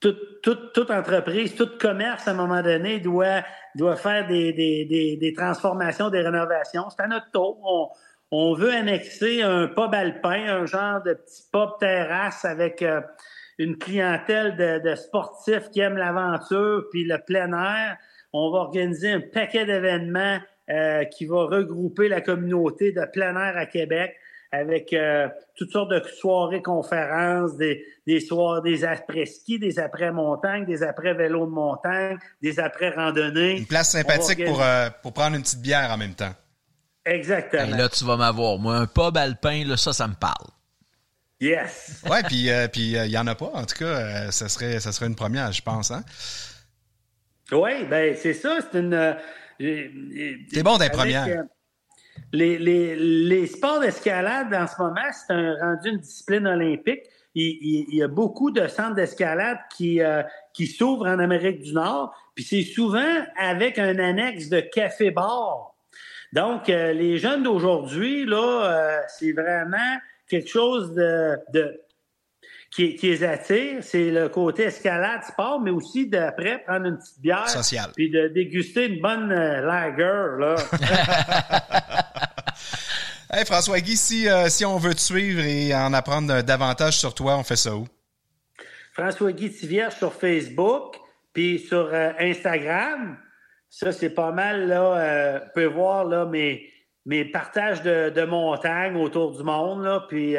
toute, 0.00 0.90
entreprise, 0.90 1.54
tout 1.54 1.70
commerce, 1.78 2.28
à 2.28 2.30
un 2.30 2.34
moment 2.34 2.62
donné, 2.62 3.00
doit, 3.00 3.42
doit 3.74 3.96
faire 3.96 4.26
des, 4.26 4.52
des, 4.52 5.34
transformations, 5.36 6.10
des 6.10 6.20
rénovations. 6.20 6.88
C'est 6.90 7.02
à 7.02 7.08
notre 7.08 7.30
tour. 7.30 7.96
Veut 8.30 8.72
annexer 8.72 9.42
un 9.42 9.68
pub 9.68 9.94
alpin, 9.94 10.60
un 10.60 10.66
genre 10.66 11.02
de 11.02 11.14
petit 11.14 11.44
pub 11.52 11.70
terrasse 11.80 12.44
avec 12.44 12.82
euh, 12.82 13.00
une 13.58 13.76
clientèle 13.76 14.56
de, 14.56 14.94
sportifs 14.94 15.70
qui 15.70 15.80
aiment 15.80 15.96
l'aventure 15.96 16.84
puis 16.90 17.04
le 17.04 17.18
plein 17.18 17.52
air. 17.52 17.96
On 18.32 18.50
va 18.50 18.58
organiser 18.58 19.12
un 19.12 19.20
paquet 19.20 19.66
d'événements 19.66 20.38
euh, 20.70 21.04
qui 21.04 21.26
va 21.26 21.44
regrouper 21.44 22.08
la 22.08 22.20
communauté 22.20 22.92
de 22.92 23.04
plein 23.12 23.34
air 23.34 23.56
à 23.56 23.66
Québec 23.66 24.14
avec 24.52 24.92
euh, 24.92 25.28
toutes 25.56 25.72
sortes 25.72 25.90
de 25.90 26.02
soirées 26.08 26.62
conférences, 26.62 27.56
des, 27.56 27.84
des 28.06 28.20
soirées, 28.20 28.70
des 28.70 28.84
après-ski, 28.84 29.58
des 29.58 29.78
après-montagne, 29.78 30.64
des 30.64 30.82
après-vélo 30.82 31.46
de 31.46 31.50
montagne, 31.50 32.18
des 32.40 32.58
après-randonnées. 32.58 33.58
Une 33.58 33.66
place 33.66 33.90
sympathique 33.90 34.44
pour, 34.46 34.62
euh, 34.62 34.88
pour 35.02 35.12
prendre 35.12 35.36
une 35.36 35.42
petite 35.42 35.60
bière 35.60 35.90
en 35.92 35.98
même 35.98 36.14
temps. 36.14 36.32
Exactement. 37.08 37.74
Et 37.74 37.78
là, 37.78 37.88
tu 37.88 38.04
vas 38.04 38.16
m'avoir. 38.16 38.58
Moi, 38.58 38.76
un 38.76 38.86
pub 38.86 39.16
alpin, 39.16 39.64
là, 39.64 39.76
ça, 39.76 39.92
ça 39.92 40.06
me 40.08 40.14
parle. 40.14 40.46
Yes. 41.40 42.02
ouais, 42.10 42.22
puis 42.24 42.50
euh, 42.50 42.66
puis 42.66 42.94
il 42.94 43.10
y 43.10 43.18
en 43.18 43.26
a 43.28 43.34
pas. 43.36 43.50
En 43.54 43.64
tout 43.64 43.76
cas, 43.76 44.30
ça 44.32 44.48
serait 44.48 44.80
ça 44.80 44.90
serait 44.90 45.06
une 45.06 45.14
première, 45.14 45.52
je 45.52 45.62
pense. 45.62 45.92
Hein? 45.92 46.02
Oui, 47.52 47.84
ben 47.88 48.16
c'est 48.20 48.34
ça. 48.34 48.58
C'est 48.60 48.78
une. 48.78 49.16
c'est 49.60 50.62
bon 50.64 50.78
des 50.78 50.90
premières 50.90 51.44
les, 52.32 52.58
les, 52.58 52.96
les 52.96 53.46
sports 53.46 53.80
d'escalade 53.80 54.52
en 54.54 54.66
ce 54.66 54.80
moment, 54.80 55.00
c'est 55.26 55.34
rendu 55.60 55.90
une 55.90 55.98
discipline 55.98 56.46
olympique. 56.46 57.02
Il, 57.34 57.86
il, 57.88 57.94
y 57.94 58.02
a 58.02 58.08
beaucoup 58.08 58.50
de 58.50 58.66
centres 58.66 58.94
d'escalade 58.94 59.58
qui, 59.76 60.00
euh, 60.00 60.22
qui 60.52 60.66
s'ouvrent 60.66 61.06
en 61.06 61.18
Amérique 61.18 61.60
du 61.60 61.72
Nord, 61.72 62.14
puis 62.34 62.44
c'est 62.44 62.62
souvent 62.62 63.24
avec 63.38 63.78
un 63.78 63.98
annexe 63.98 64.48
de 64.48 64.60
café-bar. 64.60 65.74
Donc, 66.32 66.68
euh, 66.68 66.92
les 66.92 67.18
jeunes 67.18 67.42
d'aujourd'hui, 67.42 68.26
là, 68.26 68.64
euh, 68.64 69.00
c'est 69.08 69.32
vraiment 69.32 69.96
quelque 70.28 70.48
chose 70.48 70.94
de, 70.94 71.36
de 71.52 71.80
qui, 72.70 72.96
qui, 72.96 73.08
les 73.08 73.24
attire, 73.24 73.82
c'est 73.82 74.10
le 74.10 74.28
côté 74.28 74.64
escalade 74.64 75.24
sport, 75.24 75.60
mais 75.60 75.70
aussi 75.70 76.06
d'après 76.06 76.58
prendre 76.58 76.86
une 76.86 76.98
petite 76.98 77.20
bière, 77.20 77.48
Social. 77.48 77.90
puis 77.96 78.10
de 78.10 78.28
déguster 78.28 78.86
une 78.86 79.00
bonne 79.00 79.30
lager 79.30 80.36
là. 80.38 80.56
hey 83.32 83.44
François 83.46 83.80
Guy, 83.80 83.96
si, 83.96 84.28
euh, 84.28 84.48
si 84.48 84.64
on 84.64 84.76
veut 84.78 84.94
te 84.94 85.00
suivre 85.00 85.40
et 85.40 85.74
en 85.74 85.94
apprendre 85.94 86.42
davantage 86.42 86.98
sur 86.98 87.14
toi, 87.14 87.38
on 87.38 87.42
fait 87.42 87.56
ça 87.56 87.74
où? 87.74 87.86
François 88.92 89.32
Guy 89.32 89.50
Tivierge 89.50 89.94
sur 89.94 90.12
Facebook, 90.12 90.96
puis 91.32 91.58
sur 91.58 91.88
euh, 91.92 92.10
Instagram. 92.18 93.16
Ça, 93.70 93.92
c'est 93.92 94.10
pas 94.10 94.32
mal, 94.32 94.66
là. 94.68 94.96
Euh, 94.96 95.38
vous 95.38 95.50
pouvez 95.52 95.66
voir, 95.66 96.04
là, 96.04 96.24
mes, 96.24 96.68
mes 97.06 97.24
partages 97.24 97.82
de, 97.82 98.10
de 98.10 98.24
montagne 98.24 98.96
autour 98.96 99.36
du 99.36 99.42
monde, 99.42 99.84
là, 99.84 100.04
puis 100.08 100.36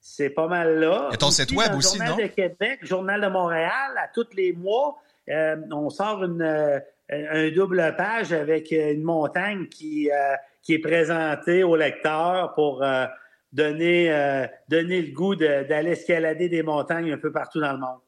c'est 0.00 0.30
pas 0.30 0.46
mal 0.46 0.78
là. 0.78 1.10
Et 1.12 1.16
ton 1.16 1.30
site 1.30 1.52
web 1.52 1.74
aussi, 1.76 1.98
Journal 1.98 2.16
de 2.16 2.26
Québec, 2.28 2.78
Journal 2.82 3.20
de 3.20 3.26
Montréal, 3.26 3.92
à 3.96 4.08
tous 4.08 4.28
les 4.34 4.52
mois, 4.52 4.96
euh, 5.28 5.56
on 5.70 5.90
sort 5.90 6.24
une, 6.24 6.42
euh, 6.42 6.78
un 7.10 7.50
double 7.50 7.94
page 7.96 8.32
avec 8.32 8.70
une 8.70 9.02
montagne 9.02 9.66
qui, 9.68 10.10
euh, 10.10 10.34
qui 10.62 10.74
est 10.74 10.78
présentée 10.78 11.62
au 11.62 11.76
lecteur 11.76 12.54
pour 12.54 12.84
donner, 13.52 14.46
donner 14.68 15.02
le 15.02 15.12
goût 15.12 15.34
d'aller 15.34 15.92
escalader 15.92 16.48
des 16.48 16.62
montagnes 16.62 17.12
un 17.12 17.18
peu 17.18 17.32
partout 17.32 17.60
dans 17.60 17.72
le 17.72 17.78
monde. 17.78 18.00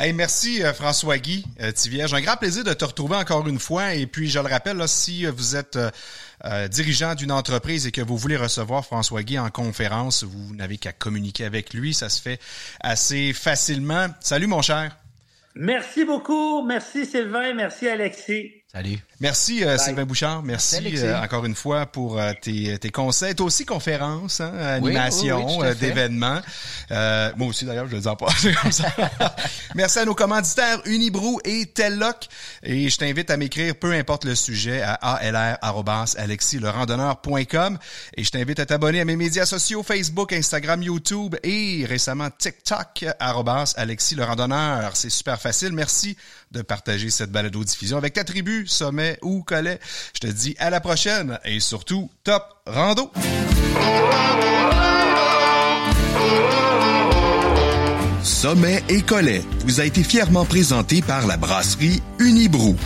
Hey, 0.00 0.12
merci 0.12 0.62
euh, 0.62 0.72
François 0.72 1.18
Guy 1.18 1.44
euh, 1.60 1.72
Tivierge. 1.72 2.14
Un 2.14 2.20
grand 2.20 2.36
plaisir 2.36 2.62
de 2.62 2.72
te 2.72 2.84
retrouver 2.84 3.16
encore 3.16 3.48
une 3.48 3.58
fois. 3.58 3.94
Et 3.94 4.06
puis, 4.06 4.30
je 4.30 4.38
le 4.38 4.46
rappelle, 4.46 4.76
là, 4.76 4.86
si 4.86 5.26
euh, 5.26 5.32
vous 5.32 5.56
êtes 5.56 5.76
euh, 6.44 6.68
dirigeant 6.68 7.16
d'une 7.16 7.32
entreprise 7.32 7.84
et 7.84 7.90
que 7.90 8.00
vous 8.00 8.16
voulez 8.16 8.36
recevoir 8.36 8.84
François 8.84 9.24
Guy 9.24 9.40
en 9.40 9.50
conférence, 9.50 10.22
vous 10.22 10.54
n'avez 10.54 10.78
qu'à 10.78 10.92
communiquer 10.92 11.46
avec 11.46 11.74
lui. 11.74 11.94
Ça 11.94 12.08
se 12.10 12.22
fait 12.22 12.38
assez 12.78 13.32
facilement. 13.32 14.06
Salut 14.20 14.46
mon 14.46 14.62
cher. 14.62 14.96
Merci 15.56 16.04
beaucoup. 16.04 16.64
Merci 16.64 17.04
Sylvain. 17.04 17.52
Merci 17.54 17.88
Alexis. 17.88 18.52
Salut. 18.72 18.98
Merci 19.20 19.64
euh, 19.64 19.76
Sylvain 19.78 20.04
Bouchard. 20.04 20.44
Merci, 20.44 20.96
euh, 20.96 21.20
encore 21.20 21.44
une 21.44 21.56
fois 21.56 21.86
pour 21.86 22.20
euh, 22.20 22.30
tes, 22.40 22.78
tes 22.78 22.90
conseils. 22.90 23.34
Toi 23.34 23.46
aussi 23.46 23.66
conférences, 23.66 24.40
hein, 24.40 24.52
animation, 24.56 25.58
d'événements. 25.74 26.40
moi 26.88 27.48
aussi 27.48 27.64
d'ailleurs, 27.64 27.88
je 27.88 27.96
le 27.96 28.02
dis 28.02 28.06
en 28.06 28.14
pas. 28.14 28.28
Merci 29.74 29.98
à 29.98 30.04
nos 30.04 30.14
commanditaires 30.14 30.80
Unibrou 30.84 31.40
et 31.44 31.66
Telloc. 31.66 32.28
Et 32.62 32.88
je 32.88 32.96
t'invite 32.96 33.28
à 33.30 33.36
m'écrire, 33.36 33.74
peu 33.74 33.92
importe 33.92 34.24
le 34.24 34.36
sujet, 34.36 34.82
à 34.82 34.94
alr@alexilerandonneur.com. 34.94 37.78
Et 38.16 38.22
je 38.22 38.30
t'invite 38.30 38.60
à 38.60 38.66
t'abonner 38.66 39.00
à 39.00 39.04
mes 39.04 39.16
médias 39.16 39.46
sociaux 39.46 39.82
Facebook, 39.82 40.32
Instagram, 40.32 40.80
YouTube 40.80 41.34
et 41.42 41.84
récemment 41.88 42.28
TikTok 42.30 43.04
Alexis. 43.18 44.16
C'est 44.94 45.10
super 45.10 45.40
facile. 45.40 45.72
Merci 45.72 46.16
de 46.52 46.62
partager 46.62 47.10
cette 47.10 47.32
balado 47.32 47.64
diffusion 47.64 47.98
avec 47.98 48.14
ta 48.14 48.24
tribu 48.24 48.66
sommet 48.66 49.07
ou 49.22 49.42
collet. 49.42 49.78
Je 50.14 50.20
te 50.20 50.32
dis 50.32 50.54
à 50.58 50.70
la 50.70 50.80
prochaine 50.80 51.38
et 51.44 51.60
surtout, 51.60 52.10
top 52.24 52.42
rando! 52.66 53.10
Sommet 58.22 58.82
et 58.88 59.02
Collet 59.02 59.42
vous 59.64 59.80
a 59.80 59.84
été 59.84 60.04
fièrement 60.04 60.44
présenté 60.44 61.02
par 61.02 61.26
la 61.26 61.36
brasserie 61.36 62.02
Unibrou, 62.18 62.76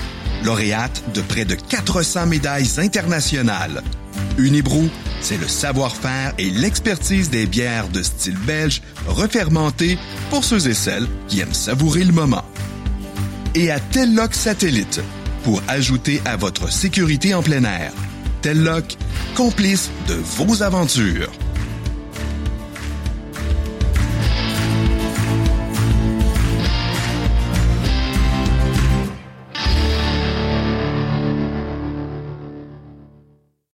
lauréate 0.45 1.03
de 1.15 1.21
près 1.21 1.45
de 1.45 1.55
400 1.55 2.27
médailles 2.27 2.71
internationales. 2.79 3.83
Unibrou, 4.39 4.89
c'est 5.21 5.37
le 5.37 5.49
savoir-faire 5.49 6.33
et 6.39 6.49
l'expertise 6.49 7.29
des 7.29 7.47
bières 7.47 7.89
de 7.89 8.03
style 8.03 8.39
belge 8.47 8.83
refermentées 9.07 9.99
pour 10.31 10.43
ceux 10.45 10.69
et 10.69 10.75
celles 10.75 11.07
qui 11.29 11.41
aiment 11.41 11.53
savourer 11.53 12.05
le 12.05 12.13
moment. 12.13 12.45
Et 13.55 13.71
à 13.71 13.79
Telloc 13.79 14.35
Satellite, 14.35 15.01
pour 15.43 15.63
ajouter 15.69 16.21
à 16.25 16.37
votre 16.37 16.71
sécurité 16.73 17.35
en 17.35 17.43
plein 17.43 17.65
air. 17.65 17.93
Telloc, 18.43 18.97
complice 19.35 19.91
de 20.09 20.15
vos 20.15 20.63
aventures. 20.63 21.31